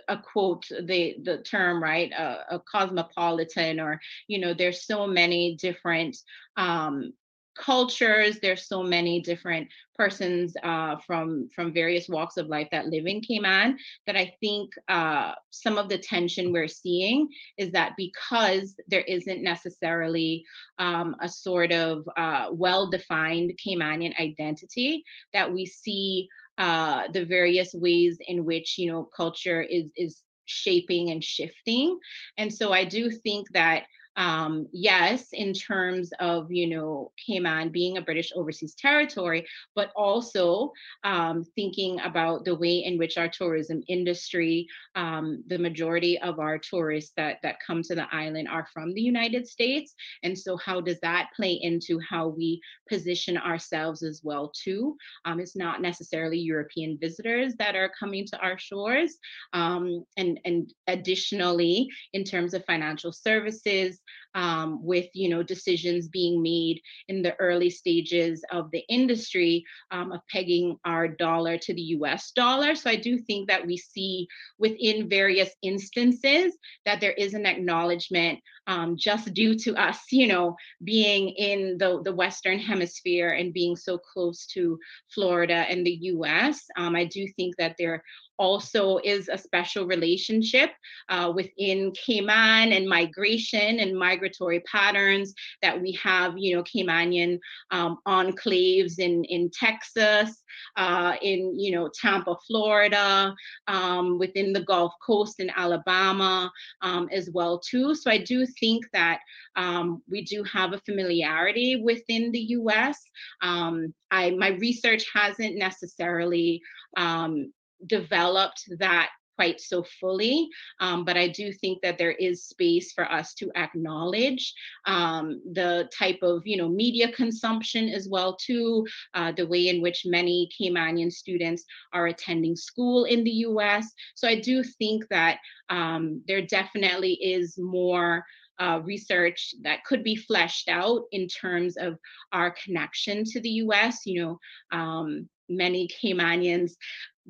[0.08, 5.56] a, quote the the term right a, a, cosmopolitan or you know there's so many
[5.56, 6.18] different
[6.58, 7.14] um
[7.58, 9.68] cultures there's so many different
[9.98, 13.78] persons uh, from from various walks of life that live in cayman
[14.08, 17.28] that i think uh, some of the tension we're seeing
[17.58, 20.46] is that because there isn't necessarily
[20.80, 25.04] um, a sort of uh, well-defined caymanian identity
[25.34, 31.12] that we see uh, the various ways in which you know culture is is shaping
[31.12, 31.98] and shifting.
[32.38, 33.84] And so i do think that
[34.18, 40.72] um, yes, in terms of, you know, Cayman being a British overseas territory, but also
[41.04, 46.58] um, thinking about the way in which our tourism industry, um, the majority of our
[46.58, 49.94] tourists that, that come to the island are from the United States.
[50.24, 54.98] And so how does that play into how we position ourselves as well too?
[55.26, 59.18] Um, it's not necessarily European visitors that are coming to our shores.
[59.54, 64.01] Um, and, and additionally, in terms of financial services,
[64.34, 70.12] um, with you know decisions being made in the early stages of the industry um,
[70.12, 72.76] of pegging our dollar to the US dollar.
[72.76, 74.28] So I do think that we see
[74.58, 80.56] within various instances that there is an acknowledgement um, just due to us, you know,
[80.84, 84.80] being in the, the Western hemisphere and being so close to
[85.14, 86.64] Florida and the US.
[86.78, 88.04] Um, I do think that there
[88.42, 90.72] also is a special relationship
[91.10, 97.38] uh, within Cayman and migration and migratory patterns that we have, you know, Caymanian
[97.70, 100.42] um, enclaves in, in Texas,
[100.76, 103.36] uh, in, you know, Tampa, Florida,
[103.68, 106.52] um, within the Gulf Coast in Alabama
[106.82, 107.94] um, as well too.
[107.94, 109.20] So I do think that
[109.56, 112.98] um, we do have a familiarity within the US.
[113.44, 116.64] Um, I, my research hasn't necessarily
[116.98, 117.52] um,
[117.88, 119.10] developed that
[119.42, 120.50] quite so fully.
[120.80, 124.54] Um, but I do think that there is space for us to acknowledge
[124.86, 128.86] um, the type of you know media consumption as well too,
[129.16, 133.92] uh, the way in which many Caymanian students are attending school in the U.S.
[134.14, 135.40] So I do think that
[135.70, 138.24] um, there definitely is more.
[138.60, 141.98] Uh, research that could be fleshed out in terms of
[142.32, 144.06] our connection to the US.
[144.06, 144.40] You know,
[144.78, 146.74] um, many Caymanians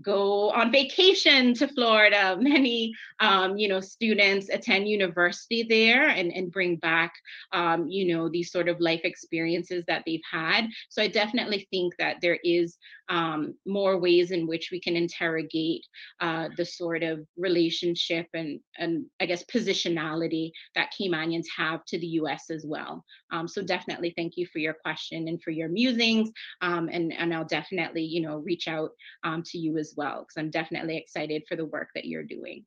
[0.02, 2.38] go on vacation to Florida.
[2.40, 7.14] Many, um, you know, students attend university there and, and bring back,
[7.52, 10.68] um, you know, these sort of life experiences that they've had.
[10.90, 12.78] So I definitely think that there is
[13.12, 15.86] um, more ways in which we can interrogate
[16.22, 22.08] uh, the sort of relationship and, and I guess positionality that Caymanians have to the
[22.08, 23.04] US as well.
[23.30, 26.32] Um, so definitely thank you for your question and for your musings.
[26.62, 28.92] Um, and, and I'll definitely, you know, reach out
[29.26, 32.66] um, to you as well, because I'm definitely excited for the work that you're doing.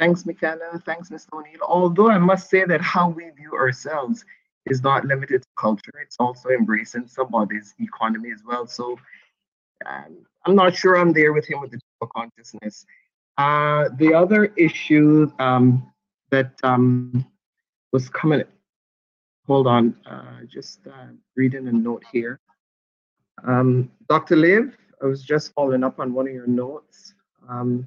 [0.00, 0.82] Thanks, McKenna.
[0.84, 1.28] Thanks, Mr.
[1.32, 1.62] O'Neill.
[1.66, 4.24] Although I must say that how we view ourselves
[4.66, 8.66] is not limited to culture, it's also embracing somebody's economy as well.
[8.66, 8.98] So
[9.84, 12.84] um, I'm not sure I'm there with him with the dual consciousness.
[13.38, 15.92] Uh, the other issue um,
[16.30, 17.26] that um,
[17.92, 18.42] was coming,
[19.46, 22.40] hold on, uh, just uh, reading a note here.
[23.44, 24.36] Um, Dr.
[24.36, 27.14] Liv, I was just following up on one of your notes.
[27.48, 27.86] Um,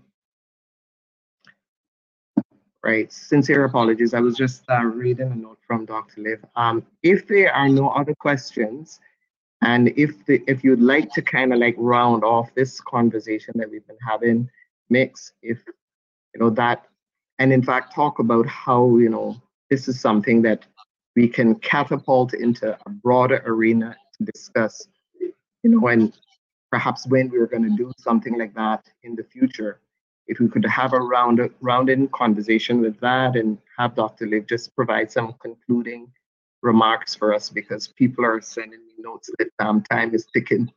[2.84, 4.14] right, sincere apologies.
[4.14, 6.22] I was just uh, reading a note from Dr.
[6.22, 6.46] Liv.
[6.56, 9.00] Um, if there are no other questions,
[9.62, 13.70] and if the if you'd like to kind of like round off this conversation that
[13.70, 14.50] we've been having,
[14.90, 15.60] mix if
[16.34, 16.86] you know that,
[17.40, 19.36] and in fact talk about how you know
[19.70, 20.66] this is something that
[21.16, 24.88] we can catapult into a broader arena to discuss,
[25.20, 26.14] you know, and
[26.72, 29.82] perhaps when we're going to do something like that in the future,
[30.30, 34.28] if we could have a round round in conversation with that and have Dr.
[34.28, 36.08] Liv just provide some concluding
[36.62, 40.70] remarks for us because people are sending me notes that um, time is ticking.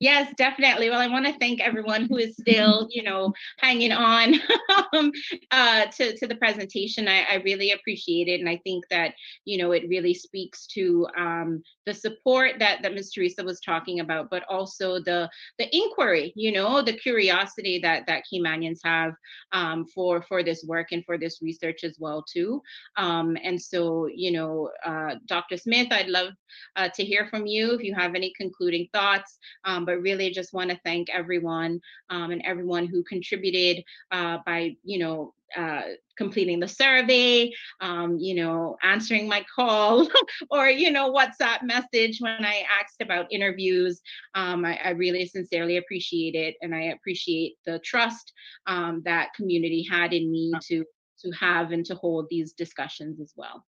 [0.00, 0.90] Yes, definitely.
[0.90, 4.34] Well, I want to thank everyone who is still, you know, hanging on
[4.92, 5.12] um,
[5.50, 7.08] uh, to, to the presentation.
[7.08, 8.40] I, I, really appreciate it.
[8.40, 9.14] And I think that,
[9.44, 13.12] you know, it really speaks to um, the support that, that Ms.
[13.12, 15.28] Teresa was talking about, but also the
[15.58, 19.14] the inquiry, you know, the curiosity that that Caymanians have
[19.52, 22.62] um, for, for this work and for this research as well, too.
[22.96, 25.56] Um, and so, you know, uh, Dr.
[25.56, 26.32] Smith, I'd love
[26.76, 29.38] uh, to hear from you if you have any concluding thoughts.
[29.64, 31.80] Um, but really just want to thank everyone
[32.10, 35.82] um, and everyone who contributed uh, by, you know, uh,
[36.16, 37.50] completing the survey,
[37.80, 40.06] um, you know, answering my call
[40.50, 44.00] or, you know, WhatsApp message when I asked about interviews.
[44.34, 46.56] Um, I, I, really sincerely appreciate it.
[46.60, 48.32] And I appreciate the trust
[48.66, 50.84] um, that community had in me to,
[51.22, 53.64] to have and to hold these discussions as well.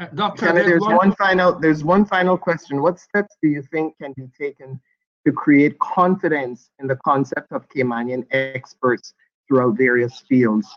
[0.00, 0.52] Uh, Dr.
[0.52, 2.82] there's one, one final there's one final question.
[2.82, 4.80] What steps do you think can be taken
[5.26, 9.14] to create confidence in the concept of Caymanian experts
[9.46, 10.68] throughout various fields.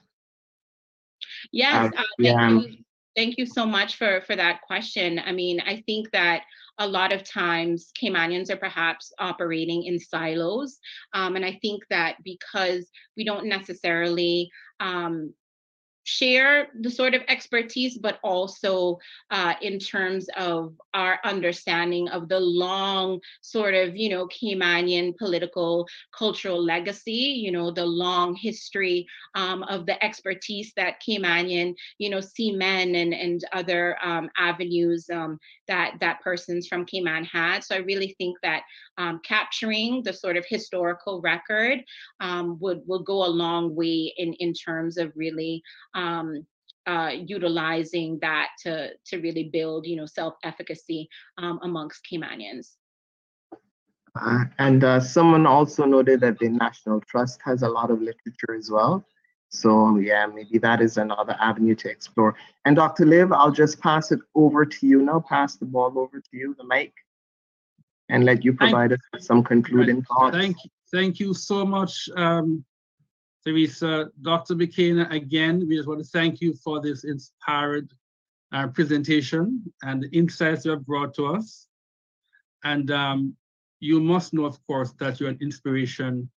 [1.52, 2.38] Yes, uh, uh, yeah.
[2.38, 2.78] thank, you,
[3.16, 5.20] thank you so much for, for that question.
[5.26, 6.44] I mean, I think that
[6.78, 10.78] a lot of times Caymanians are perhaps operating in silos.
[11.14, 14.50] Um, and I think that because we don't necessarily
[14.80, 15.34] um,
[16.06, 18.98] share the sort of expertise, but also
[19.32, 25.88] uh, in terms of our understanding of the long sort of, you know, Caymanian political
[26.18, 32.22] cultural legacy, you know, the long history um, of the expertise that Caymanian, you know,
[32.22, 37.64] seamen and, and other um, avenues um, that that persons from Cayman had.
[37.64, 38.62] So I really think that
[38.98, 41.84] um, capturing the sort of historical record
[42.20, 45.64] um, would will go a long way in in terms of really
[45.96, 46.46] um,
[46.88, 52.74] uh, utilizing that to to really build you know self efficacy um, amongst Caymanians.
[54.20, 58.56] Uh, and uh, someone also noted that the National Trust has a lot of literature
[58.58, 59.06] as well.
[59.50, 62.36] So yeah, maybe that is another avenue to explore.
[62.66, 63.06] And Dr.
[63.06, 66.56] Liv, I'll just pass it over to you now, pass the ball over to you,
[66.58, 66.94] the mic,
[68.10, 70.36] and let you provide thank, us with some concluding thoughts.
[70.36, 70.70] Thank you.
[70.92, 72.64] Thank you so much, um,
[73.46, 74.10] Teresa.
[74.22, 74.56] Dr.
[74.56, 77.94] McKenna, again, we just want to thank you for this inspired
[78.52, 81.68] uh, presentation and the insights you have brought to us.
[82.64, 83.36] And um,
[83.80, 86.30] you must know, of course, that you're an inspiration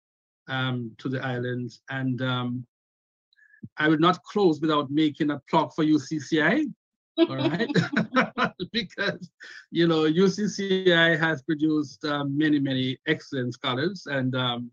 [0.49, 1.81] um, to the islands.
[1.89, 2.65] And um,
[3.77, 6.65] I will not close without making a plug for UCCI.
[7.29, 7.67] all right
[8.71, 9.31] because
[9.71, 14.69] you know ucci has produced uh, many many excellent scholars and um,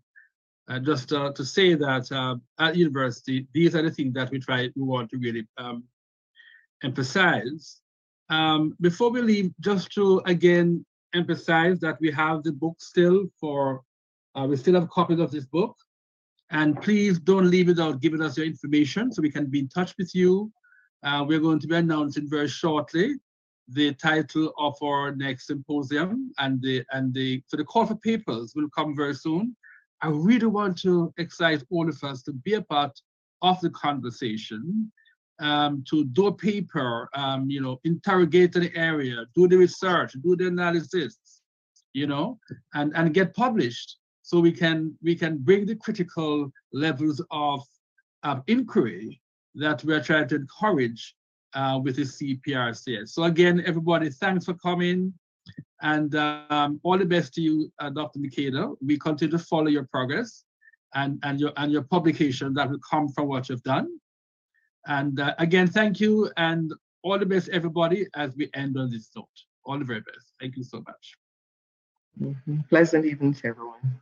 [0.67, 4.39] uh, just uh, to say that uh, at university these are the things that we
[4.39, 5.83] try we want to really um,
[6.83, 7.81] emphasize
[8.29, 13.81] um, before we leave just to again emphasize that we have the book still for
[14.35, 15.75] uh, we still have copies of this book
[16.51, 19.93] and please don't leave without giving us your information so we can be in touch
[19.97, 20.51] with you.
[21.03, 23.15] Uh, we're going to be announcing very shortly
[23.69, 28.53] the title of our next symposium and the and the so the call for papers
[28.55, 29.55] will come very soon.
[30.01, 32.99] I really want to excite all of us to be a part
[33.41, 34.91] of the conversation,
[35.39, 40.35] um, to do a paper, um, you know, interrogate the area, do the research, do
[40.35, 41.17] the analysis,
[41.93, 42.39] you know,
[42.73, 47.63] and, and get published so we can we can bring the critical levels of,
[48.23, 49.21] of inquiry
[49.53, 51.15] that we're trying to encourage
[51.53, 53.09] uh, with the CPRCS.
[53.09, 55.13] So again, everybody, thanks for coming.
[55.81, 58.19] And um, all the best to you, uh, Dr.
[58.19, 58.71] McKenna.
[58.85, 60.45] We continue to follow your progress
[60.93, 63.87] and, and, your, and your publication that will come from what you've done.
[64.87, 66.73] And uh, again, thank you and
[67.03, 69.27] all the best, everybody, as we end on this note.
[69.65, 70.33] All the very best.
[70.39, 71.15] Thank you so much.
[72.19, 72.67] Mm -hmm.
[72.69, 74.01] Pleasant evening to everyone.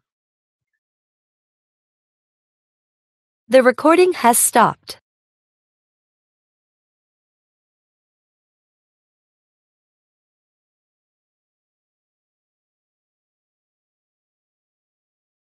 [3.50, 5.03] The recording has stopped.